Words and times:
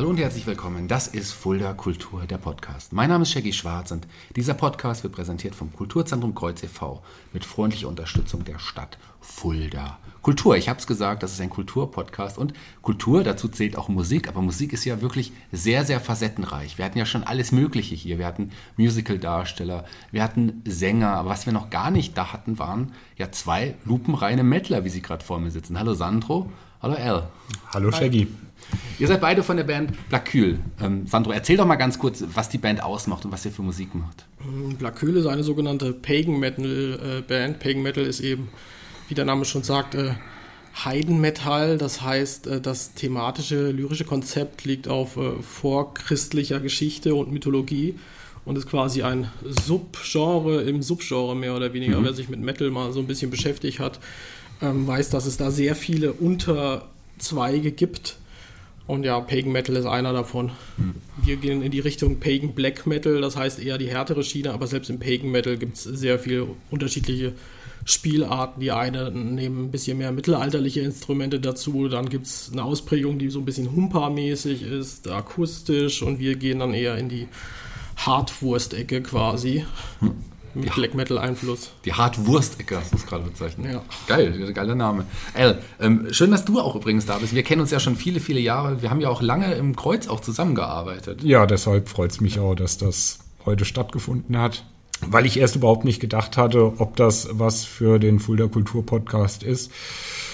Hallo 0.00 0.08
und 0.08 0.18
herzlich 0.18 0.46
willkommen. 0.46 0.88
Das 0.88 1.08
ist 1.08 1.30
Fulda 1.30 1.74
Kultur, 1.74 2.22
der 2.24 2.38
Podcast. 2.38 2.94
Mein 2.94 3.10
Name 3.10 3.24
ist 3.24 3.32
Shaggy 3.32 3.52
Schwarz 3.52 3.90
und 3.90 4.06
dieser 4.34 4.54
Podcast 4.54 5.02
wird 5.02 5.12
präsentiert 5.12 5.54
vom 5.54 5.74
Kulturzentrum 5.74 6.34
Kreuz 6.34 6.62
e.V. 6.62 7.02
mit 7.34 7.44
freundlicher 7.44 7.86
Unterstützung 7.86 8.42
der 8.46 8.58
Stadt 8.58 8.96
Fulda. 9.20 9.98
Kultur, 10.22 10.56
ich 10.56 10.70
habe 10.70 10.78
es 10.78 10.86
gesagt, 10.86 11.22
das 11.22 11.34
ist 11.34 11.40
ein 11.42 11.50
Kulturpodcast 11.50 12.38
und 12.38 12.54
Kultur, 12.80 13.24
dazu 13.24 13.46
zählt 13.48 13.76
auch 13.76 13.90
Musik, 13.90 14.26
aber 14.26 14.40
Musik 14.40 14.72
ist 14.72 14.86
ja 14.86 15.02
wirklich 15.02 15.32
sehr, 15.52 15.84
sehr 15.84 16.00
facettenreich. 16.00 16.78
Wir 16.78 16.86
hatten 16.86 16.96
ja 16.96 17.04
schon 17.04 17.22
alles 17.22 17.52
Mögliche 17.52 17.94
hier. 17.94 18.18
Wir 18.18 18.24
hatten 18.24 18.52
Musical-Darsteller, 18.78 19.84
wir 20.12 20.22
hatten 20.22 20.62
Sänger, 20.64 21.10
aber 21.10 21.28
was 21.28 21.44
wir 21.44 21.52
noch 21.52 21.68
gar 21.68 21.90
nicht 21.90 22.16
da 22.16 22.32
hatten, 22.32 22.58
waren 22.58 22.92
ja 23.18 23.30
zwei 23.32 23.74
lupenreine 23.84 24.44
Mettler, 24.44 24.82
wie 24.86 24.88
sie 24.88 25.02
gerade 25.02 25.22
vor 25.22 25.40
mir 25.40 25.50
sitzen. 25.50 25.78
Hallo 25.78 25.92
Sandro, 25.92 26.50
hallo 26.80 26.94
Al. 26.94 27.28
Hallo 27.74 27.92
Shaggy. 27.92 28.28
Ihr 29.00 29.08
seid 29.08 29.22
beide 29.22 29.42
von 29.42 29.56
der 29.56 29.64
Band 29.64 29.92
Blacule. 30.10 30.58
Ähm, 30.80 31.06
Sandro, 31.06 31.32
erzähl 31.32 31.56
doch 31.56 31.66
mal 31.66 31.76
ganz 31.76 31.98
kurz, 31.98 32.22
was 32.34 32.50
die 32.50 32.58
Band 32.58 32.82
ausmacht 32.82 33.24
und 33.24 33.32
was 33.32 33.44
ihr 33.46 33.50
für 33.50 33.62
Musik 33.62 33.94
macht. 33.94 34.26
Blacule 34.78 35.20
ist 35.20 35.26
eine 35.26 35.42
sogenannte 35.42 35.94
Pagan 35.94 36.38
Metal 36.38 37.18
äh, 37.18 37.22
Band. 37.22 37.60
Pagan 37.60 37.82
Metal 37.82 38.04
ist 38.04 38.20
eben, 38.20 38.48
wie 39.08 39.14
der 39.14 39.24
Name 39.24 39.46
schon 39.46 39.62
sagt, 39.62 39.94
äh, 39.94 40.12
Heidenmetall. 40.84 41.78
Das 41.78 42.02
heißt, 42.02 42.46
äh, 42.46 42.60
das 42.60 42.92
thematische, 42.92 43.70
lyrische 43.70 44.04
Konzept 44.04 44.66
liegt 44.66 44.86
auf 44.86 45.16
äh, 45.16 45.42
vorchristlicher 45.42 46.60
Geschichte 46.60 47.14
und 47.14 47.32
Mythologie 47.32 47.94
und 48.44 48.56
ist 48.56 48.68
quasi 48.68 49.02
ein 49.02 49.30
Subgenre 49.44 50.62
im 50.62 50.82
Subgenre 50.82 51.34
mehr 51.34 51.56
oder 51.56 51.72
weniger. 51.72 52.00
Mhm. 52.00 52.04
Wer 52.04 52.14
sich 52.14 52.28
mit 52.28 52.40
Metal 52.40 52.70
mal 52.70 52.92
so 52.92 53.00
ein 53.00 53.06
bisschen 53.06 53.30
beschäftigt 53.30 53.78
hat, 53.78 53.98
ähm, 54.60 54.86
weiß, 54.86 55.08
dass 55.10 55.24
es 55.24 55.38
da 55.38 55.50
sehr 55.50 55.74
viele 55.74 56.12
Unterzweige 56.12 57.72
gibt 57.72 58.19
und 58.90 59.04
ja, 59.04 59.20
Pagan 59.20 59.52
Metal 59.52 59.76
ist 59.76 59.86
einer 59.86 60.12
davon. 60.12 60.50
Hm. 60.76 60.94
Wir 61.22 61.36
gehen 61.36 61.62
in 61.62 61.70
die 61.70 61.80
Richtung 61.80 62.18
Pagan 62.18 62.54
Black 62.54 62.86
Metal, 62.86 63.20
das 63.20 63.36
heißt 63.36 63.62
eher 63.62 63.78
die 63.78 63.88
härtere 63.88 64.24
Schiene, 64.24 64.52
aber 64.52 64.66
selbst 64.66 64.90
im 64.90 64.98
Pagan 64.98 65.30
Metal 65.30 65.56
gibt 65.56 65.76
es 65.76 65.84
sehr 65.84 66.18
viele 66.18 66.48
unterschiedliche 66.70 67.32
Spielarten. 67.84 68.60
Die 68.60 68.72
eine 68.72 69.10
nehmen 69.12 69.66
ein 69.66 69.70
bisschen 69.70 69.98
mehr 69.98 70.10
mittelalterliche 70.10 70.80
Instrumente 70.80 71.38
dazu, 71.38 71.88
dann 71.88 72.08
gibt 72.08 72.26
es 72.26 72.50
eine 72.52 72.64
Ausprägung, 72.64 73.18
die 73.18 73.30
so 73.30 73.38
ein 73.38 73.44
bisschen 73.44 73.70
Humpa-mäßig 73.70 74.62
ist, 74.62 75.08
akustisch 75.08 76.02
und 76.02 76.18
wir 76.18 76.34
gehen 76.34 76.58
dann 76.58 76.74
eher 76.74 76.98
in 76.98 77.08
die 77.08 77.28
Hardwurst-Ecke 77.96 79.02
quasi. 79.02 79.64
Hm 80.00 80.10
mit 80.54 80.66
ja. 80.66 80.74
Black 80.74 80.94
Metal 80.94 81.18
Einfluss. 81.18 81.72
Die 81.84 81.92
Hartwurst-Ecke 81.92 82.76
hast 82.76 82.92
du 82.92 82.96
es 82.96 83.06
gerade 83.06 83.24
bezeichnet. 83.24 83.72
Ja. 83.72 83.82
Geil, 84.06 84.52
geiler 84.52 84.74
Name. 84.74 85.04
Al, 85.34 85.62
ähm, 85.80 86.08
schön, 86.10 86.30
dass 86.30 86.44
du 86.44 86.60
auch 86.60 86.74
übrigens 86.76 87.06
da 87.06 87.18
bist. 87.18 87.34
Wir 87.34 87.42
kennen 87.42 87.60
uns 87.60 87.70
ja 87.70 87.80
schon 87.80 87.96
viele, 87.96 88.20
viele 88.20 88.40
Jahre. 88.40 88.82
Wir 88.82 88.90
haben 88.90 89.00
ja 89.00 89.08
auch 89.08 89.22
lange 89.22 89.54
im 89.54 89.76
Kreuz 89.76 90.08
auch 90.08 90.20
zusammengearbeitet. 90.20 91.22
Ja, 91.22 91.46
deshalb 91.46 91.88
freut 91.88 92.10
es 92.10 92.20
mich 92.20 92.38
auch, 92.38 92.54
dass 92.54 92.78
das 92.78 93.20
heute 93.44 93.64
stattgefunden 93.64 94.38
hat. 94.38 94.64
Weil 95.06 95.24
ich 95.24 95.38
erst 95.38 95.56
überhaupt 95.56 95.84
nicht 95.84 96.00
gedacht 96.00 96.36
hatte, 96.36 96.74
ob 96.78 96.96
das 96.96 97.28
was 97.32 97.64
für 97.64 97.98
den 97.98 98.18
Fulda 98.20 98.48
Kultur 98.48 98.84
Podcast 98.84 99.42
ist. 99.42 99.70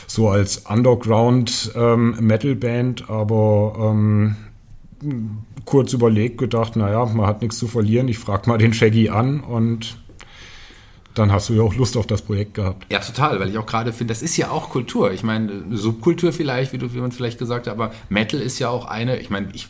So 0.08 0.28
als 0.28 0.58
Underground 0.68 1.72
ähm, 1.76 2.16
Metal 2.20 2.56
Band, 2.56 3.08
aber 3.08 3.76
ähm, 3.78 4.36
kurz 5.64 5.92
überlegt, 5.92 6.38
gedacht, 6.38 6.76
naja, 6.76 7.04
man 7.06 7.26
hat 7.26 7.42
nichts 7.42 7.58
zu 7.58 7.68
verlieren. 7.68 8.08
Ich 8.08 8.18
frage 8.18 8.48
mal 8.48 8.58
den 8.58 8.72
Shaggy 8.72 9.08
an 9.08 9.40
und 9.40 9.98
dann 11.18 11.32
hast 11.32 11.48
du 11.48 11.54
ja 11.54 11.62
auch 11.62 11.74
Lust 11.74 11.96
auf 11.96 12.06
das 12.06 12.20
Projekt 12.20 12.54
gehabt. 12.54 12.86
Ja, 12.92 12.98
total, 12.98 13.40
weil 13.40 13.48
ich 13.48 13.56
auch 13.56 13.66
gerade 13.66 13.92
finde, 13.92 14.12
das 14.12 14.22
ist 14.22 14.36
ja 14.36 14.50
auch 14.50 14.68
Kultur. 14.68 15.12
Ich 15.12 15.22
meine, 15.22 15.64
Subkultur 15.70 16.32
vielleicht, 16.32 16.72
wie, 16.72 16.78
du, 16.78 16.92
wie 16.92 16.98
man 16.98 17.10
vielleicht 17.10 17.38
gesagt 17.38 17.66
hat, 17.66 17.72
aber 17.72 17.92
Metal 18.10 18.40
ist 18.40 18.58
ja 18.58 18.68
auch 18.68 18.84
eine, 18.84 19.18
ich 19.18 19.30
meine, 19.30 19.48
ich 19.54 19.68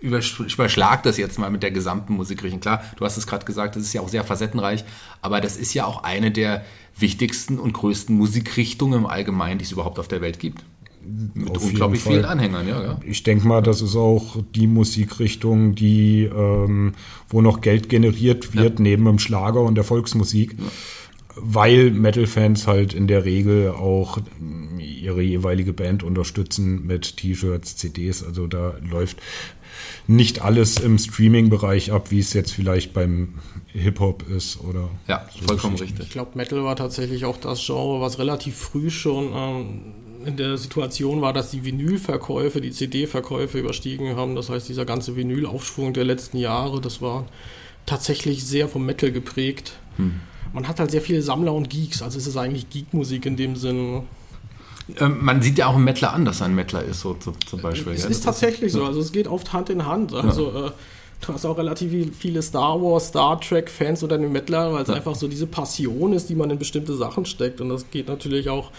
überschlag 0.00 1.04
das 1.04 1.16
jetzt 1.16 1.38
mal 1.38 1.50
mit 1.50 1.62
der 1.62 1.70
gesamten 1.70 2.14
Musikrichtung. 2.14 2.58
Klar, 2.58 2.82
du 2.96 3.04
hast 3.04 3.16
es 3.16 3.28
gerade 3.28 3.44
gesagt, 3.44 3.76
das 3.76 3.84
ist 3.84 3.92
ja 3.92 4.00
auch 4.00 4.08
sehr 4.08 4.24
facettenreich, 4.24 4.84
aber 5.20 5.40
das 5.40 5.56
ist 5.56 5.72
ja 5.74 5.86
auch 5.86 6.02
eine 6.02 6.32
der 6.32 6.64
wichtigsten 6.98 7.60
und 7.60 7.72
größten 7.72 8.16
Musikrichtungen 8.16 9.00
im 9.00 9.06
Allgemeinen, 9.06 9.58
die 9.58 9.64
es 9.64 9.70
überhaupt 9.70 10.00
auf 10.00 10.08
der 10.08 10.20
Welt 10.20 10.40
gibt. 10.40 10.64
Mit 11.34 11.50
Auf 11.50 11.64
unglaublich 11.64 12.02
vielen 12.02 12.24
Anhängern, 12.24 12.68
ja, 12.68 12.82
ja. 12.82 13.00
Ich 13.04 13.22
denke 13.22 13.46
mal, 13.46 13.60
das 13.60 13.82
ist 13.82 13.96
auch 13.96 14.36
die 14.54 14.66
Musikrichtung, 14.66 15.74
die, 15.74 16.24
ähm, 16.24 16.94
wo 17.28 17.40
noch 17.40 17.60
Geld 17.60 17.88
generiert 17.88 18.54
wird, 18.54 18.78
ja. 18.78 18.82
neben 18.82 19.04
dem 19.04 19.18
Schlager 19.18 19.60
und 19.60 19.74
der 19.74 19.84
Volksmusik. 19.84 20.56
Ja. 20.58 20.64
Weil 21.34 21.90
Metal-Fans 21.90 22.66
halt 22.66 22.92
in 22.92 23.06
der 23.06 23.24
Regel 23.24 23.70
auch 23.70 24.18
ihre 24.78 25.22
jeweilige 25.22 25.72
Band 25.72 26.02
unterstützen 26.02 26.86
mit 26.86 27.16
T-Shirts, 27.16 27.76
CDs. 27.76 28.22
Also 28.22 28.46
da 28.46 28.74
läuft 28.88 29.16
nicht 30.06 30.42
alles 30.42 30.78
im 30.78 30.98
Streaming-Bereich 30.98 31.92
ab, 31.92 32.10
wie 32.10 32.18
es 32.18 32.32
jetzt 32.32 32.52
vielleicht 32.52 32.92
beim 32.92 33.34
Hip-Hop 33.68 34.28
ist 34.28 34.60
oder. 34.60 34.90
Ja, 35.08 35.26
vollkommen 35.46 35.76
richtig. 35.76 36.06
Ich 36.06 36.10
glaube, 36.10 36.32
Metal 36.34 36.62
war 36.64 36.76
tatsächlich 36.76 37.24
auch 37.24 37.38
das 37.38 37.64
Genre, 37.64 38.00
was 38.00 38.18
relativ 38.18 38.56
früh 38.56 38.90
schon 38.90 39.30
ähm, 39.34 39.94
in 40.26 40.36
der 40.36 40.56
Situation 40.56 41.20
war, 41.20 41.32
dass 41.32 41.50
die 41.50 41.64
Vinylverkäufe, 41.64 42.60
die 42.60 42.70
CD-Verkäufe 42.70 43.58
überstiegen 43.58 44.16
haben. 44.16 44.34
Das 44.34 44.50
heißt, 44.50 44.68
dieser 44.68 44.84
ganze 44.84 45.16
Vinylaufschwung 45.16 45.92
der 45.92 46.04
letzten 46.04 46.38
Jahre, 46.38 46.80
das 46.80 47.02
war 47.02 47.26
tatsächlich 47.86 48.44
sehr 48.44 48.68
vom 48.68 48.86
Metal 48.86 49.10
geprägt. 49.12 49.74
Hm. 49.96 50.20
Man 50.52 50.68
hat 50.68 50.80
halt 50.80 50.90
sehr 50.90 51.00
viele 51.00 51.22
Sammler 51.22 51.54
und 51.54 51.70
Geeks, 51.70 52.02
also 52.02 52.18
es 52.18 52.26
ist 52.26 52.36
eigentlich 52.36 52.68
Geek-Musik 52.70 53.26
in 53.26 53.36
dem 53.36 53.56
Sinn. 53.56 54.02
Ähm, 54.98 55.18
man 55.20 55.40
sieht 55.40 55.58
ja 55.58 55.66
auch 55.66 55.74
einen 55.74 55.84
Mettler 55.84 56.12
an, 56.12 56.24
dass 56.24 56.40
er 56.40 56.46
ein 56.46 56.54
Mettler 56.54 56.82
ist, 56.84 57.00
so 57.00 57.14
zum 57.14 57.62
Beispiel. 57.62 57.92
Es 57.92 58.04
ja, 58.04 58.10
ist 58.10 58.24
tatsächlich 58.24 58.68
ist, 58.68 58.72
so, 58.74 58.84
also 58.84 59.00
es 59.00 59.12
geht 59.12 59.28
oft 59.28 59.52
Hand 59.52 59.70
in 59.70 59.86
Hand. 59.86 60.12
Also 60.12 60.52
ja. 60.52 60.66
äh, 60.66 60.70
du 61.20 61.32
hast 61.32 61.44
auch 61.46 61.56
relativ 61.56 62.16
viele 62.16 62.42
Star 62.42 62.80
Wars, 62.82 63.08
Star 63.08 63.40
Trek-Fans 63.40 64.02
unter 64.02 64.18
den 64.18 64.32
Mettler, 64.32 64.72
weil 64.72 64.82
es 64.82 64.88
ja. 64.88 64.94
einfach 64.94 65.14
so 65.14 65.28
diese 65.28 65.46
Passion 65.46 66.12
ist, 66.12 66.28
die 66.28 66.34
man 66.34 66.50
in 66.50 66.58
bestimmte 66.58 66.94
Sachen 66.94 67.24
steckt. 67.24 67.60
Und 67.60 67.70
das 67.70 67.90
geht 67.90 68.08
natürlich 68.08 68.50
auch 68.50 68.70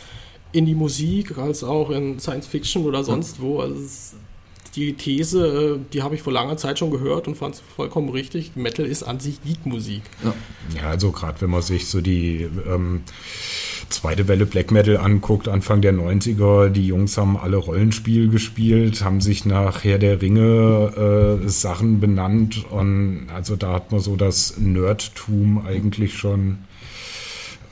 in 0.53 0.65
die 0.65 0.75
Musik 0.75 1.37
als 1.37 1.63
auch 1.63 1.89
in 1.89 2.19
Science 2.19 2.47
Fiction 2.47 2.85
oder 2.85 3.03
sonst 3.03 3.41
wo. 3.41 3.59
Also 3.59 3.75
die 4.75 4.93
These, 4.93 5.77
äh, 5.77 5.79
die 5.93 6.01
habe 6.01 6.15
ich 6.15 6.21
vor 6.21 6.33
langer 6.33 6.57
Zeit 6.57 6.79
schon 6.79 6.91
gehört 6.91 7.27
und 7.27 7.35
fand 7.35 7.55
es 7.55 7.61
vollkommen 7.75 8.09
richtig. 8.09 8.55
Metal 8.55 8.85
ist 8.85 9.03
an 9.03 9.19
sich 9.19 9.43
Geek-Musik. 9.43 10.01
Ja. 10.23 10.33
ja, 10.75 10.89
also 10.89 11.11
gerade 11.11 11.41
wenn 11.41 11.49
man 11.49 11.61
sich 11.61 11.87
so 11.87 12.01
die 12.01 12.47
ähm, 12.67 13.01
zweite 13.89 14.27
Welle 14.27 14.45
Black 14.45 14.71
Metal 14.71 14.97
anguckt, 14.97 15.47
Anfang 15.47 15.81
der 15.81 15.93
90er, 15.93 16.69
die 16.69 16.87
Jungs 16.87 17.17
haben 17.17 17.37
alle 17.37 17.57
Rollenspiel 17.57 18.29
gespielt, 18.29 19.03
haben 19.03 19.21
sich 19.21 19.45
nach 19.45 19.83
Herr 19.83 19.99
der 19.99 20.21
Ringe 20.21 21.41
äh, 21.43 21.49
Sachen 21.49 21.99
benannt 21.99 22.65
und 22.69 23.27
also 23.33 23.55
da 23.55 23.73
hat 23.73 23.91
man 23.91 24.01
so 24.01 24.15
das 24.15 24.57
Nerdtum 24.57 25.65
eigentlich 25.65 26.17
schon 26.17 26.59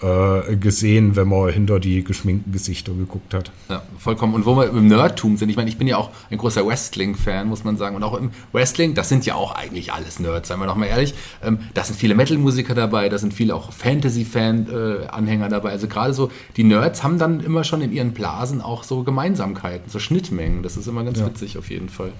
äh, 0.02 0.56
gesehen, 0.56 1.16
wenn 1.16 1.28
man 1.28 1.50
hinter 1.50 1.80
die 1.80 2.04
geschminkten 2.04 2.52
Gesichter 2.52 2.92
geguckt 2.94 3.34
hat. 3.34 3.52
Ja, 3.70 3.84
vollkommen. 3.98 4.34
Und 4.34 4.46
wo 4.46 4.56
wir 4.56 4.70
im 4.70 4.88
Nerdtum 4.88 5.38
sind, 5.38 5.50
ich 5.50 5.56
meine, 5.56 5.70
ich 5.70 5.78
bin 5.78 5.88
ja 5.88 5.98
auch 5.98 6.10
ein 6.30 6.38
großer 6.38 6.66
Wrestling-Fan, 6.66 7.48
muss 7.48 7.64
man 7.64 7.78
sagen. 7.78 7.96
Und 7.96 8.04
auch 8.04 8.18
im 8.18 8.32
Wrestling, 8.52 8.94
das 8.96 9.10
sind 9.10 9.26
ja 9.26 9.36
auch 9.36 9.54
eigentlich 9.54 9.94
alles 9.94 10.20
Nerds, 10.20 10.48
seien 10.48 10.60
wir 10.60 10.66
doch 10.66 10.76
mal 10.76 10.88
ehrlich. 10.88 11.14
Ähm, 11.44 11.60
da 11.74 11.84
sind 11.84 11.98
viele 11.98 12.16
Metal-Musiker 12.16 12.74
dabei, 12.74 13.10
da 13.10 13.18
sind 13.18 13.34
viele 13.34 13.54
auch 13.56 13.72
Fantasy-Fan-Anhänger 13.72 15.50
dabei. 15.50 15.70
Also 15.70 15.88
gerade 15.88 16.14
so, 16.14 16.32
die 16.58 16.64
Nerds 16.64 17.04
haben 17.04 17.20
dann 17.20 17.40
immer 17.40 17.64
schon 17.64 17.82
in 17.82 17.92
ihren 17.92 18.14
Blasen 18.14 18.62
auch 18.62 18.84
so 18.84 19.04
Gemeinsamkeiten, 19.04 19.90
so 19.90 20.00
Schnittmengen. 20.00 20.64
Das 20.64 20.78
ist 20.78 20.88
immer 20.88 21.04
ganz 21.04 21.20
ja. 21.20 21.28
witzig 21.28 21.58
auf 21.58 21.70
jeden 21.70 21.90
Fall. 21.90 22.12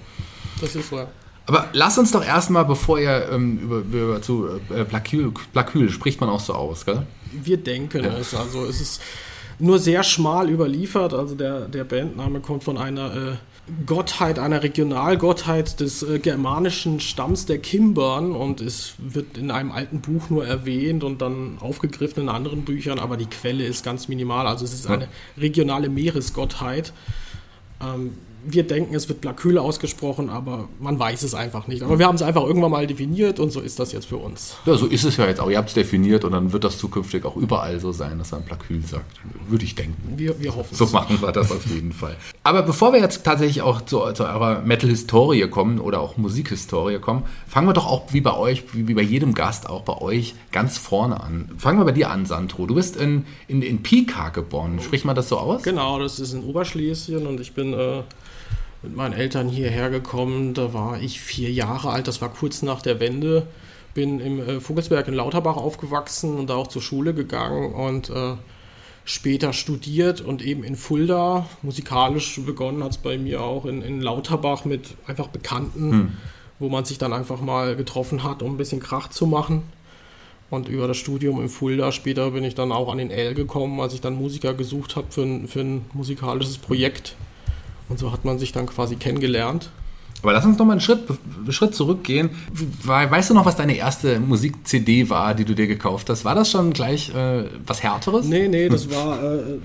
Das 0.60 0.76
ist 0.76 0.90
so. 0.90 1.06
Aber 1.46 1.68
lass 1.72 1.98
uns 1.98 2.12
doch 2.12 2.24
erstmal, 2.24 2.64
bevor 2.64 3.00
ihr 3.00 3.28
ähm, 3.32 3.58
über, 3.58 3.78
über, 3.78 4.22
zu 4.22 4.48
äh, 4.74 4.84
Placul, 4.84 5.90
spricht 5.90 6.20
man 6.20 6.30
auch 6.30 6.40
so 6.40 6.54
aus, 6.54 6.84
gell? 6.84 7.06
Wir 7.32 7.56
denken 7.56 8.04
ja. 8.04 8.16
es. 8.16 8.34
Also 8.34 8.64
es 8.64 8.80
ist 8.80 9.02
nur 9.58 9.78
sehr 9.78 10.02
schmal 10.02 10.50
überliefert. 10.50 11.14
Also 11.14 11.34
der, 11.34 11.62
der 11.68 11.84
Bandname 11.84 12.40
kommt 12.40 12.64
von 12.64 12.78
einer 12.78 13.14
äh, 13.14 13.36
Gottheit, 13.86 14.38
einer 14.38 14.62
Regionalgottheit 14.62 15.78
des 15.80 16.02
äh, 16.02 16.18
germanischen 16.18 17.00
Stamms 17.00 17.46
der 17.46 17.58
Kimbern 17.58 18.32
und 18.32 18.60
es 18.60 18.94
wird 18.98 19.38
in 19.38 19.50
einem 19.52 19.70
alten 19.70 20.00
Buch 20.00 20.30
nur 20.30 20.46
erwähnt 20.46 21.04
und 21.04 21.22
dann 21.22 21.58
aufgegriffen 21.60 22.24
in 22.24 22.28
anderen 22.28 22.64
Büchern, 22.64 22.98
aber 22.98 23.16
die 23.16 23.26
Quelle 23.26 23.64
ist 23.64 23.84
ganz 23.84 24.08
minimal. 24.08 24.48
Also 24.48 24.64
es 24.64 24.74
ist 24.74 24.88
eine 24.88 25.08
regionale 25.38 25.88
Meeresgottheit. 25.88 26.92
Ähm, 27.80 28.14
wir 28.44 28.64
denken, 28.64 28.94
es 28.94 29.08
wird 29.08 29.20
Blacule 29.20 29.60
ausgesprochen, 29.60 30.28
aber 30.28 30.68
man 30.80 30.98
weiß 30.98 31.22
es 31.22 31.34
einfach 31.34 31.66
nicht. 31.66 31.82
Aber 31.82 31.98
wir 31.98 32.06
haben 32.06 32.16
es 32.16 32.22
einfach 32.22 32.42
irgendwann 32.42 32.70
mal 32.70 32.86
definiert 32.86 33.38
und 33.38 33.50
so 33.50 33.60
ist 33.60 33.78
das 33.78 33.92
jetzt 33.92 34.06
für 34.06 34.16
uns. 34.16 34.56
Ja, 34.66 34.74
so 34.74 34.86
ist 34.86 35.04
es 35.04 35.16
ja 35.16 35.26
jetzt 35.26 35.40
auch. 35.40 35.50
Ihr 35.50 35.58
habt 35.58 35.68
es 35.68 35.74
definiert 35.74 36.24
und 36.24 36.32
dann 36.32 36.52
wird 36.52 36.64
das 36.64 36.78
zukünftig 36.78 37.24
auch 37.24 37.36
überall 37.36 37.78
so 37.78 37.92
sein, 37.92 38.18
dass 38.18 38.32
man 38.32 38.42
Blacule 38.42 38.82
sagt. 38.82 39.20
Würde 39.48 39.64
ich 39.64 39.74
denken. 39.74 40.14
Wir, 40.16 40.40
wir 40.40 40.54
hoffen 40.54 40.74
So 40.74 40.86
machen 40.86 41.20
wir 41.20 41.32
das 41.32 41.52
auf 41.52 41.66
jeden 41.66 41.92
Fall. 41.92 42.16
Aber 42.42 42.62
bevor 42.62 42.92
wir 42.92 43.00
jetzt 43.00 43.24
tatsächlich 43.24 43.62
auch 43.62 43.82
zu, 43.82 44.00
zu 44.12 44.24
eurer 44.24 44.62
Metal-Historie 44.62 45.48
kommen 45.48 45.78
oder 45.78 46.00
auch 46.00 46.16
Musikhistorie 46.16 46.98
kommen, 46.98 47.24
fangen 47.46 47.68
wir 47.68 47.74
doch 47.74 47.86
auch 47.86 48.12
wie 48.12 48.20
bei 48.20 48.36
euch, 48.36 48.74
wie, 48.74 48.88
wie, 48.88 48.94
bei 48.94 49.02
jedem 49.02 49.34
Gast 49.34 49.68
auch 49.68 49.82
bei 49.82 49.98
euch 49.98 50.34
ganz 50.50 50.78
vorne 50.78 51.20
an. 51.20 51.50
Fangen 51.58 51.78
wir 51.78 51.84
bei 51.84 51.92
dir 51.92 52.10
an, 52.10 52.26
Sandro. 52.26 52.66
Du 52.66 52.74
bist 52.74 52.96
in, 52.96 53.24
in, 53.46 53.62
in 53.62 53.82
Pika 53.82 54.30
geboren. 54.30 54.80
Spricht 54.80 55.04
man 55.04 55.14
das 55.14 55.28
so 55.28 55.38
aus? 55.38 55.62
Genau, 55.62 55.98
das 55.98 56.18
ist 56.18 56.32
in 56.32 56.42
Oberschlesien 56.42 57.26
und 57.26 57.40
ich 57.40 57.52
bin 57.52 57.72
äh, 57.72 58.02
mit 58.82 58.96
meinen 58.96 59.12
Eltern 59.12 59.48
hierher 59.48 59.90
gekommen. 59.90 60.54
Da 60.54 60.72
war 60.72 61.00
ich 61.00 61.20
vier 61.20 61.50
Jahre 61.50 61.90
alt, 61.90 62.08
das 62.08 62.20
war 62.20 62.30
kurz 62.30 62.62
nach 62.62 62.82
der 62.82 63.00
Wende. 63.00 63.46
Bin 63.94 64.20
im 64.20 64.40
äh, 64.40 64.60
Vogelsberg 64.60 65.08
in 65.08 65.14
Lauterbach 65.14 65.56
aufgewachsen 65.56 66.36
und 66.36 66.48
da 66.48 66.54
auch 66.54 66.68
zur 66.68 66.82
Schule 66.82 67.14
gegangen 67.14 67.72
und 67.72 68.10
äh, 68.10 68.34
später 69.04 69.52
studiert 69.52 70.20
und 70.20 70.42
eben 70.42 70.64
in 70.64 70.76
Fulda. 70.76 71.46
Musikalisch 71.62 72.40
begonnen 72.44 72.82
hat 72.82 72.92
es 72.92 72.98
bei 72.98 73.18
mir 73.18 73.42
auch 73.42 73.66
in, 73.66 73.82
in, 73.82 74.00
Lauterbach 74.00 74.64
mit 74.64 74.94
einfach 75.06 75.28
Bekannten, 75.28 75.92
hm. 75.92 76.12
wo 76.58 76.68
man 76.68 76.84
sich 76.84 76.98
dann 76.98 77.12
einfach 77.12 77.40
mal 77.40 77.76
getroffen 77.76 78.22
hat, 78.22 78.42
um 78.42 78.54
ein 78.54 78.56
bisschen 78.56 78.80
Krach 78.80 79.08
zu 79.08 79.26
machen. 79.26 79.62
Und 80.48 80.68
über 80.68 80.86
das 80.86 80.98
Studium 80.98 81.40
in 81.40 81.48
Fulda 81.48 81.92
später 81.92 82.30
bin 82.30 82.44
ich 82.44 82.54
dann 82.54 82.72
auch 82.72 82.92
an 82.92 82.98
den 82.98 83.10
L 83.10 83.34
gekommen, 83.34 83.80
als 83.80 83.94
ich 83.94 84.02
dann 84.02 84.14
Musiker 84.14 84.52
gesucht 84.54 84.96
habe 84.96 85.06
für 85.10 85.46
für 85.46 85.60
ein 85.60 85.86
musikalisches 85.94 86.58
Projekt. 86.58 87.16
Und 87.92 87.98
so 87.98 88.10
hat 88.10 88.24
man 88.24 88.38
sich 88.38 88.52
dann 88.52 88.64
quasi 88.64 88.96
kennengelernt. 88.96 89.68
Aber 90.22 90.32
lass 90.32 90.46
uns 90.46 90.56
noch 90.56 90.64
mal 90.64 90.72
einen 90.72 90.80
Schritt, 90.80 91.00
Schritt 91.50 91.74
zurückgehen. 91.74 92.30
Weißt 92.84 93.28
du 93.28 93.34
noch, 93.34 93.44
was 93.44 93.56
deine 93.56 93.76
erste 93.76 94.18
Musik-CD 94.18 95.10
war, 95.10 95.34
die 95.34 95.44
du 95.44 95.54
dir 95.54 95.66
gekauft 95.66 96.08
hast? 96.08 96.24
War 96.24 96.34
das 96.34 96.50
schon 96.50 96.72
gleich 96.72 97.14
äh, 97.14 97.44
was 97.66 97.82
Härteres? 97.82 98.24
Nee, 98.24 98.48
nee, 98.48 98.70
das 98.70 98.90
war, 98.90 99.22
äh, 99.22 99.58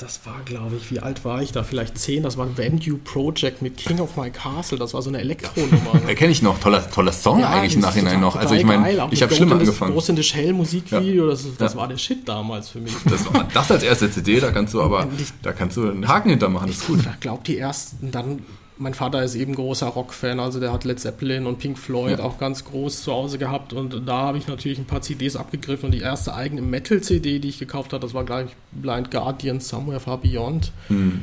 das 0.00 0.20
war, 0.24 0.40
glaube 0.44 0.76
ich, 0.76 0.90
wie 0.90 1.00
alt 1.00 1.24
war 1.24 1.42
ich 1.42 1.52
da? 1.52 1.64
Vielleicht 1.64 1.98
zehn. 1.98 2.22
Das 2.22 2.36
war 2.36 2.46
ein 2.46 2.56
Venue 2.56 2.98
Project 2.98 3.62
mit 3.62 3.76
King 3.76 4.00
of 4.00 4.16
My 4.16 4.30
Castle. 4.30 4.78
Das 4.78 4.94
war 4.94 5.02
so 5.02 5.10
eine 5.10 5.18
Elektronummer. 5.18 6.02
Erkenne 6.08 6.32
ich 6.32 6.42
noch. 6.42 6.58
Toller, 6.60 6.88
toller 6.90 7.12
Song 7.12 7.40
ja, 7.40 7.50
eigentlich 7.50 7.74
im 7.74 7.80
Nachhinein 7.80 8.20
noch. 8.20 8.36
Also 8.36 8.54
ich 8.54 8.64
meine, 8.64 9.08
ich 9.10 9.22
habe 9.22 9.34
schlimm 9.34 9.52
angefangen. 9.52 9.94
Das 9.94 10.06
große 10.06 10.22
Shell 10.22 10.52
Musikvideo, 10.52 11.24
ja. 11.24 11.30
das, 11.30 11.44
das 11.56 11.74
ja. 11.74 11.80
war 11.80 11.88
der 11.88 11.98
Shit 11.98 12.28
damals 12.28 12.68
für 12.68 12.80
mich. 12.80 12.94
Das 13.08 13.32
war 13.32 13.48
das 13.52 13.70
als 13.70 13.82
erste 13.82 14.10
CD, 14.10 14.38
da 14.38 14.50
kannst 14.50 14.74
du 14.74 14.82
aber, 14.82 15.08
da 15.42 15.52
kannst 15.52 15.76
du 15.76 15.88
einen 15.88 16.06
Haken 16.06 16.30
hintermachen. 16.30 16.68
Das 16.68 16.78
ist 16.78 16.86
gut. 16.86 17.00
Ich 17.00 17.20
glaube, 17.20 17.42
die 17.44 17.58
ersten 17.58 18.10
dann 18.10 18.42
mein 18.78 18.94
Vater 18.94 19.22
ist 19.22 19.34
eben 19.34 19.54
großer 19.54 19.86
Rockfan, 19.86 20.40
also 20.40 20.60
der 20.60 20.72
hat 20.72 20.84
Led 20.84 21.00
Zeppelin 21.00 21.46
und 21.46 21.58
Pink 21.58 21.78
Floyd 21.78 22.18
ja. 22.18 22.24
auch 22.24 22.38
ganz 22.38 22.64
groß 22.64 23.02
zu 23.02 23.12
Hause 23.12 23.38
gehabt 23.38 23.72
und 23.72 24.06
da 24.06 24.18
habe 24.18 24.38
ich 24.38 24.46
natürlich 24.46 24.78
ein 24.78 24.84
paar 24.84 25.02
CDs 25.02 25.36
abgegriffen 25.36 25.86
und 25.86 25.92
die 25.92 26.00
erste 26.00 26.34
eigene 26.34 26.62
Metal-CD, 26.62 27.40
die 27.40 27.48
ich 27.48 27.58
gekauft 27.58 27.92
habe, 27.92 28.00
das 28.00 28.14
war 28.14 28.24
gleich 28.24 28.50
Blind 28.72 29.10
Guardian 29.10 29.60
Somewhere 29.60 30.00
Far 30.00 30.18
Beyond. 30.18 30.72
Hm. 30.88 31.22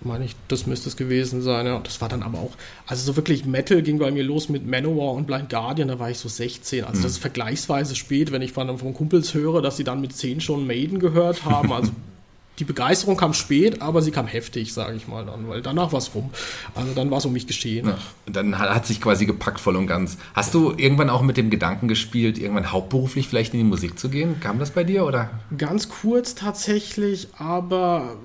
Meine 0.00 0.26
ich, 0.26 0.36
das 0.48 0.66
müsste 0.66 0.90
es 0.90 0.96
gewesen 0.98 1.40
sein. 1.40 1.64
Ja. 1.64 1.80
Das 1.82 1.98
war 2.02 2.10
dann 2.10 2.22
aber 2.22 2.38
auch, 2.38 2.52
also 2.86 3.04
so 3.04 3.16
wirklich 3.16 3.46
Metal 3.46 3.80
ging 3.80 3.98
bei 3.98 4.10
mir 4.10 4.22
los 4.22 4.50
mit 4.50 4.66
Manowar 4.66 5.12
und 5.14 5.26
Blind 5.26 5.48
Guardian, 5.48 5.88
da 5.88 5.98
war 5.98 6.10
ich 6.10 6.18
so 6.18 6.28
16. 6.28 6.84
Also 6.84 6.96
hm. 6.96 7.02
das 7.02 7.12
ist 7.12 7.18
vergleichsweise 7.18 7.94
spät, 7.94 8.32
wenn 8.32 8.42
ich 8.42 8.52
von, 8.52 8.78
von 8.78 8.92
Kumpels 8.92 9.32
höre, 9.34 9.62
dass 9.62 9.76
sie 9.76 9.84
dann 9.84 10.00
mit 10.00 10.14
10 10.14 10.40
schon 10.40 10.66
Maiden 10.66 10.98
gehört 10.98 11.44
haben. 11.44 11.72
Also 11.72 11.92
die 12.58 12.64
Begeisterung 12.64 13.16
kam 13.16 13.34
spät, 13.34 13.82
aber 13.82 14.00
sie 14.00 14.10
kam 14.10 14.26
heftig, 14.26 14.72
sage 14.72 14.96
ich 14.96 15.08
mal 15.08 15.26
dann, 15.26 15.48
weil 15.48 15.60
danach 15.60 15.92
war 15.92 15.98
es 15.98 16.14
rum. 16.14 16.30
Also 16.74 16.94
dann 16.94 17.10
war 17.10 17.18
es 17.18 17.26
um 17.26 17.32
mich 17.32 17.46
geschehen. 17.46 17.88
Ja, 17.88 17.98
dann 18.26 18.58
hat 18.58 18.86
sich 18.86 19.00
quasi 19.00 19.26
gepackt 19.26 19.60
voll 19.60 19.76
und 19.76 19.86
ganz. 19.86 20.18
Hast 20.34 20.54
du 20.54 20.72
irgendwann 20.76 21.10
auch 21.10 21.22
mit 21.22 21.36
dem 21.36 21.50
Gedanken 21.50 21.88
gespielt, 21.88 22.38
irgendwann 22.38 22.70
hauptberuflich 22.70 23.28
vielleicht 23.28 23.54
in 23.54 23.58
die 23.58 23.64
Musik 23.64 23.98
zu 23.98 24.08
gehen? 24.08 24.38
Kam 24.40 24.58
das 24.58 24.70
bei 24.70 24.84
dir 24.84 25.04
oder? 25.04 25.30
Ganz 25.56 25.88
kurz 25.88 26.34
tatsächlich, 26.34 27.28
aber 27.38 28.16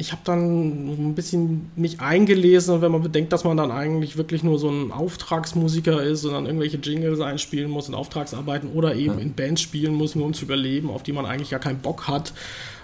ich 0.00 0.12
habe 0.12 0.22
dann 0.24 1.08
ein 1.08 1.14
bisschen 1.16 1.72
mich 1.74 2.00
eingelesen 2.00 2.76
und 2.76 2.82
wenn 2.82 2.92
man 2.92 3.02
bedenkt, 3.02 3.32
dass 3.32 3.42
man 3.42 3.56
dann 3.56 3.72
eigentlich 3.72 4.16
wirklich 4.16 4.44
nur 4.44 4.56
so 4.60 4.70
ein 4.70 4.92
Auftragsmusiker 4.92 6.00
ist 6.00 6.24
und 6.24 6.34
dann 6.34 6.46
irgendwelche 6.46 6.76
Jingles 6.76 7.20
einspielen 7.20 7.68
muss 7.68 7.88
und 7.88 7.96
Auftragsarbeiten 7.96 8.70
oder 8.70 8.94
eben 8.94 9.14
ja. 9.14 9.20
in 9.20 9.34
Bands 9.34 9.60
spielen 9.60 9.94
muss, 9.94 10.14
nur 10.14 10.26
um 10.26 10.34
zu 10.34 10.44
überleben, 10.44 10.88
auf 10.88 11.02
die 11.02 11.12
man 11.12 11.26
eigentlich 11.26 11.50
gar 11.50 11.58
keinen 11.58 11.80
Bock 11.80 12.06
hat, 12.06 12.32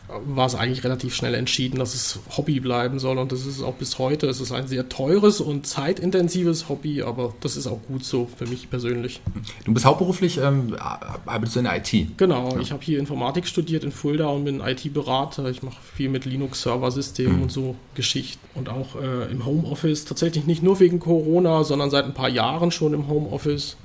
war 0.08 0.46
es 0.46 0.54
eigentlich 0.54 0.84
relativ 0.84 1.14
schnell 1.14 1.34
entschieden, 1.34 1.78
dass 1.78 1.94
es 1.94 2.20
Hobby 2.36 2.60
bleiben 2.60 2.98
soll 2.98 3.18
und 3.18 3.32
das 3.32 3.40
ist 3.40 3.56
es 3.56 3.62
auch 3.62 3.74
bis 3.74 3.98
heute. 3.98 4.26
Es 4.26 4.40
ist 4.40 4.52
ein 4.52 4.66
sehr 4.66 4.88
teures 4.88 5.40
und 5.40 5.66
zeitintensives 5.66 6.68
Hobby, 6.68 7.02
aber 7.02 7.34
das 7.40 7.56
ist 7.56 7.66
auch 7.66 7.80
gut 7.88 8.04
so 8.04 8.28
für 8.36 8.46
mich 8.46 8.68
persönlich. 8.68 9.20
Du 9.64 9.72
bist 9.72 9.86
hauptberuflich, 9.86 10.38
ähm, 10.38 10.76
arbeitest 10.78 11.56
du 11.56 11.60
in 11.60 11.64
der 11.64 11.76
IT? 11.78 12.18
Genau, 12.18 12.54
ja. 12.54 12.60
ich 12.60 12.70
habe 12.70 12.82
hier 12.82 12.98
Informatik 12.98 13.46
studiert 13.46 13.82
in 13.82 13.92
Fulda 13.92 14.26
und 14.26 14.44
bin 14.44 14.60
IT-Berater. 14.60 15.48
Ich 15.48 15.62
mache 15.62 15.78
viel 15.94 16.10
mit 16.10 16.26
Linux-Serversystemen 16.26 17.36
mhm. 17.36 17.42
und 17.42 17.52
so 17.52 17.76
Geschichten 17.94 18.46
und 18.54 18.68
auch 18.68 18.96
äh, 19.00 19.30
im 19.30 19.46
Homeoffice. 19.46 20.04
Tatsächlich 20.04 20.44
nicht 20.44 20.62
nur 20.62 20.80
wegen 20.80 21.00
Corona, 21.00 21.64
sondern 21.64 21.90
seit 21.90 22.04
ein 22.04 22.14
paar 22.14 22.28
Jahren 22.28 22.70
schon 22.70 22.92
im 22.92 23.08
Homeoffice. 23.08 23.76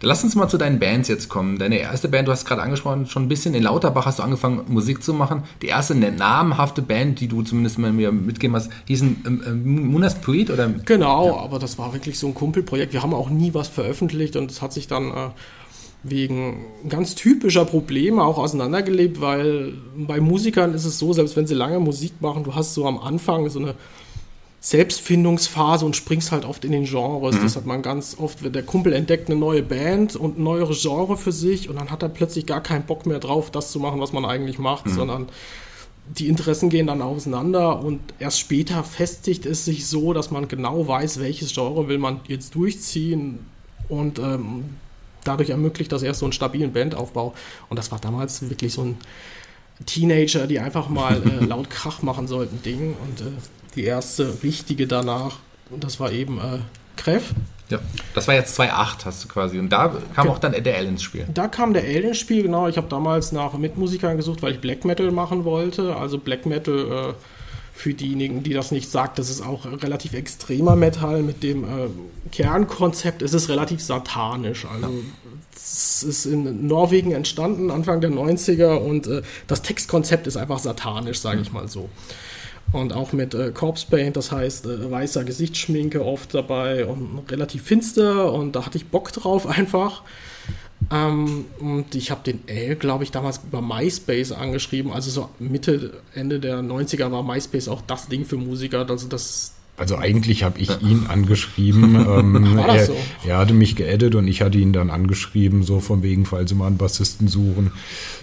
Lass 0.00 0.22
uns 0.22 0.36
mal 0.36 0.48
zu 0.48 0.58
deinen 0.58 0.78
Bands 0.78 1.08
jetzt 1.08 1.28
kommen. 1.28 1.58
Deine 1.58 1.78
erste 1.78 2.08
Band, 2.08 2.28
du 2.28 2.32
hast 2.32 2.44
gerade 2.44 2.62
angesprochen, 2.62 3.06
schon 3.06 3.24
ein 3.24 3.28
bisschen 3.28 3.54
in 3.54 3.64
Lauterbach 3.64 4.06
hast 4.06 4.20
du 4.20 4.22
angefangen, 4.22 4.62
Musik 4.68 5.02
zu 5.02 5.12
machen. 5.12 5.42
Die 5.60 5.66
erste 5.66 5.94
namhafte 5.96 6.82
Band, 6.82 7.18
die 7.20 7.26
du 7.26 7.42
zumindest 7.42 7.78
mal 7.78 7.92
mir 7.92 8.12
mitgeben 8.12 8.54
hast, 8.54 8.70
hießen 8.86 9.24
ähm, 9.26 9.42
ähm, 9.44 9.86
Munas 9.88 10.20
Tweet 10.20 10.50
oder? 10.50 10.68
Genau, 10.84 11.26
ja. 11.26 11.36
aber 11.38 11.58
das 11.58 11.78
war 11.78 11.92
wirklich 11.92 12.18
so 12.18 12.28
ein 12.28 12.34
Kumpelprojekt. 12.34 12.92
Wir 12.92 13.02
haben 13.02 13.12
auch 13.12 13.28
nie 13.28 13.54
was 13.54 13.66
veröffentlicht 13.66 14.36
und 14.36 14.50
es 14.50 14.62
hat 14.62 14.72
sich 14.72 14.86
dann 14.86 15.10
äh, 15.10 15.30
wegen 16.04 16.64
ganz 16.88 17.16
typischer 17.16 17.64
Probleme 17.64 18.22
auch 18.22 18.38
auseinandergelebt, 18.38 19.20
weil 19.20 19.74
bei 19.96 20.20
Musikern 20.20 20.74
ist 20.74 20.84
es 20.84 21.00
so, 21.00 21.12
selbst 21.12 21.36
wenn 21.36 21.48
sie 21.48 21.54
lange 21.54 21.80
Musik 21.80 22.20
machen, 22.20 22.44
du 22.44 22.54
hast 22.54 22.74
so 22.74 22.86
am 22.86 22.98
Anfang 22.98 23.50
so 23.50 23.58
eine 23.58 23.74
Selbstfindungsphase 24.60 25.86
und 25.86 25.94
springst 25.94 26.32
halt 26.32 26.44
oft 26.44 26.64
in 26.64 26.72
den 26.72 26.84
Genres. 26.84 27.36
Mhm. 27.36 27.42
Das 27.42 27.56
hat 27.56 27.66
man 27.66 27.82
ganz 27.82 28.16
oft, 28.18 28.38
der 28.42 28.62
Kumpel 28.62 28.92
entdeckt 28.92 29.30
eine 29.30 29.38
neue 29.38 29.62
Band 29.62 30.16
und 30.16 30.38
ein 30.38 30.42
neues 30.42 30.82
Genre 30.82 31.16
für 31.16 31.32
sich 31.32 31.68
und 31.68 31.76
dann 31.76 31.90
hat 31.90 32.02
er 32.02 32.08
plötzlich 32.08 32.46
gar 32.46 32.62
keinen 32.62 32.84
Bock 32.84 33.06
mehr 33.06 33.20
drauf, 33.20 33.50
das 33.50 33.70
zu 33.70 33.78
machen, 33.78 34.00
was 34.00 34.12
man 34.12 34.24
eigentlich 34.24 34.58
macht, 34.58 34.86
mhm. 34.86 34.94
sondern 34.94 35.28
die 36.16 36.26
Interessen 36.26 36.70
gehen 36.70 36.86
dann 36.86 37.02
auseinander 37.02 37.84
und 37.84 38.00
erst 38.18 38.40
später 38.40 38.82
festigt 38.82 39.46
es 39.46 39.64
sich 39.64 39.86
so, 39.86 40.12
dass 40.12 40.30
man 40.30 40.48
genau 40.48 40.88
weiß, 40.88 41.20
welches 41.20 41.52
Genre 41.52 41.88
will 41.88 41.98
man 41.98 42.20
jetzt 42.26 42.54
durchziehen 42.54 43.40
und 43.88 44.18
ähm, 44.18 44.64
dadurch 45.24 45.50
ermöglicht 45.50 45.92
das 45.92 46.02
erst 46.02 46.20
so 46.20 46.26
einen 46.26 46.32
stabilen 46.32 46.72
Bandaufbau. 46.72 47.34
Und 47.68 47.78
das 47.78 47.92
war 47.92 47.98
damals 47.98 48.48
wirklich 48.48 48.72
so 48.72 48.82
ein 48.82 48.96
Teenager, 49.86 50.46
die 50.46 50.58
einfach 50.58 50.88
mal 50.88 51.22
äh, 51.22 51.44
laut 51.46 51.70
Krach 51.70 52.02
machen 52.02 52.26
sollten, 52.26 52.62
Ding. 52.62 52.96
Und 53.06 53.20
äh, 53.20 53.67
die 53.78 53.84
erste 53.84 54.42
richtige 54.42 54.86
danach, 54.86 55.36
und 55.70 55.84
das 55.84 56.00
war 56.00 56.12
eben 56.12 56.38
äh, 56.38 56.58
Kreff. 56.96 57.32
Ja, 57.70 57.78
das 58.14 58.26
war 58.26 58.34
jetzt 58.34 58.58
2.8 58.58 59.04
hast 59.04 59.24
du 59.24 59.28
quasi. 59.28 59.58
Und 59.58 59.68
da 59.68 59.94
kam 60.14 60.24
Ge 60.24 60.32
auch 60.32 60.38
dann 60.38 60.52
der 60.52 60.78
L 60.78 60.86
ins 60.86 61.02
Spiel. 61.02 61.26
Da 61.32 61.48
kam 61.48 61.74
der 61.74 61.86
L 61.86 62.04
ins 62.04 62.18
Spiel, 62.18 62.42
genau. 62.42 62.66
Ich 62.66 62.78
habe 62.78 62.88
damals 62.88 63.30
nach 63.30 63.52
Mitmusikern 63.54 64.16
gesucht, 64.16 64.42
weil 64.42 64.52
ich 64.52 64.60
Black 64.60 64.84
Metal 64.86 65.10
machen 65.10 65.44
wollte. 65.44 65.94
Also 65.94 66.18
Black 66.18 66.46
Metal, 66.46 67.10
äh, 67.10 67.14
für 67.78 67.94
diejenigen, 67.94 68.42
die 68.42 68.54
das 68.54 68.72
nicht 68.72 68.90
sagt, 68.90 69.20
das 69.20 69.30
ist 69.30 69.40
auch 69.40 69.64
relativ 69.64 70.12
extremer 70.12 70.74
Metal 70.74 71.22
mit 71.22 71.44
dem 71.44 71.62
äh, 71.62 71.88
Kernkonzept. 72.32 73.22
Es 73.22 73.34
ist 73.34 73.48
relativ 73.48 73.80
satanisch. 73.80 74.66
Also 74.66 74.92
es 75.54 76.02
ist 76.02 76.26
in 76.26 76.66
Norwegen 76.66 77.12
entstanden, 77.12 77.70
Anfang 77.70 78.00
der 78.00 78.10
90er 78.10 78.78
und 78.78 79.06
äh, 79.06 79.22
das 79.46 79.62
Textkonzept 79.62 80.26
ist 80.26 80.36
einfach 80.36 80.58
satanisch, 80.58 81.20
sage 81.20 81.40
ich 81.40 81.52
mal 81.52 81.68
so. 81.68 81.88
Und 82.72 82.92
auch 82.92 83.12
mit 83.12 83.34
äh, 83.34 83.50
Corpse 83.50 83.86
Paint, 83.88 84.16
das 84.16 84.30
heißt 84.30 84.66
äh, 84.66 84.90
weißer 84.90 85.24
Gesichtsschminke 85.24 86.04
oft 86.04 86.34
dabei 86.34 86.84
und 86.84 87.24
relativ 87.30 87.62
finster 87.62 88.32
und 88.32 88.52
da 88.52 88.66
hatte 88.66 88.76
ich 88.76 88.86
Bock 88.86 89.10
drauf 89.12 89.46
einfach. 89.58 90.02
Ähm, 90.90 91.46
und 91.60 91.94
ich 91.94 92.10
habe 92.10 92.22
den 92.24 92.46
L, 92.46 92.76
glaube 92.76 93.04
ich, 93.04 93.10
damals 93.10 93.40
über 93.46 93.60
MySpace 93.60 94.32
angeschrieben. 94.32 94.92
Also 94.92 95.10
so 95.10 95.28
Mitte, 95.38 96.00
Ende 96.14 96.40
der 96.40 96.60
90er 96.60 97.10
war 97.10 97.22
MySpace 97.22 97.68
auch 97.68 97.82
das 97.82 98.08
Ding 98.08 98.24
für 98.24 98.36
Musiker. 98.36 98.88
Also 98.88 99.08
das, 99.08 99.54
also 99.78 99.96
eigentlich 99.96 100.42
habe 100.42 100.58
ich 100.58 100.82
ihn 100.82 101.06
angeschrieben. 101.08 101.94
ähm, 102.08 102.56
War 102.56 102.66
das 102.66 102.88
so? 102.88 102.96
er, 103.24 103.30
er, 103.30 103.38
hatte 103.38 103.54
mich 103.54 103.76
geedit 103.76 104.14
und 104.16 104.26
ich 104.26 104.42
hatte 104.42 104.58
ihn 104.58 104.72
dann 104.72 104.90
angeschrieben, 104.90 105.62
so 105.62 105.80
von 105.80 106.02
wegen, 106.02 106.26
falls 106.26 106.50
Sie 106.50 106.56
mal 106.56 106.66
einen 106.66 106.76
Bassisten 106.76 107.28
suchen. 107.28 107.70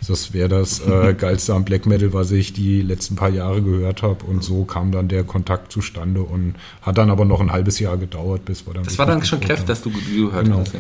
Das 0.08 0.34
wäre 0.34 0.50
das 0.50 0.80
äh, 0.86 1.14
geilste 1.18 1.54
am 1.54 1.64
Black 1.64 1.86
Metal, 1.86 2.14
was 2.14 2.32
ich 2.32 2.54
die 2.54 2.82
letzten 2.82 3.16
paar 3.16 3.30
Jahre 3.30 3.62
gehört 3.62 4.04
habe. 4.04 4.26
Und 4.26 4.44
so 4.44 4.66
kam 4.66 4.92
dann 4.92 5.08
der 5.08 5.24
Kontakt 5.24 5.72
zustande 5.72 6.22
und 6.22 6.56
hat 6.82 6.98
dann 6.98 7.10
aber 7.10 7.26
noch 7.26 7.40
ein 7.40 7.52
halbes 7.52 7.80
Jahr 7.80 7.98
gedauert, 7.98 8.46
bis 8.46 8.68
wir 8.68 8.74
dann. 8.74 8.84
Das 8.84 8.98
war 8.98 9.06
dann 9.06 9.24
schon 9.24 9.40
Kräfte, 9.40 9.66
dass 9.66 9.82
du 9.82 9.92
gehört 9.92 10.46
genau. 10.46 10.60
hast. 10.60 10.74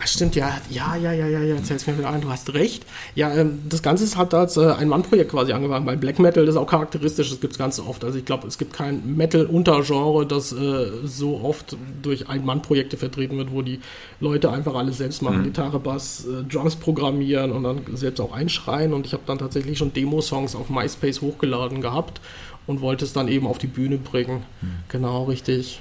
Ach, 0.00 0.06
stimmt, 0.06 0.36
ja, 0.36 0.60
ja, 0.70 0.94
ja, 0.94 1.12
ja, 1.12 1.26
ja, 1.26 1.40
ja, 1.40 1.56
erzähl's 1.56 1.88
mir 1.88 1.98
wieder 1.98 2.08
ein, 2.08 2.20
du 2.20 2.30
hast 2.30 2.54
recht. 2.54 2.86
Ja, 3.16 3.34
ähm, 3.34 3.58
das 3.68 3.82
Ganze 3.82 4.04
ist 4.04 4.16
halt 4.16 4.32
als 4.32 4.56
äh, 4.56 4.70
ein 4.70 4.88
Mann-Projekt 4.88 5.32
quasi 5.32 5.52
angefangen, 5.52 5.86
weil 5.86 5.96
Black 5.96 6.20
Metal 6.20 6.46
das 6.46 6.54
ist 6.54 6.60
auch 6.60 6.68
charakteristisch, 6.68 7.30
das 7.30 7.40
gibt's 7.40 7.58
ganz 7.58 7.80
oft. 7.80 8.04
Also 8.04 8.16
ich 8.16 8.24
glaube, 8.24 8.46
es 8.46 8.58
gibt 8.58 8.72
kein 8.72 9.16
Metal-Untergenre, 9.16 10.24
das 10.24 10.52
äh, 10.52 10.86
so 11.02 11.40
oft 11.40 11.76
durch 12.00 12.28
Ein-Mann-Projekte 12.28 12.96
vertreten 12.96 13.38
wird, 13.38 13.50
wo 13.50 13.62
die 13.62 13.80
Leute 14.20 14.52
einfach 14.52 14.76
alles 14.76 14.98
selbst 14.98 15.20
machen, 15.20 15.40
mhm. 15.40 15.44
Gitarre, 15.44 15.80
Bass, 15.80 16.26
äh, 16.26 16.44
Drums 16.44 16.76
programmieren 16.76 17.50
und 17.50 17.64
dann 17.64 17.80
selbst 17.94 18.20
auch 18.20 18.30
einschreien. 18.32 18.92
Und 18.94 19.04
ich 19.04 19.14
habe 19.14 19.24
dann 19.26 19.38
tatsächlich 19.38 19.78
schon 19.78 19.92
Demo-Songs 19.92 20.54
auf 20.54 20.70
MySpace 20.70 21.22
hochgeladen 21.22 21.80
gehabt 21.80 22.20
und 22.68 22.82
wollte 22.82 23.04
es 23.04 23.12
dann 23.12 23.26
eben 23.26 23.48
auf 23.48 23.58
die 23.58 23.66
Bühne 23.66 23.98
bringen. 23.98 24.44
Mhm. 24.60 24.68
Genau, 24.86 25.24
richtig. 25.24 25.80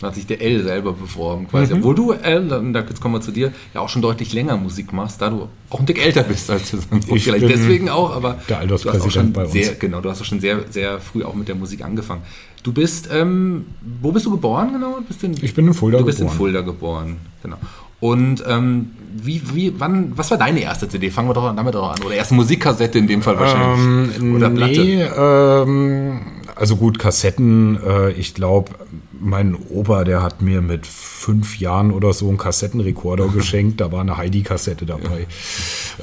Da 0.00 0.06
hat 0.06 0.14
sich 0.14 0.26
der 0.26 0.40
L 0.40 0.62
selber 0.62 0.94
beworben, 0.94 1.46
quasi. 1.48 1.74
Mhm. 1.74 1.80
Obwohl 1.80 1.94
du, 1.94 2.12
L, 2.12 2.48
da, 2.48 2.80
jetzt 2.80 3.00
kommen 3.00 3.14
wir 3.14 3.20
zu 3.20 3.32
dir, 3.32 3.52
ja 3.74 3.80
auch 3.80 3.88
schon 3.90 4.00
deutlich 4.00 4.32
länger 4.32 4.56
Musik 4.56 4.94
machst, 4.94 5.20
da 5.20 5.28
du 5.28 5.48
auch 5.68 5.80
ein 5.80 5.86
Dick 5.86 6.02
älter 6.04 6.22
bist 6.22 6.50
als 6.50 6.70
du 6.70 6.78
sonst. 6.78 7.10
Ich 7.10 7.24
Vielleicht 7.24 7.48
deswegen 7.48 7.90
auch, 7.90 8.16
aber 8.16 8.38
der 8.48 8.60
Alterspräsident 8.60 9.34
bei 9.34 9.42
uns. 9.42 9.52
Sehr, 9.52 9.74
genau, 9.74 10.00
du 10.00 10.08
hast 10.08 10.22
auch 10.22 10.24
schon 10.24 10.40
sehr, 10.40 10.64
sehr 10.70 11.00
früh 11.00 11.22
auch 11.22 11.34
mit 11.34 11.48
der 11.48 11.54
Musik 11.54 11.84
angefangen. 11.84 12.22
Du 12.62 12.72
bist, 12.72 13.08
ähm, 13.12 13.66
wo 14.00 14.10
bist 14.12 14.24
du 14.24 14.30
geboren 14.30 14.72
genau? 14.72 14.98
Bist 15.06 15.22
in, 15.22 15.34
ich 15.42 15.54
bin 15.54 15.66
in 15.66 15.74
Fulda 15.74 15.98
geboren. 15.98 16.00
Du 16.00 16.06
bist 16.06 16.18
geboren. 16.18 16.32
in 16.32 16.38
Fulda 16.38 16.60
geboren, 16.62 17.16
genau. 17.42 17.56
Und 18.00 18.42
ähm, 18.48 18.92
wie, 19.14 19.42
wie, 19.52 19.74
wann, 19.78 20.12
was 20.16 20.30
war 20.30 20.38
deine 20.38 20.60
erste 20.60 20.88
CD? 20.88 21.10
Fangen 21.10 21.28
wir 21.28 21.34
doch 21.34 21.54
damit 21.54 21.76
auch 21.76 21.90
an. 21.90 22.02
Oder 22.02 22.14
erste 22.14 22.34
Musikkassette 22.34 22.98
in 22.98 23.06
dem 23.06 23.20
Fall 23.20 23.38
wahrscheinlich. 23.38 24.16
Ähm, 24.18 24.36
Oder 24.36 24.48
Platte? 24.48 24.80
Nee, 24.80 25.02
ähm, 25.02 26.20
also 26.56 26.76
gut, 26.76 26.98
Kassetten, 26.98 27.78
äh, 27.86 28.12
ich 28.12 28.34
glaube, 28.34 28.72
mein 29.20 29.56
Opa, 29.68 30.04
der 30.04 30.22
hat 30.22 30.42
mir 30.42 30.62
mit 30.62 30.86
fünf 30.86 31.58
Jahren 31.58 31.90
oder 31.90 32.12
so 32.12 32.28
einen 32.28 32.38
Kassettenrekorder 32.38 33.28
geschenkt. 33.34 33.80
Da 33.80 33.92
war 33.92 34.00
eine 34.00 34.16
Heidi-Kassette 34.16 34.86
dabei. 34.86 35.26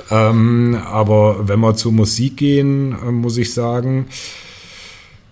Ja. 0.09 0.29
Ähm, 0.29 0.77
aber 0.85 1.47
wenn 1.47 1.59
wir 1.59 1.75
zur 1.75 1.91
Musik 1.91 2.37
gehen, 2.37 2.93
äh, 2.93 3.11
muss 3.11 3.37
ich 3.37 3.53
sagen, 3.53 4.07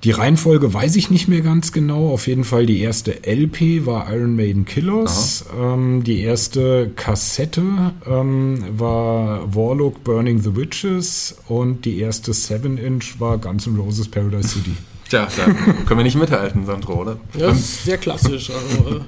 die 0.06 0.12
Reihenfolge 0.12 0.72
weiß 0.72 0.98
ich 0.98 1.10
nicht 1.10 1.28
mehr 1.28 1.42
ganz 1.42 1.72
genau. 1.72 2.12
Auf 2.12 2.28
jeden 2.28 2.44
Fall 2.44 2.68
die 2.68 2.80
erste 2.80 3.24
LP 3.26 3.88
war 3.88 4.14
Iron 4.14 4.36
Maiden 4.36 4.66
Killers. 4.66 5.46
Ähm, 5.60 6.04
die 6.04 6.22
erste 6.22 6.92
Kassette 6.96 7.64
ähm, 8.06 8.64
war 8.78 9.56
Warlock 9.56 10.04
Burning 10.04 10.42
the 10.42 10.56
Witches 10.56 11.38
und 11.48 11.86
die 11.86 12.00
erste 12.00 12.34
7-Inch 12.34 13.20
war 13.20 13.40
Guns 13.40 13.66
N' 13.66 13.78
Roses 13.78 14.08
Paradise 14.08 14.50
City. 14.50 14.76
Tja, 15.10 15.28
da 15.38 15.44
können 15.44 16.00
wir 16.00 16.04
nicht 16.04 16.18
mithalten, 16.18 16.66
Sandro, 16.66 16.94
oder? 17.02 17.18
Ja, 17.38 17.48
das 17.48 17.60
ist 17.60 17.86
sehr 17.86 17.98
klassisch. 17.98 18.50
Also, 18.50 19.02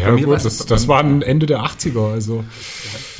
ja, 0.00 0.10
gut, 0.10 0.44
das, 0.44 0.66
das 0.66 0.88
war 0.88 1.00
Ende 1.00 1.46
der 1.46 1.60
80er. 1.60 2.12
Also. 2.12 2.44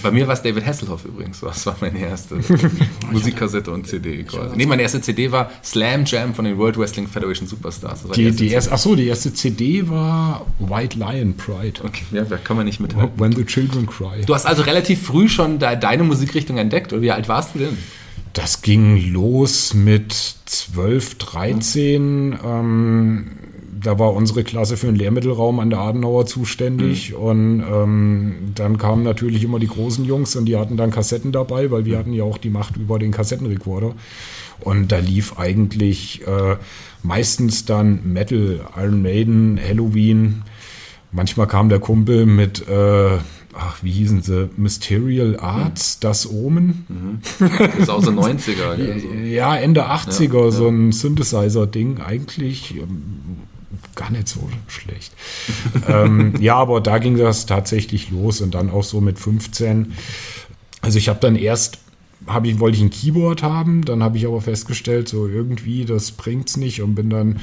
Bei 0.03 0.11
mir 0.11 0.27
war 0.27 0.35
es 0.35 0.43
David 0.43 0.67
Hasselhoff 0.67 1.05
übrigens. 1.05 1.41
Das 1.41 1.65
war 1.67 1.77
meine 1.81 1.99
erste 1.99 2.37
Musikkassette 3.11 3.71
und 3.71 3.87
CD 3.87 4.25
quasi. 4.25 4.57
Nee, 4.57 4.67
meine 4.67 4.83
erste 4.83 5.01
CD 5.01 5.31
war 5.33 5.51
Slam 5.65 6.05
Jam 6.05 6.35
von 6.35 6.45
den 6.45 6.59
World 6.59 6.79
Wrestling 6.79 7.09
Federation 7.09 7.47
Superstars. 7.47 8.05
Die, 8.15 8.31
die, 8.31 8.37
die 8.37 8.49
erste, 8.51 8.73
achso, 8.73 8.95
die 8.95 9.07
erste 9.07 9.33
CD 9.33 9.89
war 9.89 10.47
White 10.59 10.99
Lion 10.99 11.37
Pride. 11.37 11.81
Okay, 11.85 12.05
ja, 12.13 12.25
da 12.25 12.37
kann 12.37 12.57
man 12.57 12.67
nicht 12.67 12.81
mithalten. 12.81 13.19
When 13.19 13.33
the 13.33 13.45
Children 13.45 13.87
Cry. 13.87 14.23
Du 14.27 14.35
hast 14.35 14.47
also 14.47 14.63
relativ 14.63 15.03
früh 15.03 15.29
schon 15.29 15.59
de 15.59 15.77
deine 15.79 16.03
Musikrichtung 16.03 16.59
entdeckt. 16.59 16.93
Oder 16.93 17.03
wie 17.03 17.11
alt 17.13 17.29
warst 17.29 17.55
du 17.55 17.61
denn? 17.61 17.79
Das 18.37 18.61
ging 18.61 19.15
los 19.15 19.73
mit 19.73 20.13
12, 20.13 21.15
13. 21.15 22.39
Ähm, 22.45 23.31
da 23.83 23.99
war 23.99 24.13
unsere 24.13 24.45
Klasse 24.45 24.77
für 24.77 24.89
den 24.89 24.97
Lehrmittelraum 24.97 25.59
an 25.59 25.71
der 25.71 25.79
Adenauer 25.79 26.27
zuständig. 26.27 27.13
Mhm. 27.13 27.17
Und 27.17 27.65
ähm, 27.67 28.35
dann 28.55 28.77
kamen 28.77 29.05
natürlich 29.05 29.43
immer 29.43 29.59
die 29.59 29.69
großen 29.69 30.05
Jungs 30.05 30.37
und 30.37 30.45
die 30.45 30.59
hatten 30.59 30.77
dann 30.77 30.91
Kassetten 30.91 31.33
dabei, 31.33 31.71
weil 31.71 31.87
wir 31.87 31.97
hatten 31.97 32.13
ja 32.13 32.25
auch 32.25 32.37
die 32.37 32.51
Macht 32.51 32.77
über 32.77 32.99
den 32.99 33.11
Kassettenrekorder. 33.11 33.95
Und 34.61 34.93
da 34.93 34.99
lief 34.99 35.39
eigentlich 35.39 36.21
äh, 36.27 36.57
meistens 37.03 37.65
dann 37.65 38.01
Metal, 38.13 38.61
Iron 38.77 39.01
Maiden, 39.01 39.59
Halloween. 39.67 40.43
Manchmal 41.11 41.47
kam 41.47 41.71
der 41.71 41.81
Kumpel 41.81 42.27
mit 42.27 42.69
äh, 42.69 43.17
ach, 43.59 43.83
wie 43.83 43.91
hießen 43.91 44.23
sie? 44.23 44.51
Mysterial 44.57 45.39
Arts, 45.41 45.97
mhm. 45.97 46.01
das 46.01 46.31
Omen. 46.31 46.87
Mhm. 46.89 47.49
Das 47.59 47.75
ist 47.77 47.91
aus 47.91 48.05
den 48.05 48.19
90er. 48.19 48.63
Also. 48.63 49.09
Ja, 49.25 49.57
Ende 49.57 49.87
80er, 49.91 50.45
ja, 50.45 50.51
so 50.51 50.69
ein 50.69 50.93
Synthesizer-Ding. 50.93 52.01
Eigentlich 52.01 52.77
ähm, 52.77 53.39
gar 53.95 54.11
nicht 54.11 54.29
so 54.29 54.49
schlecht. 54.69 55.15
ähm, 55.89 56.35
ja, 56.41 56.57
aber 56.57 56.81
da 56.81 56.99
ging 56.99 57.17
das 57.17 57.47
tatsächlich 57.47 58.11
los 58.11 58.41
und 58.41 58.55
dann 58.55 58.71
auch 58.71 58.85
so 58.85 59.01
mit 59.01 59.19
15. 59.19 59.95
Also 60.83 60.99
ich 60.99 61.09
habe 61.09 61.19
dann 61.21 61.37
erst 61.37 61.79
habe 62.27 62.49
ich, 62.49 62.59
wollte 62.59 62.77
ich 62.77 62.83
ein 62.83 62.91
Keyboard 62.91 63.43
haben, 63.43 63.85
dann 63.85 64.03
habe 64.03 64.19
ich 64.19 64.27
aber 64.27 64.41
festgestellt, 64.41 65.09
so 65.09 65.29
irgendwie, 65.29 65.85
das 65.85 66.13
bringt's 66.13 66.57
nicht 66.57 66.83
und 66.83 66.95
bin 66.95 67.11
dann 67.11 67.29
mhm. 67.29 67.39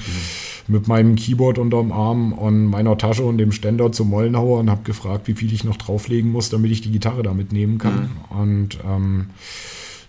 mit 0.67 0.87
meinem 0.87 1.15
Keyboard 1.15 1.57
unterm 1.57 1.91
Arm 1.91 2.33
und 2.33 2.65
meiner 2.65 2.97
Tasche 2.97 3.23
und 3.23 3.37
dem 3.37 3.51
Ständer 3.51 3.91
zum 3.91 4.09
Mollenhauer 4.09 4.59
und 4.59 4.69
habe 4.69 4.83
gefragt, 4.83 5.27
wie 5.27 5.33
viel 5.33 5.53
ich 5.53 5.63
noch 5.63 5.77
drauflegen 5.77 6.31
muss, 6.31 6.49
damit 6.49 6.71
ich 6.71 6.81
die 6.81 6.91
Gitarre 6.91 7.23
da 7.23 7.33
mitnehmen 7.33 7.77
kann. 7.77 8.09
Mhm. 8.29 8.37
Und 8.37 8.79
ähm, 8.85 9.27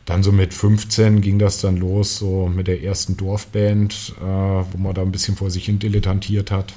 dann 0.04 0.22
so 0.22 0.32
mit 0.32 0.52
15 0.52 1.20
ging 1.20 1.38
das 1.38 1.60
dann 1.60 1.76
los, 1.76 2.18
so 2.18 2.50
mit 2.54 2.66
der 2.66 2.82
ersten 2.82 3.16
Dorfband, 3.16 4.14
äh, 4.20 4.24
wo 4.24 4.78
man 4.78 4.94
da 4.94 5.02
ein 5.02 5.12
bisschen 5.12 5.36
vor 5.36 5.50
sich 5.50 5.66
hin 5.66 5.78
dilettantiert 5.78 6.50
hat. 6.50 6.74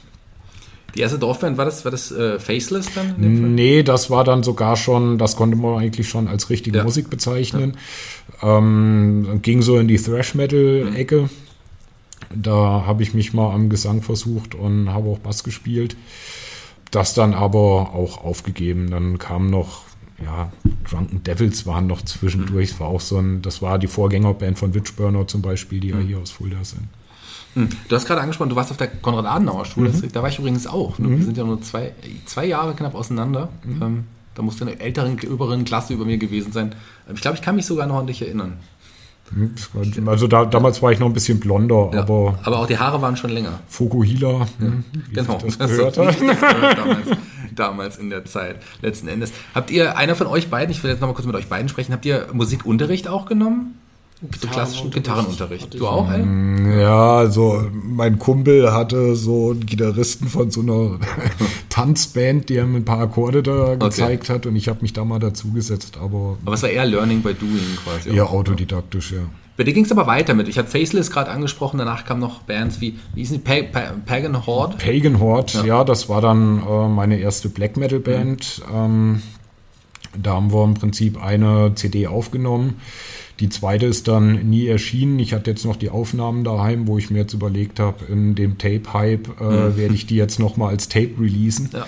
Die 0.98 1.02
erste 1.04 1.20
Dorfband, 1.20 1.58
war 1.60 1.66
das, 1.66 1.86
war 1.86 1.92
das 1.92 2.12
äh, 2.12 2.40
Faceless 2.40 2.88
dann? 2.96 3.16
Nee, 3.54 3.84
das 3.84 4.10
war 4.10 4.24
dann 4.24 4.42
sogar 4.42 4.76
schon, 4.76 5.20
das 5.20 5.36
konnte 5.36 5.56
man 5.56 5.78
eigentlich 5.78 6.10
schon 6.10 6.28
als 6.28 6.50
richtige 6.50 6.80
ja. 6.80 6.84
Musik 6.84 7.12
bezeichnen. 7.12 7.78
Ja. 8.42 8.58
Ähm, 8.58 9.40
ging 9.44 9.62
so 9.62 9.78
in 9.78 9.88
die 9.88 9.98
Thrash-Metal-Ecke. 9.98 11.22
Mhm. 11.22 11.30
Da 12.34 12.84
habe 12.88 13.04
ich 13.04 13.14
mich 13.14 13.32
mal 13.32 13.54
am 13.54 13.70
Gesang 13.70 14.02
versucht 14.02 14.56
und 14.56 14.92
habe 14.92 15.10
auch 15.10 15.20
Bass 15.20 15.44
gespielt. 15.44 15.96
Das 16.90 17.14
dann 17.14 17.36
aber 17.36 17.94
auch 17.94 18.24
aufgegeben. 18.24 18.90
Dann 18.90 19.20
kam 19.20 19.52
noch, 19.52 19.84
ja, 20.24 20.52
Drunken 20.90 21.22
Devils 21.22 21.68
waren 21.68 21.86
noch 21.86 22.02
zwischendurch. 22.02 22.74
Mhm. 22.74 22.80
war 22.80 22.88
auch 22.88 23.02
so 23.02 23.20
ein, 23.20 23.44
das 23.44 23.62
war 23.62 23.78
die 23.78 23.86
Vorgängerband 23.86 24.58
von 24.58 24.74
Witchburner 24.74 25.28
zum 25.28 25.44
Beispiel, 25.44 25.80
die 25.80 25.94
mhm. 25.94 26.00
ja 26.00 26.08
hier 26.08 26.18
aus 26.18 26.32
Fulda 26.32 26.64
sind. 26.64 26.88
Hm. 27.58 27.70
Du 27.90 27.96
hast 27.96 28.06
gerade 28.06 28.22
angesprochen, 28.22 28.50
du 28.50 28.56
warst 28.56 28.70
auf 28.70 28.78
der 28.78 28.88
Konrad-Adenauer-Schule. 28.88 29.90
Mhm. 29.90 30.12
Da 30.14 30.22
war 30.22 30.30
ich 30.30 30.38
übrigens 30.38 30.68
auch. 30.68 31.00
Ne? 31.00 31.08
Mhm. 31.08 31.18
Wir 31.18 31.26
sind 31.26 31.38
ja 31.38 31.44
nur 31.44 31.60
zwei, 31.64 31.92
zwei 32.26 32.46
Jahre 32.46 32.76
knapp 32.76 32.94
auseinander. 32.94 33.50
Mhm. 33.64 33.82
Ähm, 33.82 34.04
da 34.36 34.44
musste 34.44 34.64
eine 34.64 34.80
älteren, 34.80 35.18
übereren 35.18 35.66
Klasse 35.66 35.94
über 35.94 36.06
mir 36.06 36.20
gewesen 36.20 36.52
sein. 36.52 36.76
Ähm, 37.10 37.16
ich 37.16 37.22
glaube, 37.22 37.36
ich 37.36 37.42
kann 37.42 37.56
mich 37.56 37.66
sogar 37.66 37.88
noch 37.88 37.98
an 37.98 38.06
dich 38.06 38.22
erinnern. 38.22 38.54
Hm, 39.34 39.56
also 40.08 40.28
da, 40.28 40.46
damals 40.46 40.82
war 40.82 40.92
ich 40.92 41.00
noch 41.00 41.08
ein 41.08 41.14
bisschen 41.14 41.40
blonder, 41.40 41.90
ja, 41.94 42.00
aber. 42.00 42.40
Aber 42.44 42.60
auch 42.60 42.68
die 42.68 42.78
Haare 42.78 43.02
waren 43.02 43.18
schon 43.18 43.32
länger. 43.32 43.60
Fukuhila, 43.68 44.32
ja, 44.32 44.48
hm, 44.60 44.86
genau. 45.12 45.38
Das, 45.44 45.58
das 45.58 45.70
gehört 45.72 45.98
hat. 45.98 46.16
damals, 46.78 47.08
damals 47.54 47.98
in 47.98 48.10
der 48.10 48.24
Zeit, 48.24 48.58
letzten 48.82 49.10
Endes. 49.10 49.34
Habt 49.54 49.70
ihr, 49.70 49.98
einer 49.98 50.16
von 50.16 50.28
euch 50.28 50.50
beiden, 50.50 50.72
ich 50.72 50.82
will 50.82 50.92
jetzt 50.92 51.02
noch 51.02 51.10
mal 51.10 51.14
kurz 51.14 51.26
mit 51.26 51.36
euch 51.36 51.48
beiden 51.48 51.68
sprechen, 51.68 51.92
habt 51.92 52.06
ihr 52.06 52.28
Musikunterricht 52.32 53.10
auch 53.10 53.26
genommen? 53.26 53.76
So 54.42 54.48
klassischen 54.48 54.90
Gitarrenunterricht. 54.90 55.80
Du 55.80 55.88
auch, 55.88 56.12
ey? 56.12 56.24
Mm, 56.24 56.80
ja, 56.80 57.18
also 57.18 57.68
mein 57.72 58.18
Kumpel 58.18 58.74
hatte 58.74 59.16
so 59.16 59.52
einen 59.52 59.66
Gitarristen 59.66 60.28
von 60.28 60.50
so 60.50 60.62
einer 60.62 61.00
Tanzband, 61.70 62.50
die 62.50 62.56
ihm 62.56 62.76
ein 62.76 62.84
paar 62.84 63.00
Akkorde 63.00 63.44
da 63.44 63.76
gezeigt 63.76 64.24
okay. 64.24 64.34
hat 64.34 64.46
und 64.48 64.56
ich 64.56 64.70
habe 64.70 64.80
mich 64.82 64.94
da 64.94 65.06
mal 65.06 65.20
dazugesetzt, 65.20 65.98
aber... 66.02 66.38
Aber 66.44 66.56
es 66.56 66.64
war 66.64 66.70
eher 66.70 66.86
Learning 66.86 67.22
by 67.22 67.36
Doing 67.36 67.78
quasi. 67.84 68.10
Eher 68.10 68.32
autodidaktisch, 68.32 69.12
ja. 69.12 69.22
Bei 69.56 69.64
dir 69.64 69.74
ging 69.74 69.86
es 69.86 69.92
aber 69.92 70.08
weiter 70.08 70.34
mit. 70.34 70.48
Ich 70.48 70.58
habe 70.58 70.68
Faceless 70.68 71.12
gerade 71.12 71.30
angesprochen, 71.30 71.78
danach 71.78 72.04
kamen 72.04 72.20
noch 72.20 72.42
Bands 72.42 72.82
wie, 72.82 72.98
wie 73.14 73.20
hießen 73.20 73.38
die? 73.38 73.44
Pa 73.44 73.62
pa 73.72 73.94
Pagan 74.04 74.48
Horde? 74.48 74.78
Pagan 74.78 75.20
Horde, 75.20 75.54
ja. 75.54 75.66
ja 75.66 75.84
das 75.84 76.10
war 76.10 76.22
dann 76.22 76.64
äh, 76.68 76.88
meine 76.88 77.20
erste 77.20 77.50
Black 77.50 77.78
Metal 77.78 78.00
Band. 78.00 78.64
Mhm. 78.68 78.76
Ähm, 78.76 79.22
da 80.20 80.34
haben 80.34 80.52
wir 80.52 80.64
im 80.64 80.74
Prinzip 80.74 81.24
eine 81.24 81.74
CD 81.76 82.08
aufgenommen 82.08 82.80
die 83.40 83.50
zweite 83.50 83.86
ist 83.86 84.08
dann 84.08 84.50
nie 84.50 84.68
erschienen. 84.68 85.20
Ich 85.20 85.34
hatte 85.34 85.52
jetzt 85.52 85.66
noch 85.66 85.76
die 85.76 85.90
Aufnahmen 85.90 86.44
daheim, 86.44 86.88
wo 86.88 86.98
ich 86.98 87.10
mir 87.10 87.20
jetzt 87.20 87.34
überlegt 87.34 87.80
habe, 87.80 88.06
in 88.06 88.36
dem 88.36 88.58
Tape-Hype 88.58 89.40
äh, 89.40 89.44
mhm. 89.44 89.78
werde 89.78 89.94
ich 89.94 90.06
die 90.08 90.16
jetzt 90.16 90.40
nochmal 90.40 90.70
als 90.70 90.90
Tape 90.90 91.12
releasen. 91.20 91.70
Ja. 91.72 91.88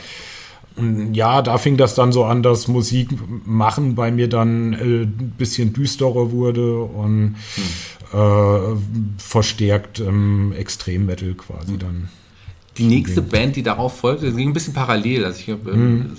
Und 0.76 1.14
ja, 1.14 1.42
da 1.42 1.58
fing 1.58 1.76
das 1.76 1.96
dann 1.96 2.12
so 2.12 2.24
an, 2.24 2.44
dass 2.44 2.68
Musik 2.68 3.10
machen 3.46 3.96
bei 3.96 4.12
mir 4.12 4.30
dann 4.30 4.74
äh, 4.74 4.78
ein 4.78 5.34
bisschen 5.38 5.74
düsterer 5.74 6.32
wurde 6.32 6.82
und 6.82 7.36
mhm. 8.14 8.18
äh, 8.18 8.76
verstärkt 9.18 10.00
ähm, 10.00 10.54
Extrem-Metal 10.58 11.34
quasi 11.34 11.74
mhm. 11.74 11.80
dann 11.80 12.10
die 12.80 12.88
nächste 12.88 13.22
Band, 13.22 13.56
die 13.56 13.64
darauf 13.64 13.98
folgte, 13.98 14.26
das 14.26 14.36
ging 14.36 14.50
ein 14.50 14.54
bisschen 14.54 14.74
parallel. 14.74 15.26
Also 15.26 15.40
ich, 15.40 15.48
mhm. 15.48 16.14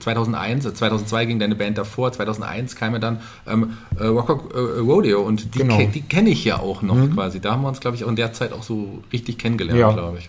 2001, 0.00 0.64
2002 0.74 1.26
ging 1.26 1.38
deine 1.38 1.54
Band 1.54 1.78
davor, 1.78 2.10
2001 2.10 2.74
kam 2.74 2.94
ja 2.94 2.98
dann 2.98 3.20
ähm, 3.46 3.74
äh, 3.98 4.06
Rock 4.06 4.54
äh, 4.54 4.58
Rodeo 4.58 5.22
und 5.22 5.54
die, 5.54 5.58
genau. 5.58 5.76
ke 5.76 5.88
die 5.88 6.00
kenne 6.00 6.30
ich 6.30 6.44
ja 6.44 6.58
auch 6.58 6.82
noch 6.82 6.96
mhm. 6.96 7.14
quasi. 7.14 7.40
Da 7.40 7.52
haben 7.52 7.62
wir 7.62 7.68
uns, 7.68 7.80
glaube 7.80 7.96
ich, 7.96 8.04
auch 8.04 8.08
in 8.08 8.16
der 8.16 8.32
Zeit 8.32 8.52
auch 8.52 8.62
so 8.62 9.02
richtig 9.12 9.38
kennengelernt, 9.38 9.78
ja. 9.78 9.92
glaube 9.92 10.18
ich. 10.18 10.28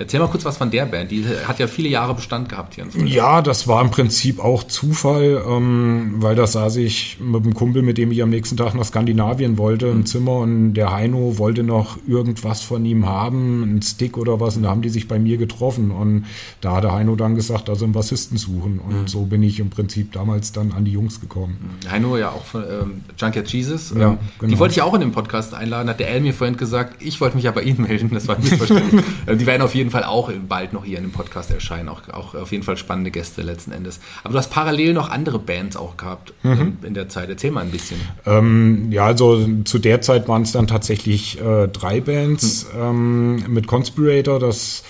Erzähl 0.00 0.20
mal 0.20 0.28
kurz 0.28 0.44
was 0.44 0.56
von 0.56 0.70
der 0.70 0.86
Band. 0.86 1.10
Die 1.10 1.24
hat 1.26 1.58
ja 1.58 1.66
viele 1.66 1.88
Jahre 1.88 2.14
Bestand 2.14 2.48
gehabt 2.48 2.76
hier. 2.76 2.86
In 2.94 3.08
ja, 3.08 3.42
das 3.42 3.66
war 3.66 3.82
im 3.82 3.90
Prinzip 3.90 4.38
auch 4.38 4.62
Zufall, 4.62 5.42
ähm, 5.44 6.14
weil 6.18 6.36
da 6.36 6.46
saß 6.46 6.76
ich 6.76 7.18
mit 7.20 7.42
einem 7.42 7.52
Kumpel, 7.52 7.82
mit 7.82 7.98
dem 7.98 8.12
ich 8.12 8.22
am 8.22 8.30
nächsten 8.30 8.56
Tag 8.56 8.76
nach 8.76 8.84
Skandinavien 8.84 9.58
wollte, 9.58 9.88
im 9.88 10.06
Zimmer 10.06 10.36
und 10.38 10.74
der 10.74 10.92
Heino 10.92 11.38
wollte 11.38 11.64
noch 11.64 11.98
irgendwas 12.06 12.62
von 12.62 12.84
ihm 12.84 13.06
haben, 13.06 13.64
einen 13.64 13.82
Stick 13.82 14.16
oder 14.16 14.38
was 14.38 14.56
und 14.56 14.62
da 14.62 14.70
haben 14.70 14.82
die 14.82 14.88
sich 14.88 15.08
bei 15.08 15.18
mir 15.18 15.36
getroffen 15.36 15.90
und 15.90 16.26
da 16.60 16.76
hat 16.76 16.84
der 16.84 16.92
Heino 16.92 17.16
dann 17.16 17.34
gesagt, 17.34 17.68
also 17.68 17.84
einen 17.84 17.92
Bassisten 17.92 18.38
suchen 18.38 18.78
und 18.78 19.02
mhm. 19.02 19.08
so 19.08 19.22
bin 19.24 19.42
ich 19.42 19.58
im 19.58 19.68
Prinzip 19.68 20.12
damals 20.12 20.52
dann 20.52 20.70
an 20.70 20.84
die 20.84 20.92
Jungs 20.92 21.20
gekommen. 21.20 21.78
Mhm. 21.82 21.90
Heino 21.90 22.16
ja 22.16 22.30
auch 22.30 22.44
von 22.44 22.62
ähm, 22.62 23.00
Junkyard 23.18 23.48
Jesus. 23.48 23.92
Ja, 23.96 24.10
ähm, 24.10 24.18
genau. 24.38 24.52
Die 24.52 24.58
wollte 24.60 24.74
ich 24.74 24.82
auch 24.82 24.94
in 24.94 25.00
den 25.00 25.10
Podcast 25.10 25.54
einladen, 25.54 25.88
hat 25.88 25.98
der 25.98 26.08
El 26.08 26.20
mir 26.20 26.34
vorhin 26.34 26.56
gesagt, 26.56 27.02
ich 27.02 27.20
wollte 27.20 27.36
mich 27.36 27.48
aber 27.48 27.64
ihn 27.64 27.82
melden, 27.88 28.10
das 28.12 28.28
war 28.28 28.36
ein 28.36 28.44
Missverständnis. 28.44 29.04
Äh, 29.26 29.36
die 29.36 29.46
werden 29.46 29.62
auf 29.62 29.74
jeden 29.74 29.87
Fall 29.90 30.04
auch 30.04 30.30
bald 30.48 30.72
noch 30.72 30.84
hier 30.84 30.98
in 30.98 31.04
dem 31.04 31.12
Podcast 31.12 31.50
erscheinen. 31.50 31.88
Auch, 31.88 32.08
auch 32.10 32.34
auf 32.34 32.52
jeden 32.52 32.64
Fall 32.64 32.76
spannende 32.76 33.10
Gäste 33.10 33.42
letzten 33.42 33.72
Endes. 33.72 34.00
Aber 34.24 34.32
du 34.32 34.38
hast 34.38 34.50
parallel 34.50 34.92
noch 34.92 35.10
andere 35.10 35.38
Bands 35.38 35.76
auch 35.76 35.96
gehabt 35.96 36.32
mhm. 36.42 36.52
ähm, 36.52 36.78
in 36.82 36.94
der 36.94 37.08
Zeit. 37.08 37.28
Erzähl 37.28 37.50
mal 37.50 37.62
ein 37.62 37.70
bisschen. 37.70 38.00
Ähm, 38.26 38.90
ja, 38.90 39.06
also 39.06 39.46
zu 39.64 39.78
der 39.78 40.00
Zeit 40.00 40.28
waren 40.28 40.42
es 40.42 40.52
dann 40.52 40.66
tatsächlich 40.66 41.40
äh, 41.40 41.68
drei 41.68 42.00
Bands 42.00 42.66
mhm. 42.72 42.80
ähm, 42.80 43.44
mit 43.48 43.66
Conspirator. 43.66 44.38
Das 44.38 44.84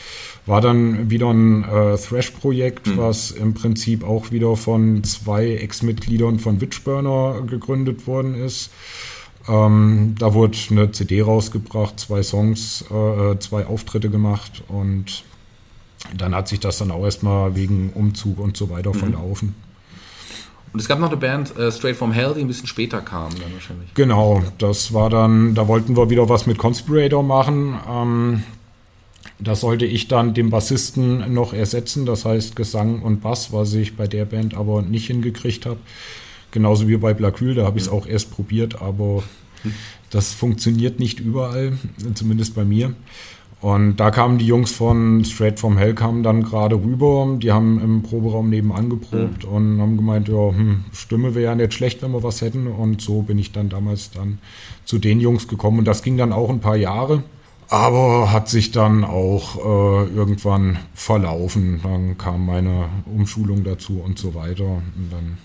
war 0.48 0.60
dann 0.60 1.10
wieder 1.10 1.30
ein 1.30 1.62
äh, 1.64 1.96
Thrash-Projekt, 1.96 2.86
mhm. 2.86 2.96
was 2.96 3.30
im 3.30 3.54
Prinzip 3.54 4.02
auch 4.02 4.30
wieder 4.30 4.56
von 4.56 5.04
zwei 5.04 5.56
Ex-Mitgliedern 5.56 6.38
von 6.38 6.60
Witchburner 6.60 7.42
gegründet 7.46 8.06
worden 8.06 8.34
ist. 8.34 8.70
Ähm, 9.48 10.14
da 10.18 10.34
wurde 10.34 10.58
eine 10.70 10.92
CD 10.92 11.22
rausgebracht, 11.22 11.98
zwei 11.98 12.22
Songs, 12.22 12.84
äh, 12.90 13.38
zwei 13.38 13.66
Auftritte 13.66 14.10
gemacht 14.10 14.62
und 14.68 15.24
dann 16.16 16.34
hat 16.34 16.48
sich 16.48 16.60
das 16.60 16.78
dann 16.78 16.90
auch 16.90 17.04
erstmal 17.04 17.54
wegen 17.54 17.90
Umzug 17.94 18.38
und 18.38 18.56
so 18.56 18.70
weiter 18.70 18.90
mhm. 18.90 18.98
verlaufen. 18.98 19.54
Und 20.72 20.80
es 20.80 20.88
gab 20.88 20.98
noch 20.98 21.08
eine 21.08 21.16
Band, 21.16 21.56
äh, 21.56 21.72
Straight 21.72 21.96
from 21.96 22.12
Hell, 22.12 22.34
die 22.34 22.42
ein 22.42 22.46
bisschen 22.46 22.66
später 22.66 23.00
kam 23.00 23.30
dann 23.30 23.52
wahrscheinlich. 23.54 23.92
Genau, 23.94 24.42
das 24.58 24.92
war 24.92 25.08
dann, 25.08 25.54
da 25.54 25.66
wollten 25.66 25.96
wir 25.96 26.10
wieder 26.10 26.28
was 26.28 26.46
mit 26.46 26.58
Conspirator 26.58 27.22
machen. 27.22 27.78
Ähm, 27.88 28.42
das 29.38 29.60
sollte 29.60 29.86
ich 29.86 30.08
dann 30.08 30.34
dem 30.34 30.50
Bassisten 30.50 31.32
noch 31.32 31.52
ersetzen, 31.52 32.06
das 32.06 32.24
heißt 32.24 32.56
Gesang 32.56 33.02
und 33.02 33.22
Bass, 33.22 33.52
was 33.52 33.72
ich 33.72 33.96
bei 33.96 34.06
der 34.06 34.24
Band 34.24 34.54
aber 34.54 34.82
nicht 34.82 35.06
hingekriegt 35.06 35.64
habe. 35.64 35.78
Genauso 36.50 36.88
wie 36.88 36.96
bei 36.96 37.14
Blackwell, 37.14 37.54
da 37.54 37.64
habe 37.64 37.78
ich 37.78 37.84
es 37.84 37.90
auch 37.90 38.06
erst 38.06 38.30
probiert, 38.30 38.80
aber 38.80 39.22
das 40.10 40.32
funktioniert 40.32 40.98
nicht 40.98 41.20
überall, 41.20 41.72
zumindest 42.14 42.54
bei 42.54 42.64
mir. 42.64 42.94
Und 43.60 43.96
da 43.96 44.12
kamen 44.12 44.38
die 44.38 44.46
Jungs 44.46 44.70
von 44.70 45.24
Straight 45.24 45.58
from 45.58 45.78
Hell 45.78 45.94
kamen 45.94 46.22
dann 46.22 46.44
gerade 46.44 46.76
rüber. 46.76 47.36
Die 47.42 47.50
haben 47.50 47.80
im 47.80 48.02
Proberaum 48.02 48.50
nebenan 48.50 48.88
geprobt 48.88 49.44
mhm. 49.44 49.50
und 49.50 49.80
haben 49.80 49.96
gemeint, 49.96 50.28
ja, 50.28 50.50
hm, 50.50 50.84
Stimme 50.92 51.34
wäre 51.34 51.46
ja 51.46 51.54
nicht 51.56 51.74
schlecht, 51.74 52.00
wenn 52.02 52.12
wir 52.12 52.22
was 52.22 52.40
hätten. 52.40 52.68
Und 52.68 53.00
so 53.00 53.22
bin 53.22 53.36
ich 53.36 53.50
dann 53.50 53.68
damals 53.68 54.12
dann 54.12 54.38
zu 54.84 54.98
den 54.98 55.18
Jungs 55.18 55.48
gekommen. 55.48 55.80
Und 55.80 55.86
das 55.86 56.04
ging 56.04 56.16
dann 56.16 56.32
auch 56.32 56.50
ein 56.50 56.60
paar 56.60 56.76
Jahre. 56.76 57.24
Aber 57.68 58.32
hat 58.32 58.48
sich 58.48 58.70
dann 58.70 59.04
auch 59.04 59.56
äh, 59.56 60.14
irgendwann 60.14 60.78
verlaufen. 60.94 61.80
Dann 61.82 62.16
kam 62.16 62.46
meine 62.46 62.88
Umschulung 63.06 63.64
dazu 63.64 64.00
und 64.00 64.20
so 64.20 64.36
weiter. 64.36 64.64
Und 64.64 65.10
dann 65.10 65.38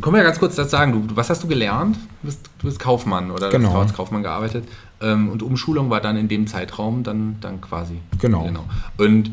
Komm 0.00 0.16
ja 0.16 0.22
ganz 0.22 0.38
kurz 0.38 0.56
das 0.56 0.70
sagen, 0.70 0.92
du, 0.92 1.16
was 1.16 1.30
hast 1.30 1.42
du 1.42 1.48
gelernt? 1.48 1.96
Du 2.22 2.26
bist, 2.26 2.50
du 2.58 2.66
bist 2.66 2.78
Kaufmann 2.78 3.30
oder 3.30 3.50
genau. 3.50 3.70
hast 3.70 3.76
als 3.76 3.94
Kaufmann 3.94 4.22
gearbeitet. 4.22 4.64
Ähm, 5.00 5.28
und 5.28 5.42
Umschulung 5.42 5.90
war 5.90 6.00
dann 6.00 6.16
in 6.16 6.28
dem 6.28 6.46
Zeitraum 6.46 7.02
dann, 7.02 7.36
dann 7.40 7.60
quasi. 7.60 7.98
Genau. 8.20 8.44
genau. 8.44 8.64
Und 8.96 9.32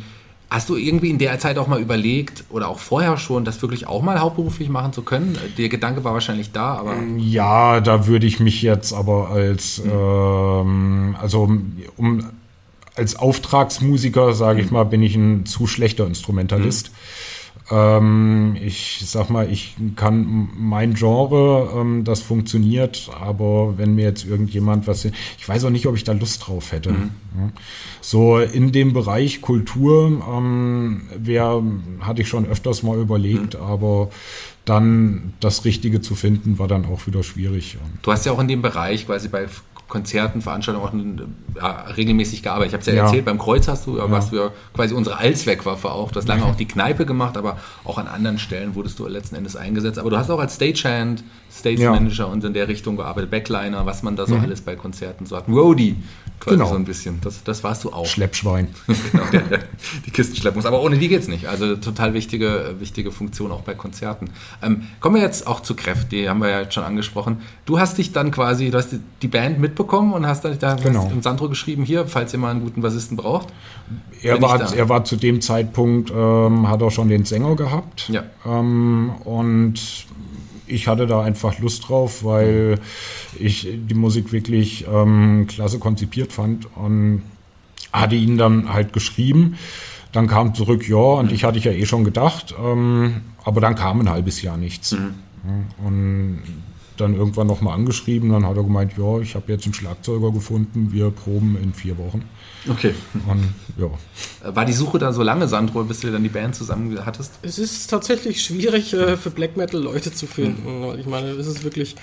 hast 0.50 0.70
du 0.70 0.76
irgendwie 0.76 1.10
in 1.10 1.18
der 1.18 1.40
Zeit 1.40 1.58
auch 1.58 1.68
mal 1.68 1.82
überlegt 1.82 2.46
oder 2.50 2.70
auch 2.70 2.80
vorher 2.80 3.18
schon, 3.18 3.46
das 3.46 3.62
wirklich 3.62 3.88
auch 3.88 4.02
mal 4.02 4.20
hauptberuflich 4.20 4.70
machen 4.70 4.94
zu 4.94 5.02
können? 5.02 5.38
Der 5.58 5.70
Gedanke 5.70 6.04
war 6.04 6.14
wahrscheinlich 6.14 6.52
da, 6.52 6.76
aber. 6.76 6.96
Ja, 7.18 7.80
da 7.82 8.08
würde 8.08 8.28
ich 8.28 8.40
mich 8.40 8.62
jetzt 8.62 8.94
aber 8.94 9.30
als, 9.30 9.84
mhm. 9.84 9.92
ähm, 9.92 11.16
also 11.20 11.50
um 11.98 12.26
als 12.96 13.18
Auftragsmusiker, 13.18 14.34
sage 14.34 14.62
ich 14.62 14.68
mhm. 14.68 14.74
mal, 14.74 14.84
bin 14.86 15.04
ich 15.04 15.16
ein 15.16 15.46
zu 15.46 15.68
schlechter 15.68 16.08
Instrumentalist. 16.08 16.90
Mhm. 16.90 16.96
Ähm, 17.72 18.56
ich 18.62 19.02
sag 19.06 19.30
mal, 19.30 19.52
ich 19.52 19.76
kann 19.96 20.50
mein 20.56 20.94
Genre, 20.94 21.72
ähm, 21.76 22.04
das 22.04 22.22
funktioniert, 22.22 23.10
aber 23.20 23.78
wenn 23.78 23.96
mir 23.96 24.04
jetzt 24.04 24.26
irgendjemand 24.26 24.88
was, 24.88 25.06
ich 25.06 25.48
weiß 25.48 25.66
auch 25.66 25.72
nicht, 25.72 25.88
ob 25.88 25.96
ich 25.96 26.04
da 26.04 26.12
Lust 26.12 26.46
drauf 26.48 26.72
hätte. 26.72 26.92
Mhm. 26.92 27.12
So 28.02 28.38
in 28.38 28.72
dem 28.72 28.94
Bereich 28.94 29.42
Kultur 29.42 30.22
ähm, 30.32 31.02
wär, 31.18 31.64
hatte 32.02 32.22
ich 32.22 32.28
schon 32.28 32.46
öfters 32.46 32.84
mal 32.84 33.00
überlegt, 33.00 33.56
mhm. 33.56 33.62
aber 33.62 34.10
dann 34.66 35.34
das 35.40 35.66
Richtige 35.66 36.02
zu 36.02 36.16
finden, 36.16 36.60
war 36.60 36.68
dann 36.68 36.86
auch 36.86 37.08
wieder 37.08 37.24
schwierig. 37.24 37.78
Du 38.04 38.12
hast 38.12 38.26
ja 38.26 38.32
auch 38.32 38.40
in 38.40 38.48
dem 38.48 38.62
Bereich 38.62 39.06
quasi 39.06 39.28
bei 39.28 39.48
Konzerten, 39.88 40.42
Veranstaltungen 40.42 40.86
auch 41.56 41.62
ja, 41.62 41.86
regelmäßig 41.96 42.42
gearbeitet. 42.42 42.70
Ich 42.70 42.74
habe 42.74 42.82
es 42.82 42.88
ja, 42.88 42.94
ja, 42.94 43.04
erzählt, 43.04 43.26
beim 43.26 43.38
Kreuz 43.38 43.68
hast 43.68 43.86
du, 43.86 43.98
ja. 43.98 44.10
warst 44.10 44.32
du 44.32 44.38
ja 44.38 44.52
quasi 44.74 44.96
unsere 44.96 45.18
Allzweckwaffe 45.18 45.92
auch. 45.92 46.12
Du 46.12 46.18
hast 46.18 46.28
lange 46.28 46.44
auch 46.46 46.56
die 46.56 46.68
Kneipe 46.68 47.06
gemacht, 47.06 47.38
aber 47.38 47.58
auch 47.84 47.98
an 47.98 48.08
anderen 48.08 48.40
Stellen 48.40 48.74
wurdest 48.74 48.98
du 48.98 49.08
letzten 49.08 49.36
Endes 49.36 49.56
eingesetzt. 49.56 50.00
Aber 50.00 50.10
du 50.10 50.18
hast 50.18 50.30
auch 50.32 50.40
als 50.40 50.56
Stagehand, 50.56 51.24
Stage 51.52 51.90
Manager 51.90 52.28
und 52.30 52.44
in 52.44 52.54
der 52.54 52.68
Richtung 52.68 52.98
gearbeitet, 52.98 53.30
Backliner, 53.30 53.86
was 53.86 54.02
man 54.02 54.16
da 54.16 54.26
so 54.26 54.36
mhm. 54.36 54.44
alles 54.44 54.62
bei 54.62 54.76
Konzerten 54.76 55.26
so 55.26 55.38
hat. 55.38 55.48
Roadie, 55.48 55.96
quasi 56.40 56.58
genau. 56.58 56.70
so 56.70 56.76
ein 56.76 56.86
bisschen. 56.86 57.20
Das, 57.22 57.44
das 57.44 57.64
warst 57.64 57.84
du 57.84 57.92
auch. 57.92 58.06
Schleppschwein. 58.06 58.68
genau, 59.12 59.24
der, 59.32 59.42
der, 59.42 59.60
die 60.06 60.12
Kisten 60.12 60.36
schleppen 60.36 60.60
muss. 60.60 60.66
Aber 60.66 60.82
ohne 60.82 60.98
die 60.98 61.08
geht's 61.08 61.28
nicht. 61.28 61.48
Also 61.48 61.76
total 61.76 62.14
wichtige, 62.14 62.76
wichtige 62.80 63.12
Funktion 63.12 63.52
auch 63.52 63.62
bei 63.62 63.74
Konzerten. 63.74 64.30
Ähm, 64.62 64.84
kommen 65.00 65.16
wir 65.16 65.22
jetzt 65.22 65.48
auch 65.48 65.62
zu 65.62 65.76
Kräft, 65.76 66.12
die 66.12 66.30
haben 66.30 66.40
wir 66.40 66.50
ja 66.50 66.62
jetzt 66.62 66.74
schon 66.74 66.84
angesprochen. 66.84 67.42
Du 67.66 67.80
hast 67.80 67.98
dich 67.98 68.12
dann 68.12 68.32
quasi, 68.32 68.70
du 68.70 68.78
hast 68.78 68.92
die, 68.92 69.00
die 69.22 69.28
Band 69.28 69.60
mitbekommen 69.60 70.14
und 70.14 70.28
hast 70.28 70.46
dann 70.46 70.58
da 70.60 70.76
genau. 70.76 71.10
im 71.12 71.22
Sandro 71.22 71.50
geschrieben, 71.50 71.84
hier, 71.84 72.08
falls 72.08 72.34
ihr 72.34 72.40
mal 72.40 72.52
einen 72.52 72.62
guten 72.62 72.82
Bassisten 72.82 73.18
braucht. 73.18 73.50
Er 74.22 74.42
war, 74.42 74.74
er 74.74 74.90
war 74.90 75.04
zu 75.04 75.16
dem 75.16 75.42
Zeitpunkt, 75.42 76.12
ähm, 76.12 76.68
hat 76.68 76.82
er 76.82 76.92
schon 76.92 77.10
den 77.10 77.26
Sänger 77.26 77.56
gehabt. 77.56 78.10
Ja. 78.10 78.24
Ähm, 78.46 79.12
und 79.24 80.08
ich 80.68 80.88
hatte 80.88 81.08
da 81.08 81.22
einfach 81.22 81.60
Lust 81.60 81.88
drauf, 81.88 82.24
weil 82.24 82.80
ich 83.38 83.68
die 83.72 83.94
Musik 83.94 84.32
wirklich 84.32 84.86
ähm, 84.92 85.48
klasse 85.48 85.80
konzipiert 85.80 86.32
fand 86.32 86.68
und 86.76 87.24
hatte 87.92 88.16
ihn 88.16 88.38
dann 88.38 88.74
halt 88.74 88.94
geschrieben. 88.94 89.58
Dann 90.12 90.28
kam 90.28 90.56
zurück, 90.56 90.88
ja, 90.88 90.96
und 90.96 91.32
ich 91.32 91.44
hatte 91.44 91.58
ich 91.58 91.66
ja 91.66 91.72
eh 91.72 91.86
schon 91.86 92.04
gedacht, 92.04 92.56
ähm, 92.58 93.22
aber 93.44 93.62
dann 93.62 93.76
kam 93.76 94.00
ein 94.00 94.10
halbes 94.10 94.42
Jahr 94.42 94.58
nichts. 94.58 94.92
Mhm. 94.92 95.16
Und 95.86 96.40
dann 96.98 97.16
irgendwann 97.16 97.48
nochmal 97.48 97.76
angeschrieben, 97.76 98.32
dann 98.32 98.46
hat 98.46 98.58
er 98.58 98.64
gemeint, 98.64 98.94
ja, 98.98 99.20
ich 99.20 99.36
habe 99.36 99.52
jetzt 99.52 99.66
einen 99.66 99.74
Schlagzeuger 99.74 100.32
gefunden, 100.32 100.92
wir 100.92 101.12
proben 101.12 101.58
in 101.62 101.74
vier 101.74 101.98
Wochen. 101.98 102.24
Okay. 102.70 102.94
Und, 103.28 103.54
ja. 103.78 103.90
War 104.54 104.66
die 104.66 104.74
Suche 104.74 104.98
da 104.98 105.14
so 105.14 105.24
lange, 105.24 105.48
Sandro, 105.48 105.84
bis 105.84 106.00
du 106.00 106.12
dann 106.12 106.24
die 106.24 106.30
Band 106.30 106.56
zusammen 106.56 106.98
hattest? 107.06 107.34
Es 107.42 107.60
ist 107.60 107.88
tatsächlich 107.88 108.44
schwierig 108.44 108.94
äh, 108.94 109.18
für 109.18 109.30
Black 109.30 109.58
Metal 109.58 109.82
Leute 109.82 110.12
zu 110.14 110.28
finden. 110.28 110.80
Mhm. 110.80 111.00
Ich 111.00 111.06
meine, 111.06 111.30
es 111.30 111.48
ist 111.48 111.64
wirklich 111.64 111.96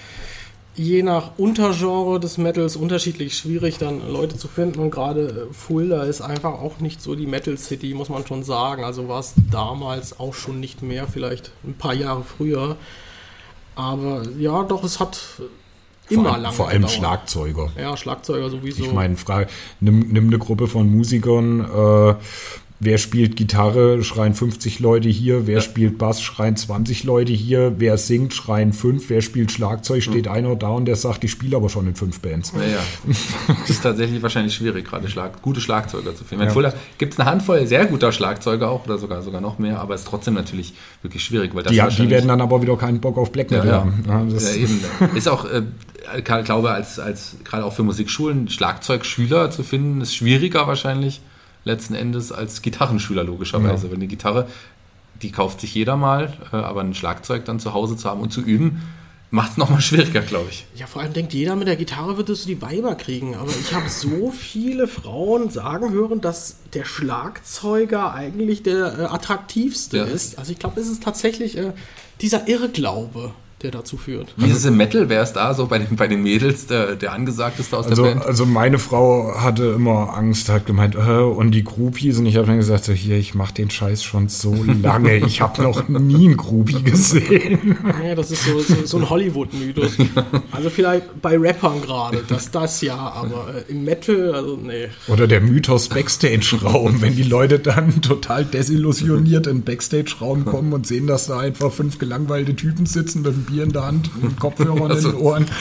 je 0.75 1.03
nach 1.03 1.33
Untergenre 1.37 2.19
des 2.19 2.39
Metals 2.39 2.77
unterschiedlich 2.77 3.37
schwierig, 3.37 3.79
dann 3.79 4.11
Leute 4.11 4.37
zu 4.37 4.49
finden. 4.49 4.81
Und 4.81 4.91
gerade 4.91 5.49
äh, 5.51 5.53
Fulda 5.53 6.05
ist 6.05 6.21
einfach 6.21 6.55
auch 6.55 6.81
nicht 6.81 7.03
so 7.03 7.15
die 7.15 7.27
Metal 7.27 7.59
City, 7.59 7.95
muss 7.95 8.09
man 8.09 8.27
schon 8.27 8.43
sagen. 8.43 8.85
Also 8.85 9.09
war 9.09 9.21
es 9.21 9.35
damals 9.51 10.19
auch 10.19 10.35
schon 10.35 10.61
nicht 10.61 10.83
mehr, 10.83 11.07
vielleicht 11.07 11.53
ein 11.65 11.75
paar 11.75 11.95
Jahre 11.95 12.25
früher. 12.25 12.77
Aber 13.75 14.23
ja, 14.39 14.63
doch, 14.65 14.85
es 14.85 15.01
hat 15.01 15.19
immer 16.09 16.31
vor, 16.31 16.39
lange 16.39 16.55
Vor 16.55 16.69
allem 16.69 16.83
gedauert. 16.83 16.97
Schlagzeuger. 16.97 17.73
Ja, 17.79 17.97
Schlagzeuger 17.97 18.51
sowieso. 18.51 18.85
Ich 18.85 18.93
meine, 18.93 19.17
nimm, 19.81 20.01
nimm 20.09 20.27
eine 20.27 20.39
Gruppe 20.39 20.69
von 20.69 20.91
Musikern, 20.91 21.61
äh, 21.61 22.15
wer 22.85 22.99
spielt 22.99 23.37
Gitarre, 23.37 24.03
schreien 24.03 24.35
50 24.35 24.81
Leute 24.81 25.09
hier, 25.09 25.47
wer 25.47 25.57
ja. 25.57 25.61
spielt 25.61 25.99
Bass, 25.99 26.21
schreien 26.21 26.57
20 26.57 27.05
Leute 27.05 27.33
hier, 27.33 27.75
wer 27.79 27.97
singt, 27.97 28.35
schreien 28.35 28.73
5, 28.73 29.09
wer 29.09 29.23
spielt 29.23 29.53
Schlagzeug, 29.53 30.03
steht 30.03 30.27
mhm. 30.27 30.33
einer 30.33 30.57
da 30.57 30.69
und 30.71 30.87
der 30.87 30.97
sagt, 30.97 31.23
ich 31.23 31.31
spiele 31.31 31.57
aber 31.57 31.69
schon 31.69 31.87
in 31.87 31.95
fünf 31.95 32.21
Bands. 32.21 32.53
Ja, 32.57 32.63
ja. 32.63 32.79
das 33.47 33.71
ist 33.71 33.83
tatsächlich 33.83 34.21
wahrscheinlich 34.21 34.55
schwierig, 34.55 34.85
gerade 34.85 35.09
Schlag, 35.09 35.41
gute 35.43 35.61
Schlagzeuger 35.61 36.15
zu 36.17 36.25
finden. 36.25 36.45
Ja. 36.45 36.73
Gibt 36.99 37.15
es 37.15 37.21
eine 37.21 37.31
Handvoll 37.31 37.67
sehr 37.67 37.87
guter 37.87 38.11
Schlagzeuger 38.11 38.69
auch 38.69 38.85
oder 38.85 38.99
sogar, 38.99 39.23
sogar 39.23 39.41
noch 39.41 39.61
mehr, 39.61 39.81
aber 39.81 39.95
es 39.95 40.03
ist 40.03 40.09
trotzdem 40.09 40.35
natürlich 40.35 40.75
wirklich 41.03 41.23
schwierig. 41.23 41.55
Weil 41.55 41.63
das 41.63 41.73
die, 41.73 42.03
die 42.03 42.11
werden 42.11 42.27
dann 42.27 42.41
aber 42.41 42.63
wieder 42.63 42.77
keinen 42.77 43.01
Bock 43.01 43.17
auf 43.17 43.31
Black 43.31 43.53
Metal 43.53 43.67
ja, 43.67 43.73
haben. 43.75 44.05
Ja, 44.09 44.39
ja, 44.39 44.55
eben. 44.55 44.81
Ist 45.15 45.29
auch, 45.29 45.45
äh, 45.45 45.63
ich 46.19 46.25
glaube, 46.25 46.73
als, 46.73 46.99
als 46.99 47.37
gerade 47.45 47.65
auch 47.65 47.73
für 47.73 47.85
Musikschulen 47.85 48.49
Schlagzeugschüler 48.49 49.51
zu 49.51 49.63
finden, 49.63 50.01
ist 50.01 50.17
schwieriger 50.17 50.67
wahrscheinlich 50.67 51.21
letzten 51.65 51.95
Endes 51.95 52.33
als 52.33 52.63
Gitarrenschüler 52.63 53.25
logischerweise. 53.25 53.87
Ja. 53.87 53.93
Wenn 53.93 53.99
eine 53.99 54.09
Gitarre, 54.09 54.49
die 55.21 55.31
kauft 55.31 55.61
sich 55.61 55.75
jeder 55.75 55.97
mal, 55.97 56.37
äh, 56.53 56.57
aber 56.57 56.81
ein 56.81 56.95
Schlagzeug 56.95 57.45
dann 57.45 57.61
zu 57.61 57.75
Hause 57.75 57.97
zu 57.97 58.09
haben 58.09 58.21
und 58.21 58.33
zu 58.33 58.41
üben, 58.41 58.83
macht 59.33 59.53
es 59.53 59.57
nochmal 59.57 59.81
schwieriger, 59.81 60.21
glaube 60.21 60.51
ich. 60.51 60.67
Ja, 60.75 60.87
vor 60.87 61.03
allem 61.03 61.15
denkt 61.15 61.33
jeder, 61.33 61.57
mit 61.57 61.67
der 61.67 61.77
Gitarre 61.77 62.19
würdest 62.19 62.45
du 62.45 62.49
die 62.49 62.63
Weiber 62.63 62.95
kriegen. 62.95 63.35
Aber 63.35 63.51
ich 63.51 63.73
habe 63.73 63.89
so 63.89 64.31
viele 64.31 64.87
Frauen 64.87 65.51
sagen 65.51 65.91
hören, 65.91 66.21
dass 66.21 66.59
der 66.75 66.85
Schlagzeuger 66.85 68.13
eigentlich 68.13 68.63
der 68.63 68.99
äh, 68.99 69.03
attraktivste 69.05 69.99
ja. 69.99 70.05
ist. 70.05 70.39
Also 70.39 70.53
ich 70.53 70.59
glaube, 70.59 70.81
es 70.81 70.89
ist 70.89 71.03
tatsächlich 71.03 71.57
äh, 71.57 71.73
dieser 72.21 72.47
Irrglaube 72.47 73.33
der 73.63 73.71
dazu 73.71 73.97
führt. 73.97 74.35
Wie 74.37 74.49
ist 74.49 74.59
es 74.59 74.65
im 74.65 74.77
Metal? 74.77 75.09
Wer 75.09 75.23
ist 75.23 75.35
da 75.35 75.55
so 75.55 75.67
bei 75.67 75.79
den, 75.79 75.97
bei 75.97 76.09
den 76.09 76.23
Mädels 76.23 76.67
der, 76.67 76.97
der 76.97 77.13
angesagteste 77.13 77.77
aus 77.77 77.87
also, 77.87 78.05
der 78.05 78.15
Band? 78.15 78.27
Also 78.27 78.47
meine 78.47 78.79
Frau 78.79 79.35
hatte 79.37 79.65
immer 79.65 80.17
Angst, 80.17 80.49
hat 80.49 80.67
gemeint, 80.67 80.95
äh, 80.95 80.99
und 80.99 81.53
die 81.53 81.65
Groupies. 81.65 82.19
Und 82.19 82.27
ich 82.27 82.37
habe 82.37 82.47
dann 82.47 82.57
gesagt, 82.57 82.85
so, 82.85 82.93
hier, 82.93 83.17
ich 83.17 83.35
mache 83.35 83.55
den 83.55 83.71
Scheiß 83.71 84.03
schon 84.03 84.29
so 84.29 84.55
lange. 84.83 85.17
Ich 85.19 85.41
habe 85.41 85.63
noch 85.63 85.89
nie 85.89 86.27
einen 86.27 86.37
Groupie 86.37 86.83
gesehen. 86.83 87.77
Ja, 88.05 88.15
das 88.15 88.31
ist 88.31 88.45
so, 88.45 88.61
so, 88.61 88.75
so 88.85 88.99
ein 88.99 89.09
Hollywood-Mythos. 89.09 89.93
Also 90.51 90.71
vielleicht 90.71 91.21
bei 91.23 91.39
Rappern 91.39 91.81
gerade, 91.81 92.23
das 92.29 92.51
das 92.51 92.81
ja, 92.83 92.97
aber 92.97 93.55
äh, 93.55 93.71
im 93.71 93.85
Metal, 93.85 94.35
also 94.35 94.57
nee. 94.57 94.89
Oder 95.09 95.27
der 95.27 95.41
Mythos 95.41 95.89
Backstage-Raum, 95.89 97.01
wenn 97.01 97.17
die 97.17 97.23
Leute 97.23 97.59
dann 97.59 98.03
total 98.03 98.45
desillusioniert 98.45 99.47
in 99.47 99.63
Backstage-Raum 99.63 100.45
kommen 100.45 100.73
und 100.73 100.87
sehen, 100.87 101.07
dass 101.07 101.27
da 101.27 101.39
einfach 101.39 101.73
fünf 101.73 101.99
gelangweilte 101.99 102.55
Typen 102.55 102.87
sitzen 102.87 103.23
mit 103.23 103.35
einem 103.35 103.47
Bier 103.53 103.65
in 103.65 103.73
der 103.73 103.85
Hand 103.85 104.11
und 104.21 104.39
Kopfhörer 104.41 104.91
also, 104.91 105.11
in 105.11 105.17
den 105.17 105.23
Ohren. 105.23 105.47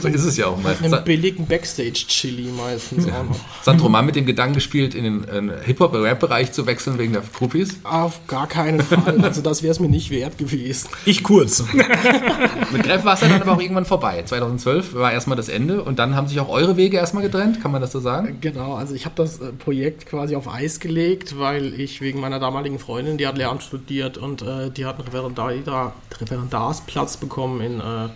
So 0.00 0.08
ist 0.08 0.24
es 0.24 0.36
ja 0.36 0.46
auch 0.46 0.60
meistens. 0.62 0.92
Einem 0.92 1.04
billigen 1.04 1.46
Backstage-Chili 1.46 2.50
meistens 2.56 3.06
auch 3.06 3.24
noch. 3.24 3.36
Sandro, 3.62 3.88
mal 3.88 4.02
mit 4.02 4.14
dem 4.16 4.26
Gedanken 4.26 4.54
gespielt, 4.54 4.94
in 4.94 5.04
den, 5.04 5.22
den 5.26 5.52
Hip-Hop-Rap-Bereich 5.64 6.52
zu 6.52 6.66
wechseln 6.66 6.98
wegen 6.98 7.12
der 7.12 7.22
Groupies? 7.22 7.78
Auf 7.84 8.26
gar 8.26 8.46
keinen 8.46 8.80
Fall. 8.80 9.20
Also 9.22 9.42
das 9.42 9.62
wäre 9.62 9.72
es 9.72 9.80
mir 9.80 9.88
nicht 9.88 10.10
wert 10.10 10.38
gewesen. 10.38 10.88
Ich 11.04 11.22
kurz. 11.22 11.64
mit 12.72 12.82
Greff 12.82 13.04
war 13.04 13.14
es 13.14 13.20
dann 13.20 13.32
aber 13.32 13.52
auch 13.52 13.60
irgendwann 13.60 13.86
vorbei. 13.86 14.22
2012 14.24 14.94
war 14.94 15.12
erstmal 15.12 15.36
das 15.36 15.48
Ende 15.48 15.82
und 15.82 15.98
dann 15.98 16.14
haben 16.14 16.28
sich 16.28 16.38
auch 16.40 16.48
eure 16.48 16.76
Wege 16.76 16.96
erstmal 16.96 17.22
getrennt, 17.22 17.60
kann 17.62 17.72
man 17.72 17.80
das 17.80 17.92
so 17.92 18.00
sagen? 18.00 18.38
Genau, 18.40 18.74
also 18.74 18.94
ich 18.94 19.04
habe 19.04 19.14
das 19.16 19.40
äh, 19.40 19.52
Projekt 19.52 20.06
quasi 20.06 20.36
auf 20.36 20.52
Eis 20.52 20.80
gelegt, 20.80 21.38
weil 21.38 21.78
ich 21.78 22.00
wegen 22.00 22.20
meiner 22.20 22.38
damaligen 22.38 22.78
Freundin, 22.78 23.18
die 23.18 23.26
hat 23.26 23.36
Lehramt 23.38 23.62
studiert 23.62 24.18
und 24.18 24.42
äh, 24.42 24.70
die 24.70 24.84
hat 24.84 24.98
einen 24.98 25.08
Referendar 25.08 25.92
Referendarsplatz 26.20 27.15
bekommen 27.16 27.60
in 27.60 27.80
äh, 27.80 28.08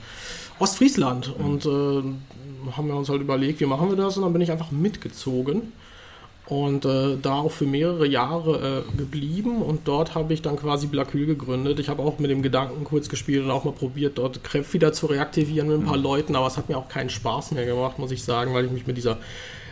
Ostfriesland. 0.59 1.37
Mhm. 1.39 1.45
Und 1.45 1.67
äh, 1.67 2.73
haben 2.77 2.89
wir 2.89 2.97
uns 2.97 3.09
halt 3.09 3.21
überlegt, 3.21 3.61
wie 3.61 3.67
machen 3.67 3.89
wir 3.89 3.97
das? 3.97 4.17
Und 4.17 4.25
dann 4.25 4.33
bin 4.33 4.43
ich 4.43 4.51
einfach 4.51 4.71
mitgezogen. 4.71 5.73
Und 6.47 6.85
äh, 6.85 7.17
da 7.23 7.35
auch 7.35 7.53
für 7.53 7.65
mehrere 7.65 8.09
Jahre 8.09 8.85
äh, 8.85 8.97
geblieben 8.97 9.63
und 9.63 9.87
dort 9.87 10.17
habe 10.17 10.35
ich 10.35 10.43
dann 10.43 10.57
quasi 10.57 10.89
Blacul 10.89 11.25
gegründet. 11.25 11.79
Ich 11.79 11.89
habe 11.89 12.03
auch 12.03 12.19
mit 12.19 12.29
dem 12.29 12.43
Gedanken 12.43 12.83
kurz 12.83 13.09
gespielt 13.09 13.45
und 13.45 13.53
auch 13.53 13.63
mal 13.63 13.71
probiert, 13.71 14.19
dort 14.19 14.43
Kräfte 14.43 14.73
wieder 14.73 14.93
zu 14.93 15.07
reaktivieren 15.07 15.69
mit 15.69 15.79
ein 15.79 15.85
paar 15.85 15.97
mhm. 15.97 16.03
Leuten, 16.03 16.35
aber 16.35 16.49
es 16.49 16.57
hat 16.57 16.69
mir 16.69 16.77
auch 16.77 16.89
keinen 16.89 17.09
Spaß 17.09 17.53
mehr 17.53 17.67
gemacht, 17.67 18.01
muss 18.01 18.11
ich 18.11 18.25
sagen, 18.25 18.53
weil 18.53 18.65
ich 18.65 18.73
mich 18.73 18.85
mit 18.85 18.97
dieser 18.97 19.19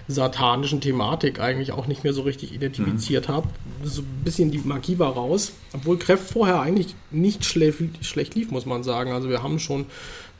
satanischen 0.08 0.80
Thematik 0.80 1.38
eigentlich 1.38 1.72
auch 1.72 1.86
nicht 1.86 2.02
mehr 2.02 2.14
so 2.14 2.22
richtig 2.22 2.54
identifiziert 2.54 3.28
mhm. 3.28 3.32
habe. 3.32 3.48
So 3.84 4.00
ein 4.00 4.24
bisschen 4.24 4.50
die 4.50 4.58
Magie 4.58 4.98
war 4.98 5.12
raus, 5.12 5.52
obwohl 5.74 5.98
Kräft 5.98 6.30
vorher 6.30 6.60
eigentlich 6.60 6.94
nicht 7.10 7.44
schle 7.44 7.74
schlecht 8.00 8.34
lief, 8.34 8.50
muss 8.50 8.64
man 8.64 8.82
sagen. 8.82 9.12
Also 9.12 9.28
wir 9.28 9.42
haben 9.42 9.58
schon 9.58 9.86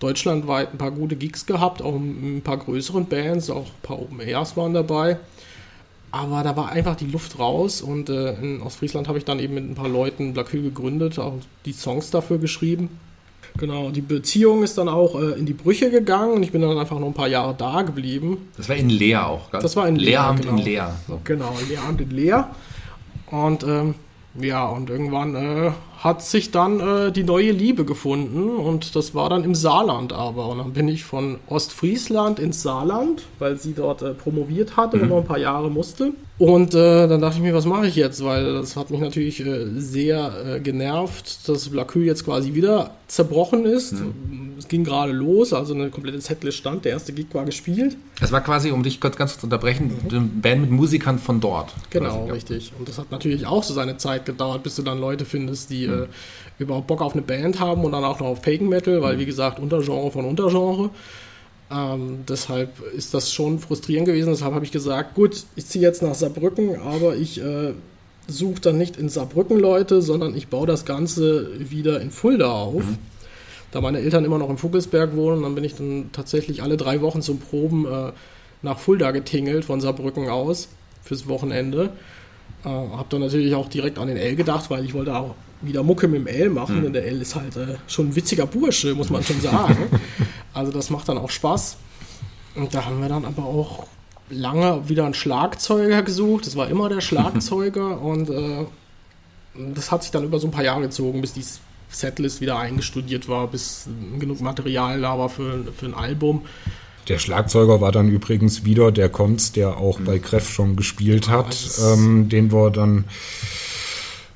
deutschlandweit 0.01 0.73
ein 0.73 0.79
paar 0.79 0.91
gute 0.91 1.17
Gigs 1.17 1.45
gehabt, 1.45 1.83
auch 1.83 1.95
ein 1.95 2.41
paar 2.43 2.57
größeren 2.57 3.07
Bands, 3.07 3.51
auch 3.51 3.67
ein 3.67 3.83
paar 3.83 4.01
Open 4.01 4.21
Airs 4.21 4.57
waren 4.57 4.73
dabei. 4.73 5.19
Aber 6.11 6.43
da 6.43 6.57
war 6.57 6.71
einfach 6.71 6.97
die 6.97 7.07
Luft 7.07 7.39
raus 7.39 7.83
und 7.83 8.09
äh, 8.09 8.33
in 8.41 8.63
Ostfriesland 8.63 9.09
habe 9.09 9.19
ich 9.19 9.27
dann 9.27 9.39
eben 9.39 9.53
mit 9.53 9.65
ein 9.69 9.75
paar 9.75 9.89
Leuten 9.89 10.33
Blackhüll 10.33 10.63
gegründet, 10.63 11.19
auch 11.19 11.35
die 11.67 11.73
Songs 11.73 12.11
dafür 12.11 12.39
geschrieben. 12.39 12.89
Genau, 13.59 13.91
die 13.91 14.01
Beziehung 14.01 14.63
ist 14.63 14.79
dann 14.79 14.89
auch 14.89 15.21
äh, 15.21 15.39
in 15.39 15.45
die 15.45 15.53
Brüche 15.53 15.91
gegangen 15.91 16.35
und 16.35 16.43
ich 16.45 16.53
bin 16.53 16.63
dann 16.63 16.79
einfach 16.79 16.99
noch 16.99 17.09
ein 17.09 17.15
paar 17.15 17.27
Jahre 17.29 17.55
da 17.59 17.83
geblieben. 17.83 18.49
Das 18.57 18.69
war 18.69 18.77
in 18.77 18.89
Leer 18.89 19.27
auch, 19.27 19.51
gell? 19.51 19.61
Das 19.61 19.75
war 19.75 19.89
in 19.89 19.97
Leer. 19.97 20.11
Lehramt 20.11 20.43
genau. 20.43 20.57
in 20.57 20.65
Leer. 20.65 20.97
So. 21.09 21.21
Genau, 21.25 21.55
Lehramt 21.69 22.01
in 22.01 22.11
Leer. 22.11 22.51
Und 23.31 23.65
ähm, 23.65 23.95
ja, 24.41 24.67
und 24.67 24.91
irgendwann 24.91 25.35
äh, 25.35 25.71
hat 25.99 26.23
sich 26.23 26.51
dann 26.51 26.81
äh, 26.81 27.13
die 27.13 27.25
neue 27.25 27.51
Liebe 27.51 27.85
gefunden 27.85 28.57
und 28.57 28.95
das 28.95 29.15
war 29.15 29.31
dann 29.31 29.45
im 29.45 29.55
Saarland 29.55 30.13
aber. 30.13 30.49
Und 30.49 30.59
dann 30.59 30.73
bin 30.73 30.89
ich 30.89 31.05
von 31.05 31.39
Ostfriesland 31.49 32.39
ins 32.39 32.63
Saarland, 32.63 33.25
weil 33.39 33.57
sie 33.57 33.75
dort 33.75 34.03
äh, 34.03 34.15
promoviert 34.15 34.77
hatte 34.77 34.97
mhm. 34.97 35.03
und 35.03 35.09
noch 35.09 35.17
ein 35.19 35.25
paar 35.25 35.39
Jahre 35.39 35.71
musste. 35.71 36.13
Und 36.39 36.75
äh, 36.75 37.09
dann 37.09 37.21
dachte 37.21 37.37
ich 37.39 37.43
mir, 37.43 37.55
was 37.55 37.67
mache 37.67 37.89
ich 37.89 37.97
jetzt? 37.97 38.25
Weil 38.25 38.55
das 38.55 38.77
hat 38.77 38.91
mich 38.91 39.01
natürlich 39.01 39.45
äh, 39.45 39.67
sehr 39.77 40.57
äh, 40.57 40.61
genervt, 40.61 41.49
dass 41.49 41.69
Blacue 41.69 42.05
jetzt 42.05 42.25
quasi 42.25 42.55
wieder 42.55 42.93
zerbrochen 43.09 43.65
ist. 43.65 43.95
Mhm. 43.95 44.48
Es 44.59 44.67
ging 44.67 44.83
gerade 44.83 45.13
los, 45.13 45.53
also 45.53 45.73
eine 45.73 45.89
komplette 45.89 46.21
Setlist 46.21 46.59
stand. 46.59 46.85
Der 46.85 46.93
erste 46.93 47.13
Gig 47.13 47.27
war 47.33 47.45
gespielt. 47.45 47.97
Es 48.21 48.33
war 48.33 48.43
quasi, 48.43 48.73
um 48.73 48.83
dich 48.83 49.01
kurz 49.01 49.17
ganz 49.17 49.39
zu 49.39 49.47
unterbrechen, 49.47 49.93
mhm. 50.03 50.11
eine 50.11 50.21
Band 50.21 50.63
mit 50.63 50.71
Musikern 50.71 51.19
von 51.19 51.41
dort. 51.41 51.73
Genau, 51.91 52.25
quasi, 52.25 52.33
richtig. 52.33 52.73
Und 52.79 52.89
das 52.89 52.99
hat 52.99 53.11
natürlich 53.11 53.47
auch 53.47 53.63
so 53.63 53.73
seine 53.73 53.97
Zeit 53.99 54.27
gedauert, 54.27 54.65
bis 54.65 54.75
du 54.75 54.83
dann 54.83 54.99
Leute 54.99 55.25
findest, 55.25 55.71
die 55.71 55.87
mhm. 55.87 56.03
äh, 56.05 56.07
überhaupt 56.59 56.89
Bock 56.89 57.01
auf 57.01 57.13
eine 57.13 57.23
Band 57.23 57.61
haben 57.61 57.85
und 57.85 57.93
dann 57.93 58.05
auch 58.05 58.19
noch 58.19 58.27
auf 58.27 58.43
Pagan 58.43 58.69
Metal, 58.69 59.01
weil 59.01 59.17
mhm. 59.17 59.21
wie 59.21 59.27
gesagt, 59.27 59.61
Untergenre 59.61 60.11
von 60.11 60.25
Untergenre. 60.25 60.91
Ähm, 61.71 62.25
deshalb 62.29 62.81
ist 62.97 63.15
das 63.15 63.33
schon 63.33 63.59
frustrierend 63.59 64.07
gewesen. 64.07 64.31
Deshalb 64.31 64.55
habe 64.55 64.65
ich 64.65 64.73
gesagt, 64.73 65.15
gut, 65.15 65.45
ich 65.55 65.67
ziehe 65.67 65.85
jetzt 65.85 66.03
nach 66.03 66.15
Saarbrücken, 66.15 66.81
aber 66.81 67.15
ich 67.15 67.41
äh, 67.41 67.75
suche 68.27 68.61
dann 68.61 68.79
nicht 68.79 68.97
in 68.97 69.09
Saarbrücken 69.09 69.59
Leute, 69.59 70.03
sondern 70.03 70.35
ich 70.35 70.49
baue 70.49 70.67
das 70.67 70.85
Ganze 70.85 71.51
wieder 71.71 72.01
in 72.01 72.11
Fulda 72.11 72.51
auf. 72.51 72.85
Mhm. 72.85 72.99
Da 73.71 73.81
meine 73.81 73.99
Eltern 73.99 74.25
immer 74.25 74.39
noch 74.39 74.49
im 74.49 74.59
Vogelsberg 74.59 75.15
wohnen, 75.15 75.43
dann 75.43 75.55
bin 75.55 75.65
ich 75.65 75.75
dann 75.75 76.11
tatsächlich 76.13 76.63
alle 76.63 76.77
drei 76.77 77.01
Wochen 77.01 77.21
zum 77.21 77.39
Proben 77.39 77.87
äh, 77.87 78.13
nach 78.63 78.79
Fulda 78.79 79.11
getingelt 79.11 79.65
von 79.65 79.81
Saarbrücken 79.81 80.29
aus 80.29 80.69
fürs 81.03 81.29
Wochenende. 81.29 81.91
Äh, 82.65 82.69
habe 82.69 83.07
dann 83.11 83.21
natürlich 83.21 83.55
auch 83.55 83.69
direkt 83.69 83.99
an 83.99 84.09
den 84.09 84.17
L 84.17 84.37
gedacht, 84.37 84.71
weil 84.71 84.85
ich 84.85 84.95
wollte 84.95 85.15
auch 85.15 85.35
wieder 85.61 85.83
Mucke 85.83 86.09
mit 86.09 86.21
dem 86.21 86.27
L 86.27 86.51
machen, 86.51 86.79
mhm. 86.79 86.83
denn 86.85 86.93
der 86.95 87.07
L 87.07 87.21
ist 87.21 87.35
halt 87.35 87.57
äh, 87.57 87.77
schon 87.87 88.09
ein 88.09 88.17
witziger 88.17 88.47
Bursche, 88.47 88.95
muss 88.95 89.11
man 89.11 89.23
schon 89.23 89.41
sagen. 89.41 89.77
also 90.55 90.73
das 90.73 90.91
macht 90.91 91.09
dann 91.09 91.19
auch 91.19 91.31
Spaß. 91.31 91.77
Und 92.55 92.75
da 92.75 92.85
haben 92.87 93.01
wir 93.01 93.09
dann 93.09 93.25
aber 93.25 93.45
auch 93.45 93.87
lange 94.31 94.89
wieder 94.89 95.05
einen 95.05 95.15
Schlagzeuger 95.15 96.03
gesucht. 96.03 96.47
Das 96.47 96.57
war 96.57 96.69
immer 96.69 96.89
der 96.89 97.01
Schlagzeuger 97.03 98.01
und 98.01 98.31
äh, 98.31 98.67
das 99.75 99.91
hat 99.91 100.03
sich 100.03 100.13
dann 100.13 100.25
über 100.25 100.39
so 100.39 100.47
ein 100.49 100.53
paar 100.53 100.65
Jahre 100.65 100.83
gezogen, 100.83 101.21
bis 101.21 101.33
die 101.33 101.45
Setlist 101.91 102.41
wieder 102.41 102.59
eingestudiert 102.59 103.29
war, 103.29 103.49
bis 103.49 103.89
genug 104.19 104.41
Material 104.41 105.01
da 105.01 105.19
war 105.19 105.29
für, 105.29 105.65
für 105.77 105.87
ein 105.87 105.95
Album. 105.95 106.43
Der 107.09 107.19
Schlagzeuger 107.19 107.81
war 107.81 107.91
dann 107.91 108.09
übrigens 108.09 108.65
wieder 108.65 108.93
der 108.93 109.09
Konz, 109.09 109.53
der 109.53 109.79
auch 109.79 109.99
bei 110.01 110.19
Kreff 110.19 110.51
schon 110.51 110.77
gespielt 110.77 111.29
hat. 111.29 111.57
Ähm, 111.83 112.29
den 112.29 112.53
wir 112.53 112.71
dann 112.71 113.05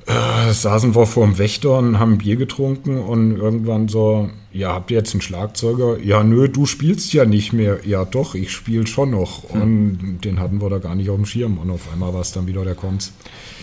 äh, 0.07 0.53
saßen 0.53 0.95
wir 0.95 1.07
vor 1.07 1.27
dem 1.27 1.39
Wächter 1.39 1.79
und 1.79 1.99
haben 1.99 2.19
Bier 2.19 2.37
getrunken 2.37 2.99
und 2.99 3.37
irgendwann 3.37 3.89
so, 3.89 4.31
ja, 4.53 4.73
habt 4.73 4.91
ihr 4.91 4.97
jetzt 4.97 5.15
einen 5.15 5.21
Schlagzeuger? 5.21 5.99
Ja, 6.01 6.25
nö, 6.25 6.49
du 6.49 6.67
spielst 6.67 7.13
ja 7.13 7.25
nicht 7.25 7.53
mehr. 7.53 7.81
Ja, 7.87 8.05
doch, 8.05 8.35
ich 8.35 8.51
spiele 8.51 8.87
schon 8.87 9.11
noch. 9.11 9.53
Hm. 9.53 9.63
Und 9.63 10.21
den 10.25 10.41
hatten 10.41 10.61
wir 10.61 10.71
da 10.71 10.79
gar 10.79 10.95
nicht 10.95 11.11
auf 11.11 11.17
dem 11.17 11.27
Schirm. 11.27 11.59
Und 11.59 11.71
auf 11.71 11.93
einmal 11.93 12.13
war 12.13 12.21
es 12.21 12.33
dann 12.33 12.47
wieder 12.47 12.65
der 12.65 12.75
Konz. 12.75 13.13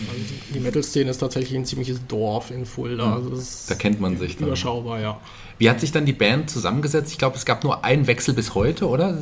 Also 0.08 0.34
die 0.54 0.60
Metal-Szene 0.60 1.10
ist 1.10 1.18
tatsächlich 1.18 1.58
ein 1.58 1.64
ziemliches 1.64 2.06
Dorf 2.06 2.50
in 2.50 2.64
Fulda. 2.66 3.16
Hm. 3.16 3.32
Also 3.32 3.42
da 3.68 3.74
kennt 3.74 4.00
man 4.00 4.18
sich 4.18 4.36
dann. 4.36 4.48
Überschaubar, 4.48 5.00
ja. 5.00 5.20
Wie 5.58 5.68
hat 5.68 5.80
sich 5.80 5.92
dann 5.92 6.06
die 6.06 6.12
Band 6.12 6.48
zusammengesetzt? 6.50 7.12
Ich 7.12 7.18
glaube, 7.18 7.36
es 7.36 7.44
gab 7.44 7.64
nur 7.64 7.84
einen 7.84 8.06
Wechsel 8.06 8.34
bis 8.34 8.54
heute, 8.54 8.88
oder? 8.88 9.18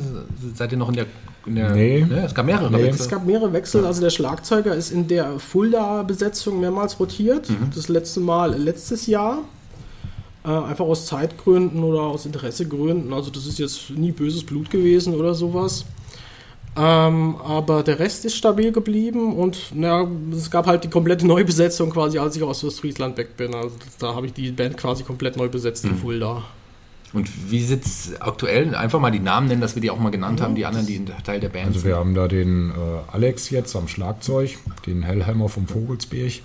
Seid 0.55 0.71
ihr 0.71 0.77
noch 0.77 0.89
in 0.89 0.95
der 0.95 1.05
der, 1.45 1.71
nee. 1.71 2.05
Ne, 2.07 2.25
es 2.25 2.35
gab 2.35 2.45
mehrere 2.45 2.69
nee. 2.69 2.83
Wechsel. 2.83 3.01
Es 3.01 3.09
gab 3.09 3.25
mehrere 3.25 3.53
Wechsel. 3.53 3.85
Also 3.85 4.01
der 4.01 4.09
Schlagzeuger 4.09 4.75
ist 4.75 4.91
in 4.91 5.07
der 5.07 5.39
Fulda-Besetzung 5.39 6.59
mehrmals 6.59 6.99
rotiert. 6.99 7.49
Mhm. 7.49 7.71
Das 7.73 7.87
letzte 7.87 8.19
Mal 8.19 8.55
letztes 8.55 9.07
Jahr. 9.07 9.39
Äh, 10.43 10.49
einfach 10.49 10.85
aus 10.85 11.05
Zeitgründen 11.05 11.83
oder 11.83 12.01
aus 12.01 12.25
Interessegründen. 12.25 13.13
Also 13.13 13.31
das 13.31 13.45
ist 13.45 13.59
jetzt 13.59 13.89
nie 13.89 14.11
böses 14.11 14.43
Blut 14.43 14.69
gewesen 14.69 15.13
oder 15.15 15.33
sowas. 15.33 15.85
Ähm, 16.79 17.35
aber 17.43 17.83
der 17.83 17.99
Rest 17.99 18.23
ist 18.23 18.37
stabil 18.37 18.71
geblieben 18.71 19.35
und 19.35 19.71
na, 19.73 20.07
es 20.31 20.49
gab 20.49 20.65
halt 20.65 20.85
die 20.85 20.89
komplette 20.89 21.27
Neubesetzung 21.27 21.89
quasi, 21.89 22.19
als 22.19 22.37
ich 22.37 22.43
aus 22.43 22.63
Ostfriesland 22.63 23.17
weg 23.17 23.35
bin. 23.35 23.53
Also 23.53 23.75
da 23.99 24.15
habe 24.15 24.27
ich 24.27 24.33
die 24.33 24.51
Band 24.51 24.77
quasi 24.77 25.03
komplett 25.03 25.35
neu 25.35 25.49
besetzt 25.49 25.83
mhm. 25.83 25.91
in 25.91 25.97
Fulda. 25.97 26.43
Und 27.11 27.51
wie 27.51 27.61
sieht 27.61 27.85
es 27.85 28.21
aktuell? 28.21 28.75
Einfach 28.75 28.99
mal 28.99 29.11
die 29.11 29.19
Namen 29.19 29.47
nennen, 29.47 29.61
dass 29.61 29.75
wir 29.75 29.81
die 29.81 29.89
auch 29.89 29.99
mal 29.99 30.11
genannt 30.11 30.39
ja, 30.39 30.45
haben, 30.45 30.55
die 30.55 30.65
anderen, 30.65 30.85
die 30.85 31.03
Teil 31.23 31.39
der 31.39 31.49
Band 31.49 31.67
also 31.67 31.79
sind. 31.79 31.91
Also 31.91 31.97
wir 31.97 31.97
haben 31.97 32.13
da 32.13 32.27
den 32.27 32.69
äh, 32.69 32.73
Alex 33.11 33.49
jetzt 33.49 33.75
am 33.75 33.87
Schlagzeug, 33.87 34.57
den 34.85 35.01
Hellhammer 35.01 35.49
vom 35.49 35.67
Vogelsberg 35.67 36.41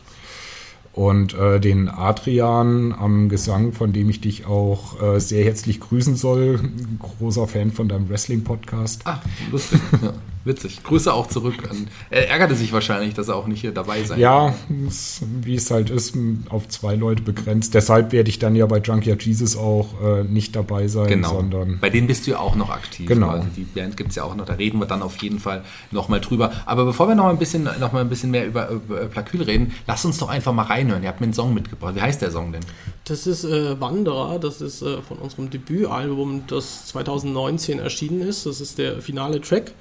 und 0.95 1.35
äh, 1.35 1.61
den 1.61 1.89
Adrian 1.89 2.93
am 2.93 3.29
Gesang, 3.29 3.73
von 3.73 3.93
dem 3.93 4.09
ich 4.09 4.21
dich 4.21 4.47
auch 4.47 5.03
äh, 5.03 5.21
sehr 5.21 5.45
herzlich 5.45 5.81
grüßen 5.81 6.17
soll. 6.17 6.61
Großer 7.01 7.47
Fan 7.49 7.73
von 7.73 7.89
deinem 7.89 8.09
Wrestling-Podcast. 8.09 9.03
Ah, 9.05 9.21
lustig. 9.51 9.81
Ja. 10.01 10.15
Witzig. 10.45 10.83
Grüße 10.83 11.13
auch 11.13 11.27
zurück. 11.27 11.55
An, 11.71 11.89
er 12.11 12.29
ärgerte 12.29 12.55
sich 12.55 12.73
wahrscheinlich, 12.73 13.15
dass 13.15 13.29
er 13.29 13.37
auch 13.37 13.47
nicht 13.47 13.61
hier 13.61 13.73
dabei 13.73 14.03
sein 14.05 14.21
Ja, 14.21 14.55
es, 14.87 15.23
wie 15.43 15.55
es 15.55 15.71
halt 15.71 15.91
ist, 15.91 16.17
auf 16.49 16.69
zwei 16.69 16.95
Leute 16.95 17.23
begrenzt. 17.23 17.75
Deshalb 17.75 18.13
werde 18.13 18.29
ich 18.29 18.39
dann 18.39 18.57
ja 18.57 18.67
bei 18.67 18.79
Junkyard 18.79 19.23
Jesus 19.23 19.57
auch 19.57 20.01
äh, 20.03 20.25
nicht 20.25 20.55
dabei 20.57 20.89
sein, 20.89 21.09
genau. 21.09 21.31
sondern. 21.31 21.79
Bei 21.81 21.91
denen 21.91 22.07
bist 22.07 22.27
du 22.27 22.33
ja 22.33 22.39
auch 22.39 22.57
noch 22.57 22.71
aktiv. 22.71 23.07
Genau. 23.07 23.31
Also 23.31 23.49
die 23.57 23.65
Band 23.65 23.97
gibt 23.97 24.11
es 24.11 24.17
ja 24.17 24.25
auch 24.25 24.35
noch, 24.35 24.45
da 24.45 24.55
reden 24.55 24.79
wir 24.79 24.87
dann 24.87 25.03
auf 25.03 25.17
jeden 25.19 25.39
Fall 25.39 25.65
nochmal 25.91 26.21
drüber. 26.21 26.53
Aber 26.67 26.85
bevor 26.85 27.09
wir 27.09 27.15
noch 27.15 27.27
ein 27.27 27.39
bisschen, 27.39 27.65
noch 27.65 27.93
mal 27.93 28.01
ein 28.01 28.09
bisschen 28.09 28.31
mehr 28.31 28.47
über, 28.47 28.69
über 28.69 29.07
Plakyl 29.07 29.43
reden, 29.43 29.73
lass 29.87 30.05
uns 30.05 30.19
doch 30.19 30.29
einfach 30.29 30.53
mal 30.53 30.65
reinhören. 30.65 31.03
Ihr 31.03 31.09
habt 31.09 31.21
mir 31.21 31.27
einen 31.27 31.35
Song 31.35 31.55
mitgebracht. 31.55 31.95
Wie 31.95 32.01
heißt 32.01 32.23
der 32.23 32.31
Song 32.31 32.53
denn? 32.53 32.63
Das 33.05 33.27
ist 33.27 33.45
äh, 33.45 33.81
Wanderer, 33.81 34.39
das 34.39 34.61
ist 34.61 34.83
äh, 34.83 35.03
von 35.03 35.19
unserem 35.19 35.51
Debütalbum, 35.51 36.45
das 36.47 36.87
2019 36.87 37.79
erschienen 37.79 38.21
ist. 38.21 38.47
Das 38.47 38.61
ist 38.61 38.79
der 38.79 39.01
finale 39.01 39.41
Track. 39.41 39.73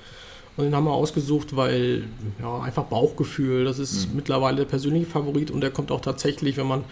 Und 0.55 0.65
den 0.65 0.75
haben 0.75 0.85
wir 0.85 0.93
ausgesucht, 0.93 1.55
weil 1.55 2.05
ja, 2.39 2.59
einfach 2.59 2.83
Bauchgefühl, 2.83 3.65
das 3.65 3.79
ist 3.79 4.09
mhm. 4.09 4.17
mittlerweile 4.17 4.57
der 4.57 4.65
persönliche 4.65 5.07
Favorit 5.07 5.49
und 5.49 5.61
der 5.61 5.71
kommt 5.71 5.91
auch 5.91 6.01
tatsächlich, 6.01 6.57
wenn 6.57 6.67
man 6.67 6.83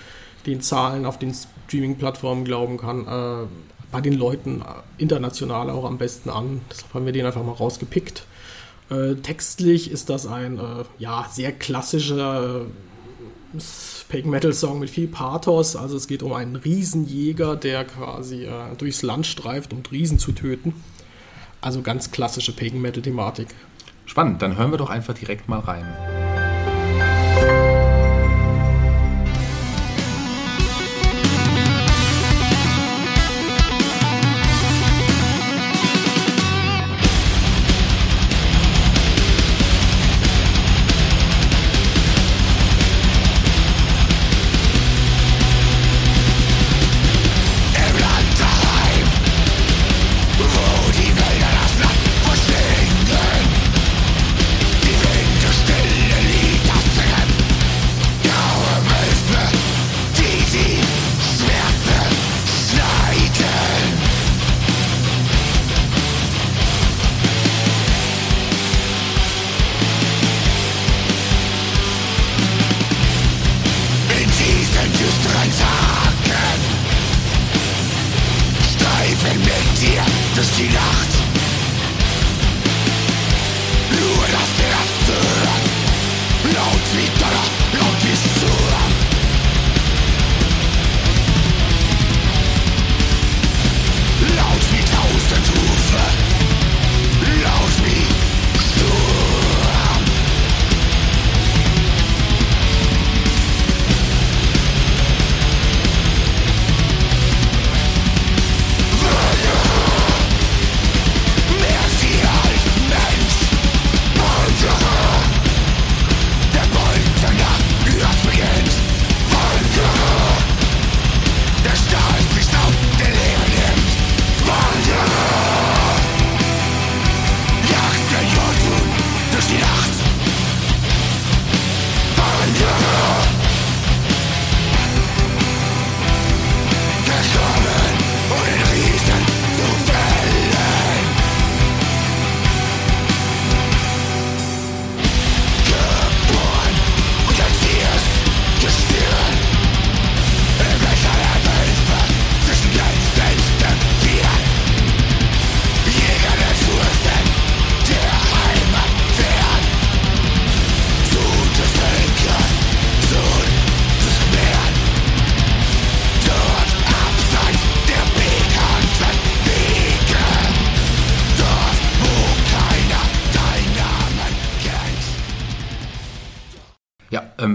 den 0.47 0.62
Zahlen 0.62 1.06
auf 1.06 1.19
den 1.19 1.34
Streaming-Plattformen 1.34 2.43
glauben 2.43 2.78
kann, 2.78 3.08
äh, 3.08 3.47
bei 3.91 4.02
den 4.02 4.13
Leuten 4.13 4.63
international 4.97 5.69
auch 5.69 5.86
am 5.86 5.97
besten 5.97 6.30
an. 6.30 6.62
Deshalb 6.71 6.93
haben 6.93 7.06
wir 7.06 7.13
den 7.13 7.26
einfach 7.26 7.43
mal 7.43 7.52
rausgepickt. 7.52 8.24
Äh, 8.89 9.15
textlich 9.15 9.91
ist 9.91 10.10
das 10.10 10.26
ein 10.26 10.58
äh, 10.58 10.84
ja, 10.97 11.28
sehr 11.30 11.52
klassischer 11.52 12.62
äh, 12.62 13.60
Pagan 14.10 14.32
Metal 14.32 14.54
Song 14.54 14.80
mit 14.80 14.89
viel 14.89 15.08
Pathos. 15.08 15.76
Also 15.76 15.97
es 15.97 16.08
geht 16.08 16.24
um 16.24 16.34
einen 16.34 16.56
Riesenjäger, 16.56 17.56
der 17.56 17.86
quasi 17.86 18.45
äh, 18.45 18.76
durchs 18.78 19.02
Land 19.02 19.28
streift, 19.28 19.74
um 19.74 19.84
Riesen 19.91 20.19
zu 20.19 20.32
töten. 20.32 20.74
Also 21.62 21.82
ganz 21.84 22.12
klassische 22.12 22.54
Pagan 22.54 22.82
Metal 22.82 23.04
Thematik. 23.04 23.47
Spannend, 24.08 24.41
dann 24.41 24.58
hören 24.58 24.71
wir 24.71 24.78
doch 24.78 24.89
einfach 24.89 25.13
direkt 25.13 25.47
mal 25.47 25.60
rein. 25.60 26.40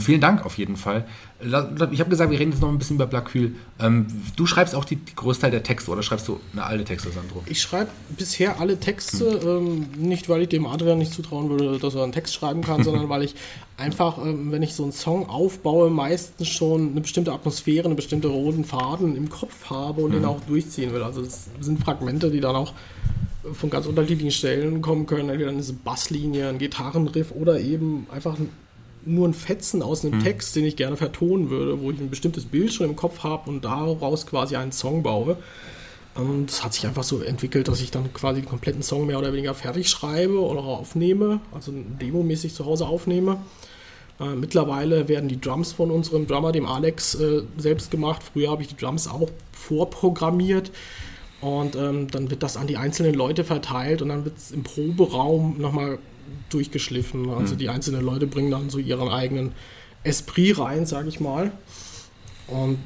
Vielen 0.06 0.20
Dank 0.20 0.46
auf 0.46 0.56
jeden 0.56 0.76
Fall. 0.76 1.04
Ich 1.40 1.52
habe 1.52 2.08
gesagt, 2.08 2.30
wir 2.30 2.38
reden 2.38 2.52
jetzt 2.52 2.62
noch 2.62 2.70
ein 2.70 2.78
bisschen 2.78 2.96
über 2.96 3.06
Blackhühl. 3.06 3.54
Ähm, 3.78 4.06
du 4.36 4.46
schreibst 4.46 4.74
auch 4.74 4.86
die, 4.86 4.96
die 4.96 5.14
Großteil 5.14 5.50
der 5.50 5.62
Texte 5.62 5.90
oder 5.90 6.02
schreibst 6.02 6.26
du 6.28 6.40
eine 6.52 6.64
alte 6.64 6.84
Texte, 6.84 7.10
Sandro? 7.10 7.42
Ich 7.46 7.60
schreibe 7.60 7.90
bisher 8.16 8.58
alle 8.58 8.80
Texte, 8.80 9.42
hm. 9.42 9.48
ähm, 9.48 10.08
nicht 10.08 10.30
weil 10.30 10.42
ich 10.42 10.48
dem 10.48 10.64
Adrian 10.64 10.98
nicht 10.98 11.12
zutrauen 11.12 11.50
würde, 11.50 11.78
dass 11.78 11.94
er 11.94 12.04
einen 12.04 12.12
Text 12.12 12.34
schreiben 12.34 12.62
kann, 12.62 12.84
sondern 12.84 13.08
weil 13.10 13.22
ich 13.22 13.34
einfach, 13.76 14.16
ähm, 14.16 14.50
wenn 14.50 14.62
ich 14.62 14.74
so 14.74 14.84
einen 14.84 14.92
Song 14.92 15.28
aufbaue, 15.28 15.90
meistens 15.90 16.48
schon 16.48 16.92
eine 16.92 17.00
bestimmte 17.02 17.32
Atmosphäre, 17.32 17.84
eine 17.84 17.96
bestimmte 17.96 18.28
roten 18.28 18.64
Faden 18.64 19.14
im 19.16 19.28
Kopf 19.28 19.68
habe 19.68 20.00
und 20.02 20.12
hm. 20.12 20.20
den 20.20 20.24
auch 20.24 20.40
durchziehen 20.42 20.92
will. 20.94 21.02
Also 21.02 21.20
es 21.20 21.50
sind 21.60 21.82
Fragmente, 21.82 22.30
die 22.30 22.40
dann 22.40 22.56
auch 22.56 22.72
von 23.52 23.70
ganz 23.70 23.86
unterschiedlichen 23.86 24.32
Stellen 24.32 24.80
kommen 24.80 25.06
können. 25.06 25.28
Entweder 25.28 25.50
eine 25.50 25.62
Basslinie, 25.84 26.48
ein 26.48 26.58
Gitarrenriff 26.58 27.32
oder 27.32 27.60
eben 27.60 28.06
einfach 28.10 28.38
ein 28.38 28.48
nur 29.06 29.28
ein 29.28 29.34
Fetzen 29.34 29.82
aus 29.82 30.04
einem 30.04 30.18
mhm. 30.18 30.24
Text, 30.24 30.54
den 30.56 30.64
ich 30.64 30.76
gerne 30.76 30.96
vertonen 30.96 31.50
würde, 31.50 31.80
wo 31.80 31.90
ich 31.90 31.98
ein 31.98 32.10
bestimmtes 32.10 32.44
Bild 32.44 32.72
schon 32.72 32.88
im 32.88 32.96
Kopf 32.96 33.22
habe 33.22 33.48
und 33.50 33.64
daraus 33.64 34.26
quasi 34.26 34.56
einen 34.56 34.72
Song 34.72 35.02
baue. 35.02 35.36
Und 36.14 36.50
es 36.50 36.64
hat 36.64 36.72
sich 36.72 36.86
einfach 36.86 37.02
so 37.02 37.20
entwickelt, 37.20 37.68
dass 37.68 37.80
ich 37.80 37.90
dann 37.90 38.12
quasi 38.12 38.40
den 38.40 38.48
kompletten 38.48 38.82
Song 38.82 39.06
mehr 39.06 39.18
oder 39.18 39.32
weniger 39.32 39.54
fertig 39.54 39.88
schreibe 39.88 40.40
oder 40.40 40.64
aufnehme, 40.64 41.40
also 41.52 41.72
demomäßig 41.72 42.54
zu 42.54 42.64
Hause 42.64 42.86
aufnehme. 42.86 43.38
Äh, 44.18 44.34
mittlerweile 44.34 45.08
werden 45.08 45.28
die 45.28 45.40
Drums 45.40 45.72
von 45.72 45.90
unserem 45.90 46.26
Drummer, 46.26 46.52
dem 46.52 46.66
Alex, 46.66 47.14
äh, 47.16 47.42
selbst 47.58 47.90
gemacht. 47.90 48.22
Früher 48.32 48.50
habe 48.50 48.62
ich 48.62 48.68
die 48.68 48.76
Drums 48.76 49.08
auch 49.08 49.28
vorprogrammiert. 49.52 50.70
Und 51.42 51.76
ähm, 51.76 52.10
dann 52.10 52.30
wird 52.30 52.42
das 52.42 52.56
an 52.56 52.66
die 52.66 52.78
einzelnen 52.78 53.14
Leute 53.14 53.44
verteilt 53.44 54.00
und 54.00 54.08
dann 54.08 54.24
wird 54.24 54.38
es 54.38 54.52
im 54.52 54.62
Proberaum 54.62 55.60
nochmal 55.60 55.98
durchgeschliffen. 56.50 57.30
Also 57.30 57.54
mhm. 57.54 57.58
die 57.58 57.68
einzelnen 57.68 58.04
Leute 58.04 58.26
bringen 58.26 58.50
dann 58.50 58.70
so 58.70 58.78
ihren 58.78 59.08
eigenen 59.08 59.52
Esprit 60.02 60.58
rein, 60.58 60.86
sage 60.86 61.08
ich 61.08 61.20
mal. 61.20 61.50
Und 62.48 62.78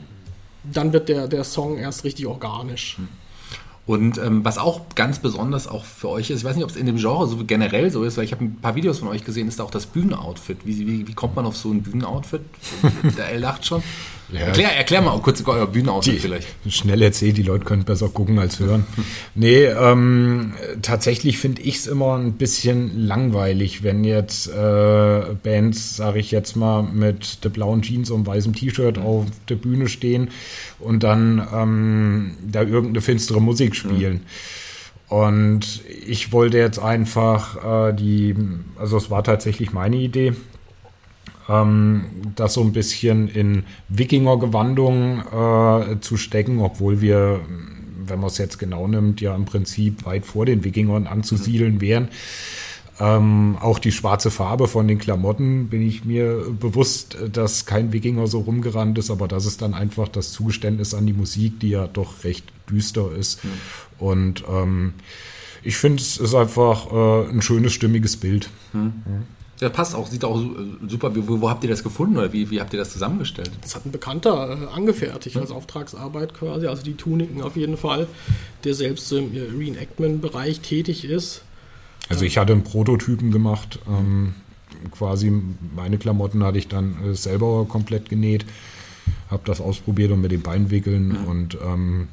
dann 0.65 0.93
wird 0.93 1.09
der, 1.09 1.29
der 1.29 1.45
Song 1.45 1.79
erst 1.79 2.05
richtig 2.05 2.27
organisch. 2.27 2.99
Mhm. 2.99 3.09
Und 3.87 4.19
ähm, 4.19 4.45
was 4.45 4.57
auch 4.57 4.83
ganz 4.95 5.19
besonders 5.19 5.67
auch 5.67 5.85
für 5.85 6.11
euch 6.11 6.31
ist, 6.31 6.39
ich 6.39 6.45
weiß 6.45 6.55
nicht, 6.55 6.65
ob 6.65 6.71
es 6.71 6.77
in 6.77 6.87
dem 6.87 6.97
Genre 6.97 7.27
so 7.27 7.45
generell 7.45 7.91
so 7.91 8.05
ist, 8.05 8.17
weil 8.17 8.25
ich 8.25 8.31
habe 8.31 8.45
ein 8.45 8.57
paar 8.57 8.77
Videos 8.77 9.01
von 9.01 9.09
euch 9.09 9.25
gesehen, 9.25 9.49
ist 9.49 9.61
auch 9.61 9.71
das 9.73 9.87
Bühnenoutfit. 9.87 10.59
Wie, 10.65 10.87
wie, 10.87 11.09
wie 11.09 11.15
kommt 11.15 11.35
man 11.35 11.45
auf 11.45 11.57
so 11.57 11.73
ein 11.73 11.83
Bühnenoutfit? 11.83 12.43
Der 13.17 13.31
L 13.31 13.41
lacht 13.41 13.67
schon. 13.67 13.83
Ja, 14.33 14.41
erklär, 14.41 14.77
erklär 14.77 15.01
mal 15.03 15.19
kurz 15.21 15.43
euer 15.47 15.67
Bühnenausschnitt 15.67 16.21
vielleicht. 16.21 16.49
Schnell 16.69 17.03
erzählt, 17.03 17.37
die 17.37 17.43
Leute 17.43 17.65
können 17.65 17.85
besser 17.85 18.09
gucken 18.09 18.39
als 18.39 18.59
hören. 18.59 18.87
nee, 19.35 19.65
ähm, 19.65 20.55
tatsächlich 20.83 21.39
finde 21.39 21.63
ich 21.63 21.77
es 21.77 21.87
immer 21.87 22.17
ein 22.17 22.35
bisschen 22.35 23.07
langweilig, 23.07 23.83
wenn 23.83 24.05
jetzt 24.05 24.49
äh, 24.49 25.23
Bands, 25.43 25.97
sage 25.97 26.19
ich 26.19 26.31
jetzt 26.31 26.57
mal, 26.57 26.83
mit 26.83 27.45
der 27.45 27.49
blauen 27.49 27.83
Jeans 27.83 28.11
und 28.11 28.27
weißem 28.27 28.55
T-Shirt 28.55 28.99
auf 28.99 29.27
der 29.49 29.57
Bühne 29.57 29.89
stehen 29.89 30.31
und 30.79 31.03
dann 31.03 31.47
ähm, 31.55 32.37
da 32.47 32.63
irgendeine 32.63 33.01
finstere 33.01 33.41
Musik 33.41 33.77
spielen. 33.77 34.15
Mhm. 34.15 34.21
Und 35.11 35.83
ich 36.07 36.31
wollte 36.31 36.59
jetzt 36.59 36.79
einfach 36.79 37.89
äh, 37.89 37.93
die, 37.93 38.37
also 38.79 38.97
es 38.97 39.11
war 39.11 39.25
tatsächlich 39.25 39.73
meine 39.73 39.97
Idee, 39.97 40.35
ähm, 41.49 42.05
das 42.37 42.55
so 42.55 42.63
ein 42.63 42.73
bisschen 42.73 43.29
in 43.29 43.65
Wikinger-Gewandung 43.89 45.21
äh, 45.21 46.01
zu 46.01 46.17
stecken, 46.17 46.61
obwohl 46.61 47.01
wir, 47.01 47.41
wenn 48.07 48.21
man 48.21 48.29
es 48.29 48.39
jetzt 48.39 48.59
genau 48.59 48.87
nimmt, 48.87 49.21
ja 49.21 49.35
im 49.35 49.45
Prinzip 49.45 50.05
weit 50.05 50.27
vor 50.27 50.47
den 50.47 50.65
Wikingern 50.65 51.07
anzusiedeln 51.07 51.75
mhm. 51.75 51.81
wären. 51.81 52.09
Ähm, 53.01 53.57
auch 53.61 53.79
die 53.79 53.93
schwarze 53.93 54.31
Farbe 54.31 54.69
von 54.69 54.87
den 54.87 54.99
Klamotten 54.99 55.69
bin 55.69 55.81
ich 55.81 56.05
mir 56.05 56.45
bewusst, 56.61 57.17
dass 57.33 57.65
kein 57.65 57.95
Wikinger 57.95 58.27
so 58.27 58.41
rumgerannt 58.41 58.99
ist, 58.99 59.11
aber 59.11 59.27
das 59.27 59.47
ist 59.47 59.63
dann 59.63 59.73
einfach 59.73 60.07
das 60.07 60.33
Zugeständnis 60.33 60.93
an 60.93 61.07
die 61.07 61.15
Musik, 61.15 61.61
die 61.61 61.71
ja 61.71 61.87
doch 61.87 62.25
recht 62.25 62.45
düster 62.71 63.11
ist. 63.13 63.43
Mhm. 63.43 63.49
Und 63.99 64.45
ähm, 64.51 64.93
ich 65.63 65.77
finde, 65.77 66.03
es 66.03 66.19
ist 66.19 66.35
einfach 66.35 66.93
äh, 66.93 67.31
ein 67.31 67.41
schönes, 67.41 67.73
stimmiges 67.73 68.19
Bild. 68.19 68.51
Mhm. 68.75 68.93
Ja, 69.61 69.69
passt 69.69 69.95
auch, 69.95 70.07
sieht 70.07 70.25
auch 70.25 70.43
super. 70.89 71.15
Wo, 71.15 71.43
wo 71.43 71.51
habt 71.51 71.63
ihr 71.65 71.71
das 71.71 71.83
gefunden 71.83 72.17
oder 72.17 72.33
wie, 72.33 72.51
wie 72.51 72.61
habt 72.61 72.73
ihr 72.73 72.79
das 72.79 72.91
zusammengestellt? 72.91 73.51
Das 73.61 73.75
hat 73.75 73.85
ein 73.85 73.93
Bekannter 73.93 74.59
äh, 74.59 74.75
angefertigt 74.75 75.37
als 75.37 75.51
Auftragsarbeit 75.51 76.33
quasi, 76.33 76.67
also 76.67 76.83
die 76.83 76.95
Tuniken 76.95 77.43
auf 77.43 77.57
jeden 77.57 77.77
Fall, 77.77 78.07
der 78.65 78.75
selbst 78.75 79.13
im 79.13 79.33
Reenactment-Bereich 79.33 80.61
tätig 80.61 81.05
ist. 81.05 81.43
Also 82.09 82.25
ich 82.25 82.39
hatte 82.39 82.55
einen 82.55 82.65
Prototypen 82.65 83.31
gemacht, 83.31 83.79
ähm, 83.87 84.35
quasi 84.91 85.31
meine 85.77 85.99
Klamotten 85.99 86.43
hatte 86.43 86.59
ich 86.59 86.69
dann 86.69 86.97
äh, 87.05 87.15
selber 87.15 87.67
komplett 87.69 88.09
genäht, 88.09 88.47
habe 89.31 89.43
das 89.45 89.61
ausprobiert 89.61 90.11
und 90.11 90.23
mit 90.23 90.33
den 90.33 90.41
Beinwickeln 90.41 91.09
mhm. 91.09 91.25
und 91.25 91.59
ähm, 91.63 92.09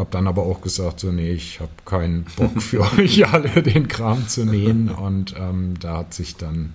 habe 0.00 0.10
dann 0.10 0.26
aber 0.26 0.42
auch 0.42 0.60
gesagt, 0.60 1.00
so 1.00 1.12
nee, 1.12 1.30
ich 1.30 1.60
habe 1.60 1.70
keinen 1.84 2.24
Bock 2.36 2.60
für 2.60 2.80
euch 2.98 3.26
alle 3.26 3.62
den 3.62 3.86
Kram 3.86 4.26
zu 4.26 4.44
nähen. 4.44 4.90
Und 4.90 5.34
ähm, 5.38 5.74
da 5.78 5.98
hat 5.98 6.14
sich 6.14 6.36
dann 6.36 6.74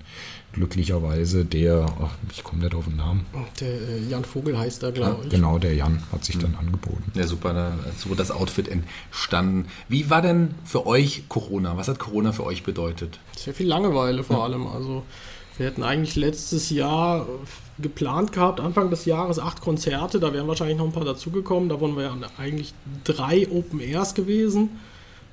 glücklicherweise 0.54 1.44
der, 1.44 1.86
ach, 2.02 2.16
ich 2.32 2.44
komme 2.44 2.64
nicht 2.64 2.74
auf 2.74 2.86
den 2.86 2.96
Namen. 2.96 3.26
Der 3.60 3.68
äh, 3.68 4.00
Jan 4.10 4.24
Vogel 4.24 4.58
heißt 4.58 4.84
er, 4.84 4.94
glaube 4.94 5.26
ich. 5.26 5.30
Genau, 5.30 5.60
der 5.60 5.74
Jan 5.74 6.02
hat 6.12 6.24
sich 6.24 6.38
mhm. 6.38 6.42
dann 6.42 6.56
angeboten. 6.56 7.12
Ja, 7.14 7.28
super, 7.28 7.54
da 7.54 7.78
so 7.98 8.16
das 8.16 8.32
Outfit 8.32 8.70
entstanden. 8.70 9.68
Wie 9.90 10.10
war 10.10 10.22
denn 10.22 10.56
für 10.64 10.86
euch 10.86 11.24
Corona? 11.28 11.76
Was 11.76 11.90
hat 11.90 12.00
Corona 12.00 12.32
für 12.32 12.46
euch 12.46 12.64
bedeutet? 12.64 13.20
Sehr 13.36 13.54
viel 13.54 13.68
Langeweile 13.68 14.24
vor 14.24 14.46
allem. 14.46 14.68
Also 14.68 15.04
wir 15.58 15.66
hätten 15.66 15.84
eigentlich 15.84 16.16
letztes 16.16 16.70
Jahr 16.70 17.28
geplant 17.80 18.32
gehabt, 18.32 18.60
Anfang 18.60 18.90
des 18.90 19.06
Jahres 19.06 19.40
acht 19.40 19.62
Konzerte, 19.62 20.20
da 20.20 20.34
wären 20.34 20.48
wahrscheinlich 20.48 20.78
noch 20.78 20.86
ein 20.86 20.94
paar 20.94 21.06
dazugekommen. 21.06 21.70
Da 21.70 21.82
waren 21.82 21.96
wir 21.96 22.04
ja 22.04 22.16
eigentlich 22.38 22.74
drei 23.04 23.48
Open 23.50 23.80
Airs 23.82 24.14
gewesen, 24.14 24.70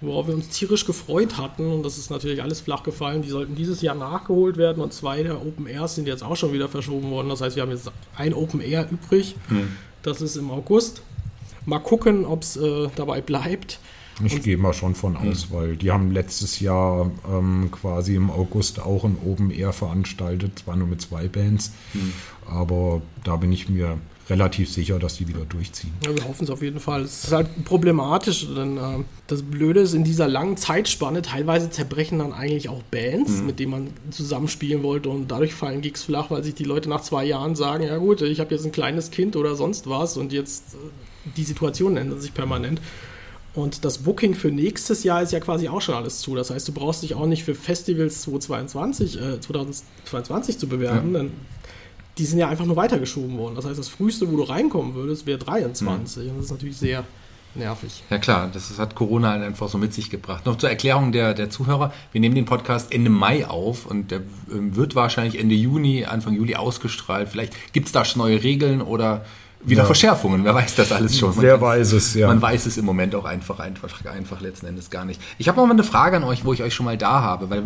worauf 0.00 0.26
wir 0.26 0.34
uns 0.34 0.48
tierisch 0.48 0.84
gefreut 0.84 1.38
hatten. 1.38 1.70
Und 1.70 1.84
das 1.84 1.98
ist 1.98 2.10
natürlich 2.10 2.42
alles 2.42 2.60
flach 2.60 2.82
gefallen. 2.82 3.22
Die 3.22 3.28
sollten 3.28 3.54
dieses 3.54 3.80
Jahr 3.80 3.94
nachgeholt 3.94 4.56
werden 4.56 4.82
und 4.82 4.92
zwei 4.92 5.22
der 5.22 5.40
Open 5.40 5.66
Airs 5.66 5.94
sind 5.94 6.08
jetzt 6.08 6.24
auch 6.24 6.36
schon 6.36 6.52
wieder 6.52 6.68
verschoben 6.68 7.10
worden. 7.10 7.28
Das 7.28 7.40
heißt, 7.40 7.54
wir 7.54 7.62
haben 7.62 7.70
jetzt 7.70 7.90
ein 8.16 8.34
Open 8.34 8.60
Air 8.60 8.88
übrig. 8.90 9.36
Hm. 9.48 9.76
Das 10.02 10.20
ist 10.20 10.36
im 10.36 10.50
August. 10.50 11.02
Mal 11.64 11.78
gucken, 11.78 12.24
ob 12.24 12.42
es 12.42 12.56
äh, 12.56 12.88
dabei 12.96 13.20
bleibt. 13.20 13.78
Ich 14.24 14.42
gehe 14.42 14.56
mal 14.56 14.74
schon 14.74 14.94
von 14.94 15.16
aus, 15.16 15.48
mhm. 15.48 15.54
weil 15.54 15.76
die 15.76 15.90
haben 15.90 16.10
letztes 16.10 16.60
Jahr 16.60 17.10
ähm, 17.30 17.70
quasi 17.70 18.14
im 18.14 18.30
August 18.30 18.80
auch 18.80 19.04
ein 19.04 19.16
Open 19.24 19.50
Air 19.50 19.72
veranstaltet, 19.72 20.60
zwar 20.60 20.76
nur 20.76 20.86
mit 20.88 21.00
zwei 21.00 21.28
Bands, 21.28 21.72
mhm. 21.94 22.12
aber 22.46 23.02
da 23.24 23.36
bin 23.36 23.52
ich 23.52 23.68
mir 23.68 23.98
relativ 24.30 24.70
sicher, 24.70 24.98
dass 24.98 25.16
die 25.16 25.28
wieder 25.28 25.44
durchziehen. 25.44 25.92
Ja, 26.04 26.14
wir 26.14 26.24
hoffen 26.24 26.44
es 26.44 26.50
auf 26.50 26.62
jeden 26.62 26.80
Fall. 26.80 27.02
Es 27.02 27.24
ist 27.24 27.32
halt 27.32 27.64
problematisch, 27.64 28.46
denn 28.54 28.76
äh, 28.76 29.04
das 29.26 29.42
Blöde 29.42 29.80
ist, 29.80 29.94
in 29.94 30.04
dieser 30.04 30.28
langen 30.28 30.56
Zeitspanne 30.56 31.22
teilweise 31.22 31.70
zerbrechen 31.70 32.18
dann 32.18 32.32
eigentlich 32.32 32.68
auch 32.68 32.82
Bands, 32.84 33.40
mhm. 33.40 33.46
mit 33.46 33.58
denen 33.58 33.70
man 33.70 33.88
zusammenspielen 34.10 34.82
wollte 34.82 35.08
und 35.08 35.30
dadurch 35.30 35.54
fallen 35.54 35.80
Gigs 35.80 36.04
flach, 36.04 36.30
weil 36.30 36.44
sich 36.44 36.54
die 36.54 36.64
Leute 36.64 36.88
nach 36.88 37.02
zwei 37.02 37.24
Jahren 37.24 37.56
sagen, 37.56 37.84
ja 37.84 37.96
gut, 37.96 38.22
ich 38.22 38.40
habe 38.40 38.54
jetzt 38.54 38.64
ein 38.64 38.72
kleines 38.72 39.10
Kind 39.10 39.36
oder 39.36 39.56
sonst 39.56 39.88
was 39.88 40.16
und 40.16 40.32
jetzt 40.32 40.74
äh, 40.74 41.30
die 41.36 41.44
Situation 41.44 41.96
ändert 41.96 42.22
sich 42.22 42.32
permanent. 42.32 42.80
Und 43.54 43.84
das 43.84 43.98
Booking 43.98 44.34
für 44.34 44.50
nächstes 44.50 45.04
Jahr 45.04 45.22
ist 45.22 45.32
ja 45.32 45.40
quasi 45.40 45.68
auch 45.68 45.82
schon 45.82 45.94
alles 45.94 46.20
zu. 46.20 46.34
Das 46.34 46.50
heißt, 46.50 46.66
du 46.68 46.72
brauchst 46.72 47.02
dich 47.02 47.14
auch 47.14 47.26
nicht 47.26 47.44
für 47.44 47.54
Festivals 47.54 48.22
2022, 48.22 49.20
äh, 49.20 49.40
2022 49.40 50.58
zu 50.58 50.68
bewerben, 50.68 51.12
ja. 51.12 51.20
denn 51.20 51.32
die 52.18 52.24
sind 52.24 52.38
ja 52.38 52.48
einfach 52.48 52.64
nur 52.64 52.76
weitergeschoben 52.76 53.36
worden. 53.38 53.54
Das 53.54 53.66
heißt, 53.66 53.78
das 53.78 53.88
früheste, 53.88 54.30
wo 54.30 54.36
du 54.36 54.42
reinkommen 54.42 54.94
würdest, 54.94 55.26
wäre 55.26 55.38
23. 55.38 56.24
Mhm. 56.24 56.30
Und 56.30 56.36
das 56.38 56.46
ist 56.46 56.50
natürlich 56.50 56.76
sehr 56.76 57.04
nervig. 57.54 58.02
Ja 58.08 58.18
klar, 58.18 58.50
das 58.52 58.78
hat 58.78 58.94
Corona 58.94 59.30
halt 59.30 59.42
einfach 59.42 59.68
so 59.68 59.76
mit 59.76 59.92
sich 59.92 60.08
gebracht. 60.08 60.46
Noch 60.46 60.56
zur 60.56 60.70
Erklärung 60.70 61.12
der, 61.12 61.34
der 61.34 61.50
Zuhörer. 61.50 61.92
Wir 62.12 62.20
nehmen 62.20 62.34
den 62.34 62.46
Podcast 62.46 62.92
Ende 62.92 63.10
Mai 63.10 63.46
auf 63.46 63.86
und 63.86 64.10
der 64.10 64.22
ähm, 64.50 64.76
wird 64.76 64.94
wahrscheinlich 64.94 65.38
Ende 65.38 65.54
Juni, 65.54 66.04
Anfang 66.04 66.34
Juli 66.34 66.54
ausgestrahlt. 66.54 67.28
Vielleicht 67.28 67.54
gibt 67.72 67.86
es 67.86 67.92
da 67.92 68.04
schon 68.04 68.22
neue 68.22 68.42
Regeln 68.42 68.80
oder 68.80 69.24
wieder 69.64 69.82
ja. 69.82 69.86
Verschärfungen. 69.86 70.44
Wer 70.44 70.54
weiß 70.54 70.74
das 70.76 70.92
alles 70.92 71.18
schon? 71.18 71.34
Man 71.34 71.42
Wer 71.42 71.60
weiß 71.60 71.92
es, 71.92 72.14
ja. 72.14 72.26
Man 72.28 72.42
weiß 72.42 72.66
es 72.66 72.76
im 72.76 72.84
Moment 72.84 73.14
auch 73.14 73.24
einfach, 73.24 73.60
einfach, 73.60 74.04
einfach 74.06 74.40
letzten 74.40 74.66
Endes 74.66 74.90
gar 74.90 75.04
nicht. 75.04 75.20
Ich 75.38 75.48
habe 75.48 75.58
noch 75.58 75.66
mal 75.66 75.72
eine 75.72 75.84
Frage 75.84 76.16
an 76.16 76.24
euch, 76.24 76.44
wo 76.44 76.52
ich 76.52 76.62
euch 76.62 76.74
schon 76.74 76.86
mal 76.86 76.98
da 76.98 77.22
habe, 77.22 77.50
weil 77.50 77.62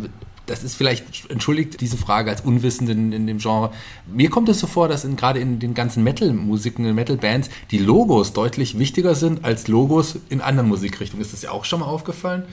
das 0.47 0.63
ist 0.63 0.77
vielleicht, 0.77 1.29
entschuldigt 1.29 1.81
diese 1.81 1.97
Frage 1.97 2.31
als 2.31 2.41
Unwissenden 2.41 3.13
in 3.13 3.27
dem 3.27 3.39
Genre. 3.39 3.73
Mir 4.07 4.31
kommt 4.31 4.49
es 4.49 4.61
so 4.61 4.67
vor, 4.67 4.89
dass 4.89 5.05
in, 5.05 5.17
gerade 5.17 5.41
in 5.41 5.59
den 5.59 5.75
ganzen 5.75 6.05
Metal-Musiken, 6.05 6.85
in 6.85 6.95
Metal-Bands, 6.95 7.51
die 7.71 7.79
Logos 7.79 8.33
deutlich 8.33 8.79
wichtiger 8.79 9.15
sind 9.15 9.45
als 9.45 9.67
Logos 9.67 10.17
in 10.29 10.41
anderen 10.41 10.69
Musikrichtungen. 10.69 11.23
Ist 11.23 11.33
das 11.33 11.43
ja 11.43 11.51
auch 11.51 11.65
schon 11.65 11.81
mal 11.81 11.87
aufgefallen? 11.87 12.45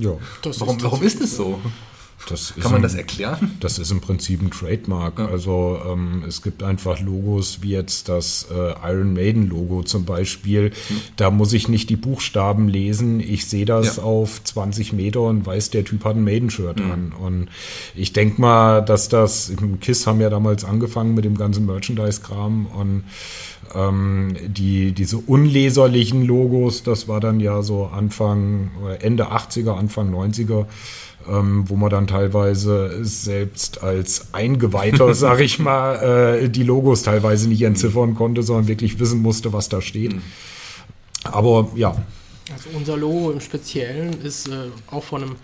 Ja. 0.00 0.12
warum, 0.58 0.76
ist, 0.76 0.84
warum 0.84 1.02
ist 1.02 1.20
es 1.20 1.36
so? 1.36 1.60
Das 2.28 2.54
Kann 2.60 2.72
man 2.72 2.82
das 2.82 2.94
erklären? 2.94 3.56
Das 3.60 3.78
ist 3.78 3.90
im 3.90 4.00
Prinzip 4.00 4.40
ein 4.42 4.50
Trademark. 4.50 5.18
Ja. 5.18 5.26
Also 5.26 5.80
ähm, 5.86 6.24
es 6.26 6.42
gibt 6.42 6.62
einfach 6.62 7.00
Logos 7.00 7.58
wie 7.62 7.70
jetzt 7.70 8.08
das 8.08 8.46
äh, 8.50 8.74
Iron 8.90 9.12
Maiden 9.12 9.48
Logo 9.48 9.82
zum 9.82 10.04
Beispiel. 10.04 10.70
Hm. 10.70 11.00
Da 11.16 11.30
muss 11.30 11.52
ich 11.52 11.68
nicht 11.68 11.90
die 11.90 11.96
Buchstaben 11.96 12.68
lesen. 12.68 13.20
Ich 13.20 13.46
sehe 13.46 13.64
das 13.64 13.96
ja. 13.96 14.02
auf 14.02 14.42
20 14.42 14.92
Meter 14.92 15.22
und 15.22 15.46
weiß, 15.46 15.70
der 15.70 15.84
Typ 15.84 16.04
hat 16.04 16.16
ein 16.16 16.24
Maiden-Shirt 16.24 16.80
hm. 16.80 16.90
an. 16.90 17.12
Und 17.12 17.48
ich 17.94 18.12
denke 18.12 18.40
mal, 18.40 18.80
dass 18.80 19.08
das, 19.08 19.52
KISS 19.80 20.06
haben 20.06 20.20
ja 20.20 20.30
damals 20.30 20.64
angefangen 20.64 21.14
mit 21.14 21.24
dem 21.24 21.36
ganzen 21.36 21.66
Merchandise-Kram 21.66 22.66
und 22.66 23.04
ähm, 23.74 24.36
die, 24.46 24.92
diese 24.92 25.18
unleserlichen 25.18 26.24
Logos, 26.24 26.82
das 26.82 27.08
war 27.08 27.20
dann 27.20 27.40
ja 27.40 27.62
so 27.62 27.86
Anfang, 27.86 28.70
Ende 29.00 29.30
80er, 29.32 29.76
Anfang 29.76 30.14
90er 30.14 30.66
ähm, 31.28 31.64
wo 31.68 31.76
man 31.76 31.90
dann 31.90 32.06
teilweise 32.06 33.04
selbst 33.04 33.82
als 33.82 34.28
Eingeweihter, 34.32 35.14
sag 35.14 35.40
ich 35.40 35.58
mal, 35.58 36.42
äh, 36.42 36.48
die 36.48 36.62
Logos 36.62 37.02
teilweise 37.02 37.48
nicht 37.48 37.62
entziffern 37.62 38.14
konnte, 38.14 38.42
sondern 38.42 38.68
wirklich 38.68 38.98
wissen 38.98 39.22
musste, 39.22 39.52
was 39.52 39.68
da 39.68 39.80
steht. 39.80 40.14
Mhm. 40.14 40.22
Aber 41.24 41.70
ja. 41.74 41.96
Also 42.52 42.68
unser 42.74 42.96
Logo 42.96 43.30
im 43.30 43.40
Speziellen 43.40 44.20
ist 44.22 44.48
äh, 44.48 44.68
auch 44.90 45.02
von 45.02 45.22
einem 45.22 45.36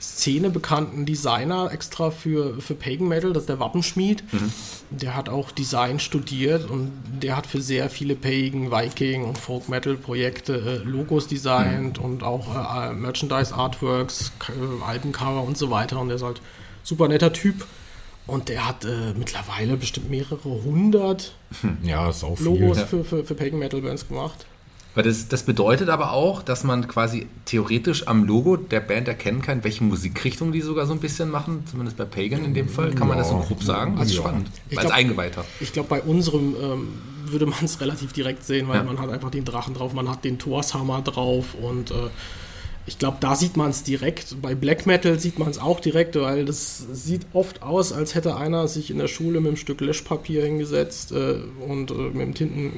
Szene 0.00 0.50
bekannten 0.50 1.06
Designer 1.06 1.70
extra 1.72 2.10
für, 2.10 2.60
für 2.60 2.74
Pagan 2.74 3.08
Metal, 3.08 3.32
das 3.32 3.44
ist 3.44 3.48
der 3.48 3.60
Wappenschmied. 3.60 4.22
Mhm. 4.32 4.52
Der 4.90 5.16
hat 5.16 5.28
auch 5.28 5.50
Design 5.50 5.98
studiert 5.98 6.70
und 6.70 6.92
der 7.22 7.36
hat 7.36 7.46
für 7.46 7.60
sehr 7.60 7.88
viele 7.88 8.14
Pagan, 8.14 8.70
Viking 8.70 9.24
und 9.24 9.38
Folk 9.38 9.68
Metal 9.68 9.96
Projekte 9.96 10.82
äh, 10.84 10.88
Logos 10.88 11.28
designt 11.28 11.98
mhm. 11.98 12.04
und 12.04 12.22
auch 12.22 12.46
äh, 12.54 12.92
Merchandise 12.92 13.54
Artworks, 13.54 14.32
äh, 14.48 14.84
Albencover 14.84 15.42
und 15.42 15.56
so 15.56 15.70
weiter. 15.70 15.98
Und 15.98 16.08
der 16.08 16.16
ist 16.16 16.22
halt 16.22 16.40
super 16.82 17.08
netter 17.08 17.32
Typ. 17.32 17.66
Und 18.26 18.48
der 18.48 18.66
hat 18.66 18.84
äh, 18.84 19.14
mittlerweile 19.16 19.76
bestimmt 19.76 20.10
mehrere 20.10 20.62
hundert 20.64 21.36
ja, 21.84 22.12
Logos 22.40 22.80
für, 22.82 23.04
für, 23.04 23.24
für 23.24 23.34
Pagan 23.34 23.60
Metal 23.60 23.80
Bands 23.80 24.08
gemacht. 24.08 24.46
Weil 24.96 25.04
das, 25.04 25.28
das 25.28 25.42
bedeutet 25.42 25.90
aber 25.90 26.12
auch, 26.12 26.42
dass 26.42 26.64
man 26.64 26.88
quasi 26.88 27.26
theoretisch 27.44 28.08
am 28.08 28.24
Logo 28.24 28.56
der 28.56 28.80
Band 28.80 29.06
erkennen 29.08 29.42
kann, 29.42 29.62
welche 29.62 29.84
Musikrichtung 29.84 30.52
die 30.52 30.62
sogar 30.62 30.86
so 30.86 30.94
ein 30.94 31.00
bisschen 31.00 31.30
machen, 31.30 31.64
zumindest 31.70 31.98
bei 31.98 32.06
Pagan 32.06 32.46
in 32.46 32.54
dem 32.54 32.70
Fall. 32.70 32.92
Kann 32.92 33.00
ja, 33.00 33.04
man 33.04 33.18
das 33.18 33.28
so 33.28 33.36
grob 33.36 33.62
sagen? 33.62 33.96
Das 33.98 34.06
ist 34.06 34.14
ja. 34.14 34.22
spannend, 34.22 34.50
ich 34.70 34.78
als 34.78 34.86
glaub, 34.86 34.98
Eingeweihter. 34.98 35.44
Ich 35.60 35.74
glaube, 35.74 35.90
bei 35.90 36.00
unserem 36.00 36.56
ähm, 36.58 36.88
würde 37.26 37.44
man 37.44 37.62
es 37.62 37.78
relativ 37.82 38.14
direkt 38.14 38.44
sehen, 38.44 38.68
weil 38.68 38.78
ja. 38.78 38.84
man 38.84 38.98
hat 38.98 39.10
einfach 39.10 39.30
den 39.30 39.44
Drachen 39.44 39.74
drauf, 39.74 39.92
man 39.92 40.08
hat 40.08 40.24
den 40.24 40.38
Torshammer 40.38 41.02
drauf 41.02 41.54
und 41.60 41.90
äh, 41.90 42.08
ich 42.86 42.98
glaube, 42.98 43.18
da 43.20 43.36
sieht 43.36 43.58
man 43.58 43.68
es 43.68 43.82
direkt. 43.82 44.40
Bei 44.40 44.54
Black 44.54 44.86
Metal 44.86 45.18
sieht 45.18 45.38
man 45.38 45.50
es 45.50 45.58
auch 45.58 45.80
direkt, 45.80 46.16
weil 46.16 46.46
das 46.46 46.86
sieht 46.90 47.26
oft 47.34 47.62
aus, 47.62 47.92
als 47.92 48.14
hätte 48.14 48.36
einer 48.36 48.66
sich 48.66 48.90
in 48.90 48.96
der 48.96 49.08
Schule 49.08 49.40
mit 49.40 49.48
einem 49.48 49.56
Stück 49.58 49.82
Löschpapier 49.82 50.42
hingesetzt 50.44 51.12
äh, 51.12 51.40
und 51.68 51.90
äh, 51.90 51.94
mit 51.94 52.40
einem 52.40 52.72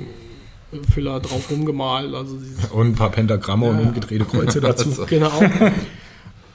Tintenfüller 0.71 1.21
drauf 1.21 1.51
rumgemalt. 1.51 2.15
Also 2.15 2.39
und 2.73 2.89
ein 2.89 2.95
paar 2.95 3.11
Pentagramme 3.11 3.67
ja, 3.67 3.73
und 3.73 3.81
umgedrehte 3.81 4.25
Kreuze 4.25 4.61
dazu. 4.61 4.91
genau. 5.07 5.41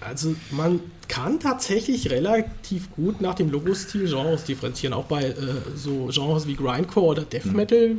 Also 0.02 0.36
man 0.52 0.80
kann 1.08 1.40
tatsächlich 1.40 2.10
relativ 2.10 2.92
gut 2.92 3.22
nach 3.22 3.36
dem 3.36 3.52
Logostil 3.52 4.08
Genres 4.08 4.44
differenzieren. 4.46 4.94
Auch 4.94 5.06
bei 5.06 5.26
äh, 5.26 5.36
so 5.76 6.10
Genres 6.12 6.48
wie 6.48 6.56
Grindcore 6.56 7.08
oder 7.08 7.22
Death 7.24 7.46
hm. 7.46 7.54
Metal 7.54 7.98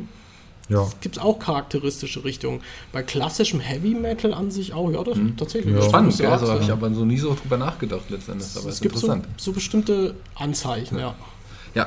ja. 0.69 0.89
gibt 1.01 1.17
es 1.17 1.23
auch 1.23 1.39
charakteristische 1.39 2.25
Richtungen. 2.25 2.61
Bei 2.93 3.03
klassischem 3.03 3.61
Heavy 3.61 3.95
Metal 3.95 4.33
an 4.33 4.51
sich 4.51 4.73
auch, 4.73 4.91
ja, 4.91 5.03
das 5.05 5.17
hm. 5.17 5.37
tatsächlich. 5.37 5.75
Ja. 5.75 5.83
Spannend, 5.83 6.19
ja, 6.19 6.33
also 6.33 6.49
habe 6.49 6.63
ich 6.63 6.71
aber 6.71 6.93
so 6.95 7.05
nie 7.05 7.19
so 7.19 7.35
drüber 7.35 7.59
nachgedacht 7.59 8.09
letztendlich. 8.09 8.49
Aber 8.57 8.69
es 8.69 8.81
gibt 8.81 8.97
so, 8.97 9.15
so, 9.37 9.53
bestimmte 9.53 10.15
Anzeichen, 10.35 10.99
ja. 10.99 11.09
Ja, 11.09 11.15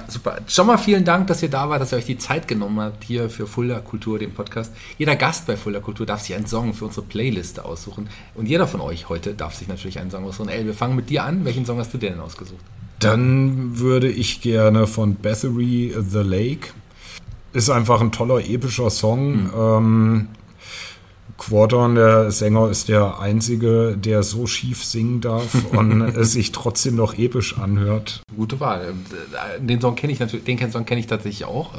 super. 0.08 0.40
Schon 0.48 0.68
mal 0.68 0.78
vielen 0.78 1.06
Dank, 1.06 1.28
dass 1.28 1.42
ihr 1.42 1.50
da 1.50 1.70
wart, 1.70 1.82
dass 1.82 1.94
ihr 1.94 1.98
euch 1.98 2.06
die 2.06 2.18
Zeit 2.18 2.48
genommen 2.48 2.80
habt 2.80 3.06
hier 3.06 3.30
für 3.30 3.48
Fulda 3.48 3.80
Kultur, 3.80 4.20
den 4.20 4.34
Podcast. 4.34 4.74
Jeder 4.98 5.16
Gast 5.16 5.48
bei 5.48 5.56
Fulda 5.56 5.80
Kultur 5.80 6.06
darf 6.06 6.22
sich 6.22 6.36
einen 6.36 6.46
Song 6.46 6.74
für 6.74 6.86
unsere 6.86 7.06
Playliste 7.06 7.64
aussuchen. 7.64 8.10
Und 8.36 8.48
jeder 8.48 8.68
von 8.68 8.82
euch 8.82 9.08
heute 9.08 9.34
darf 9.34 9.56
sich 9.56 9.68
natürlich 9.68 10.00
einen 10.00 10.12
Song 10.12 10.26
aussuchen. 10.26 10.50
El, 10.50 10.66
wir 10.66 10.74
fangen 10.74 10.96
mit 10.96 11.10
dir 11.10 11.24
an. 11.24 11.46
Welchen 11.46 11.66
Song 11.66 11.80
hast 11.80 11.94
du 11.94 11.98
dir 11.98 12.10
denn 12.10 12.20
ausgesucht? 12.20 12.60
Dann 13.00 13.80
würde 13.80 14.10
ich 14.10 14.42
gerne 14.42 14.88
von 14.88 15.16
Bathory 15.16 15.96
The 15.98 16.20
Lake. 16.20 16.70
Ist 17.54 17.70
einfach 17.70 18.02
ein 18.02 18.12
toller, 18.12 18.40
epischer 18.46 18.90
Song. 18.90 19.44
Mhm. 19.44 19.52
Ähm, 19.56 20.28
Quorton, 21.38 21.96
der 21.96 22.32
Sänger, 22.32 22.70
ist 22.70 22.90
der 22.90 23.20
Einzige, 23.20 23.96
der 23.98 24.24
so 24.24 24.48
schief 24.48 24.84
singen 24.84 25.22
darf 25.22 25.66
und 25.72 26.02
es 26.16 26.34
sich 26.34 26.52
trotzdem 26.52 26.96
noch 26.96 27.18
episch 27.18 27.58
anhört. 27.58 28.22
Gute 28.36 28.60
Wahl. 28.60 28.94
Den 29.60 29.80
Song 29.80 29.96
kenne 29.96 30.14
ich 30.14 30.20
natürlich, 30.20 30.46
den 30.46 30.72
Song 30.72 30.86
kenne 30.86 31.00
ich 31.00 31.08
tatsächlich 31.08 31.46
auch. 31.46 31.74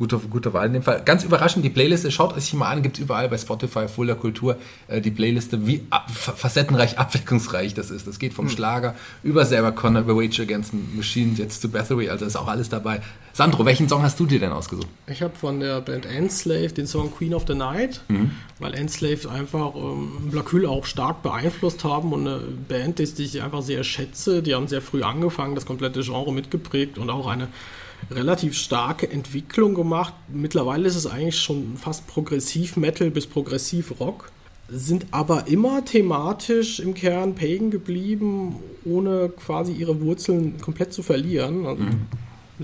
Gute, 0.00 0.16
gute 0.16 0.54
Wahl 0.54 0.68
in 0.68 0.72
dem 0.72 0.82
Fall. 0.82 1.02
Ganz 1.04 1.24
überraschend, 1.24 1.62
die 1.62 1.68
Playliste, 1.68 2.10
schaut 2.10 2.34
euch 2.34 2.54
mal 2.54 2.70
an, 2.70 2.80
gibt 2.80 2.96
es 2.96 3.04
überall 3.04 3.28
bei 3.28 3.36
Spotify, 3.36 3.86
Fuller 3.86 4.14
Kultur, 4.14 4.56
äh, 4.88 5.02
die 5.02 5.10
Playliste, 5.10 5.66
wie 5.66 5.82
ab, 5.90 6.10
facettenreich, 6.10 6.98
abwechslungsreich 6.98 7.74
das 7.74 7.90
ist. 7.90 8.06
Das 8.06 8.18
geht 8.18 8.32
vom 8.32 8.46
hm. 8.46 8.52
Schlager 8.54 8.94
über 9.22 9.44
selber 9.44 9.72
Connor, 9.72 10.00
über 10.00 10.16
Wage 10.16 10.40
Against 10.40 10.72
Machine, 10.72 11.34
jetzt 11.36 11.60
zu 11.60 11.68
Bathory, 11.68 12.08
also 12.08 12.24
ist 12.24 12.36
auch 12.36 12.48
alles 12.48 12.70
dabei. 12.70 13.02
Sandro, 13.34 13.66
welchen 13.66 13.90
Song 13.90 14.02
hast 14.02 14.18
du 14.18 14.24
dir 14.24 14.40
denn 14.40 14.52
ausgesucht? 14.52 14.88
Ich 15.06 15.20
habe 15.20 15.36
von 15.36 15.60
der 15.60 15.82
Band 15.82 16.06
Enslave 16.06 16.68
den 16.68 16.86
Song 16.86 17.12
Queen 17.12 17.34
of 17.34 17.44
the 17.46 17.54
Night, 17.54 18.00
mhm. 18.08 18.30
weil 18.58 18.72
Enslave 18.72 19.30
einfach 19.30 19.74
ähm, 19.74 20.30
Blacul 20.30 20.64
auch 20.64 20.86
stark 20.86 21.22
beeinflusst 21.22 21.84
haben 21.84 22.14
und 22.14 22.26
eine 22.26 22.38
Band, 22.38 23.00
die 23.00 23.22
ich 23.22 23.42
einfach 23.42 23.60
sehr 23.60 23.84
schätze. 23.84 24.42
Die 24.42 24.54
haben 24.54 24.66
sehr 24.66 24.80
früh 24.80 25.02
angefangen, 25.02 25.54
das 25.54 25.66
komplette 25.66 26.00
Genre 26.00 26.32
mitgeprägt 26.32 26.96
und 26.96 27.10
auch 27.10 27.26
eine 27.26 27.48
relativ 28.10 28.56
starke 28.56 29.10
Entwicklung 29.10 29.74
gemacht. 29.74 30.14
Mittlerweile 30.28 30.88
ist 30.88 30.96
es 30.96 31.06
eigentlich 31.06 31.38
schon 31.38 31.76
fast 31.76 32.06
progressiv 32.06 32.76
Metal 32.76 33.10
bis 33.10 33.26
progressiv 33.26 34.00
Rock, 34.00 34.30
sind 34.68 35.06
aber 35.10 35.48
immer 35.48 35.84
thematisch 35.84 36.80
im 36.80 36.94
Kern 36.94 37.34
Pagan 37.34 37.70
geblieben, 37.70 38.56
ohne 38.84 39.28
quasi 39.28 39.72
ihre 39.72 40.00
Wurzeln 40.00 40.60
komplett 40.60 40.92
zu 40.92 41.02
verlieren. 41.02 41.66
Also 41.66 41.82
mhm 41.82 42.06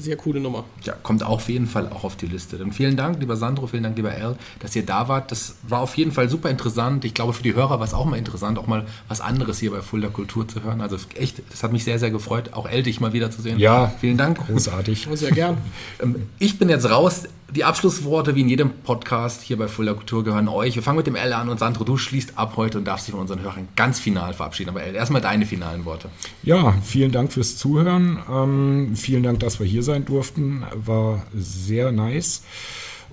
sehr 0.01 0.16
coole 0.16 0.40
Nummer. 0.40 0.64
Ja, 0.84 0.94
kommt 1.03 1.22
auf 1.22 1.49
jeden 1.49 1.66
Fall 1.66 1.88
auch 1.88 2.05
auf 2.05 2.16
die 2.16 2.26
Liste. 2.26 2.59
Dann 2.59 2.72
vielen 2.72 2.97
Dank, 2.97 3.20
lieber 3.20 3.36
Sandro, 3.36 3.66
vielen 3.66 3.82
Dank, 3.82 3.97
lieber 3.97 4.11
Al, 4.11 4.36
dass 4.61 4.74
ihr 4.76 4.84
da 4.84 5.09
wart. 5.09 5.30
Das 5.30 5.57
war 5.62 5.80
auf 5.80 5.97
jeden 5.97 6.12
Fall 6.12 6.28
super 6.28 6.51
interessant. 6.51 7.05
Ich 7.05 7.14
glaube, 7.14 7.32
für 7.32 7.42
die 7.42 7.55
Hörer 7.55 7.78
war 7.78 7.86
es 7.86 7.94
auch 7.94 8.05
mal 8.05 8.16
interessant, 8.16 8.59
auch 8.59 8.66
mal 8.66 8.86
was 9.09 9.20
anderes 9.20 9.59
hier 9.59 9.70
bei 9.70 9.82
Fulda 9.82 10.09
Kultur 10.09 10.47
zu 10.47 10.62
hören. 10.62 10.80
Also 10.80 10.97
echt, 11.14 11.42
das 11.51 11.62
hat 11.62 11.72
mich 11.72 11.84
sehr, 11.84 11.99
sehr 11.99 12.11
gefreut, 12.11 12.53
auch 12.53 12.68
El 12.68 12.82
dich 12.82 13.01
mal 13.01 13.12
wieder 13.12 13.30
zu 13.30 13.42
sehen. 13.42 13.59
Ja, 13.59 13.92
vielen 14.01 14.16
Dank. 14.16 14.47
Großartig. 14.47 15.09
Sehr 15.14 15.30
gern. 15.30 15.59
Ähm, 16.03 16.28
ich 16.38 16.59
bin 16.59 16.68
jetzt 16.68 16.88
raus 16.90 17.24
die 17.55 17.64
Abschlussworte, 17.64 18.34
wie 18.34 18.40
in 18.40 18.49
jedem 18.49 18.70
Podcast 18.70 19.42
hier 19.42 19.57
bei 19.57 19.68
Fuller 19.68 19.94
Kultur, 19.94 20.24
gehören 20.24 20.49
euch. 20.49 20.74
Wir 20.74 20.82
fangen 20.82 20.99
mit 20.99 21.07
dem 21.07 21.14
L 21.14 21.32
an 21.32 21.49
und 21.49 21.59
Sandro, 21.59 21.84
du 21.84 21.97
schließt 21.97 22.36
ab 22.36 22.55
heute 22.57 22.78
und 22.78 22.84
darfst 22.84 23.07
dich 23.07 23.12
von 23.12 23.20
unseren 23.20 23.42
Hörern 23.42 23.68
ganz 23.76 24.01
final 24.01 24.34
verabschieden. 24.34 24.70
Aber 24.70 24.82
L, 24.82 24.94
erstmal 24.94 25.20
deine 25.20 25.47
finalen 25.47 25.84
Worte. 25.84 26.09
Ja, 26.42 26.74
vielen 26.82 27.12
Dank 27.12 27.32
fürs 27.32 27.57
Zuhören. 27.57 28.18
Ähm, 28.30 28.97
vielen 28.97 29.22
Dank, 29.22 29.40
dass 29.40 29.61
wir 29.61 29.66
hier 29.66 29.82
sein 29.82 30.05
durften. 30.05 30.64
War 30.74 31.22
sehr 31.34 31.92
nice. 31.92 32.42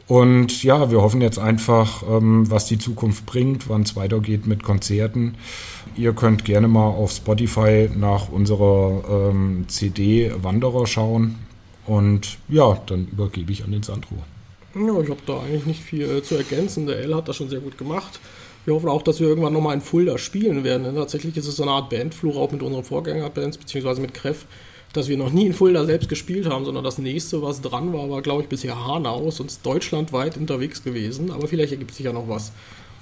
Und 0.07 0.63
ja, 0.63 0.91
wir 0.91 1.01
hoffen 1.01 1.21
jetzt 1.21 1.39
einfach, 1.39 2.03
ähm, 2.09 2.49
was 2.49 2.65
die 2.65 2.77
Zukunft 2.77 3.25
bringt, 3.25 3.69
wann 3.69 3.83
es 3.83 3.95
weitergeht 3.95 4.47
mit 4.47 4.63
Konzerten. 4.63 5.35
Ihr 5.95 6.13
könnt 6.13 6.43
gerne 6.43 6.67
mal 6.67 6.87
auf 6.87 7.11
Spotify 7.11 7.89
nach 7.95 8.29
unserer 8.29 9.29
ähm, 9.29 9.65
CD 9.67 10.31
Wanderer 10.41 10.87
schauen. 10.87 11.35
Und 11.85 12.37
ja, 12.47 12.81
dann 12.85 13.07
übergebe 13.07 13.51
ich 13.51 13.63
an 13.63 13.71
den 13.71 13.83
Sandro. 13.83 14.15
Ja, 14.75 14.99
ich 15.01 15.09
habe 15.09 15.21
da 15.25 15.39
eigentlich 15.41 15.65
nicht 15.65 15.81
viel 15.81 16.09
äh, 16.09 16.23
zu 16.23 16.35
ergänzen. 16.35 16.87
Der 16.87 16.99
L 16.99 17.15
hat 17.15 17.27
das 17.27 17.35
schon 17.35 17.49
sehr 17.49 17.59
gut 17.59 17.77
gemacht. 17.77 18.19
Wir 18.65 18.73
hoffen 18.73 18.89
auch, 18.89 19.01
dass 19.01 19.19
wir 19.19 19.27
irgendwann 19.27 19.53
nochmal 19.53 19.75
in 19.75 19.81
Fulda 19.81 20.17
spielen 20.17 20.63
werden. 20.63 20.83
Denn 20.83 20.95
tatsächlich 20.95 21.35
ist 21.37 21.47
es 21.47 21.57
so 21.57 21.63
eine 21.63 21.73
Art 21.73 21.89
Bandflur 21.89 22.37
auch 22.37 22.51
mit 22.51 22.63
unseren 22.63 22.83
Vorgängerbands, 22.83 23.57
beziehungsweise 23.57 24.01
mit 24.01 24.13
Kreff, 24.13 24.45
dass 24.93 25.09
wir 25.09 25.17
noch 25.17 25.31
nie 25.31 25.47
in 25.47 25.53
Fulda 25.53 25.85
selbst 25.85 26.07
gespielt 26.07 26.47
haben, 26.47 26.65
sondern 26.65 26.83
das 26.83 26.97
nächste, 26.97 27.41
was 27.41 27.61
dran 27.61 27.93
war, 27.93 28.09
war, 28.09 28.21
glaube 28.21 28.43
ich, 28.43 28.47
bisher 28.47 28.85
Hanau, 28.85 29.29
sonst 29.31 29.65
deutschlandweit 29.65 30.37
unterwegs 30.37 30.83
gewesen. 30.83 31.31
Aber 31.31 31.47
vielleicht 31.47 31.73
ergibt 31.73 31.93
sich 31.93 32.05
ja 32.05 32.13
noch 32.13 32.29
was 32.29 32.53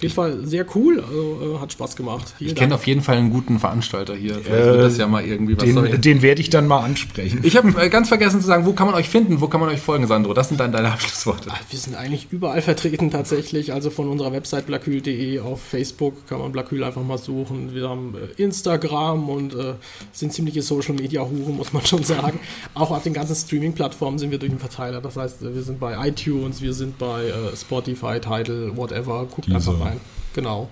jeden 0.02 0.16
Fall 0.16 0.45
sehr 0.45 0.66
cool. 0.76 1.04
Also, 1.08 1.56
äh, 1.56 1.60
hat 1.60 1.72
Spaß 1.72 1.95
gemacht. 1.95 2.34
Vielen 2.38 2.52
ich 2.52 2.56
kenne 2.56 2.76
auf 2.76 2.88
jeden 2.88 3.02
Fall 3.02 3.18
einen 3.18 3.30
guten 3.30 3.60
Veranstalter 3.60 4.16
hier. 4.16 4.36
Vielleicht 4.36 4.64
äh, 4.64 4.66
wird 4.66 4.82
das 4.82 4.97
ja 4.97 5.08
mal 5.08 5.24
irgendwie 5.24 5.58
was. 5.58 5.64
Den, 5.64 6.02
den 6.02 6.22
werde 6.22 6.41
ich 6.41 6.49
dann 6.49 6.68
mal 6.68 6.80
ansprechen. 6.80 7.39
Ich 7.43 7.56
habe 7.56 7.70
äh, 7.82 7.89
ganz 7.89 8.10
vergessen 8.10 8.41
zu 8.41 8.47
sagen, 8.47 8.66
wo 8.66 8.74
kann 8.74 8.88
man 8.88 8.95
euch 8.95 9.10
finden? 9.10 9.41
Wo 9.41 9.47
kann 9.47 9.60
man 9.60 9.70
euch 9.70 9.80
folgen, 9.80 10.08
Sandro? 10.08 10.34
Das 10.34 10.49
sind 10.49 10.60
dann 10.60 10.72
deine 10.72 10.91
Abschlussworte. 10.91 11.49
Wir 11.70 11.80
sind 11.80 11.95
eigentlich 11.95 12.28
überall 12.32 12.62
vertreten 12.62 13.12
tatsächlich. 13.12 13.74
Also 13.74 13.89
von 13.89 14.10
unserer 14.10 14.32
Website 14.32 14.66
blackhühl.de 14.68 15.39
auf 15.39 15.62
Facebook 15.62 16.28
kann 16.28 16.39
man 16.39 16.52
Blackhühl 16.52 16.84
einfach 16.84 17.04
mal 17.04 17.18
suchen. 17.18 17.74
Wir 17.74 17.89
haben 17.89 18.16
äh, 18.16 18.41
Instagram 18.41 19.30
und 19.30 19.54
äh, 19.54 19.74
sind 20.12 20.34
ziemliche 20.34 20.62
Social 20.62 20.95
Media 20.95 21.22
Huren, 21.22 21.58
muss 21.58 21.74
man 21.74 21.86
schon 21.86 22.04
sagen. 22.04 22.39
Auch 22.74 22.91
auf 22.91 23.04
den 23.04 23.14
ganzen 23.14 23.36
Streaming-Plattformen 23.36 24.18
sind 24.18 24.32
wir 24.32 24.39
durch 24.39 24.52
den 24.52 24.60
Verteiler. 24.60 25.02
Das 25.02 25.18
heißt, 25.18 25.41
wir 25.41 25.62
sind 25.62 25.80
bei 25.80 26.08
iTunes, 26.08 26.62
wir 26.62 26.74
sind 26.74 26.97
bei 26.97 27.32
Spotify, 27.56 28.20
Tidal, 28.20 28.76
whatever. 28.76 29.26
Guckt 29.26 29.47
Diese. 29.47 29.56
einfach 29.56 29.86
rein 29.86 29.90
sein. 29.91 30.01
Genau. 30.33 30.69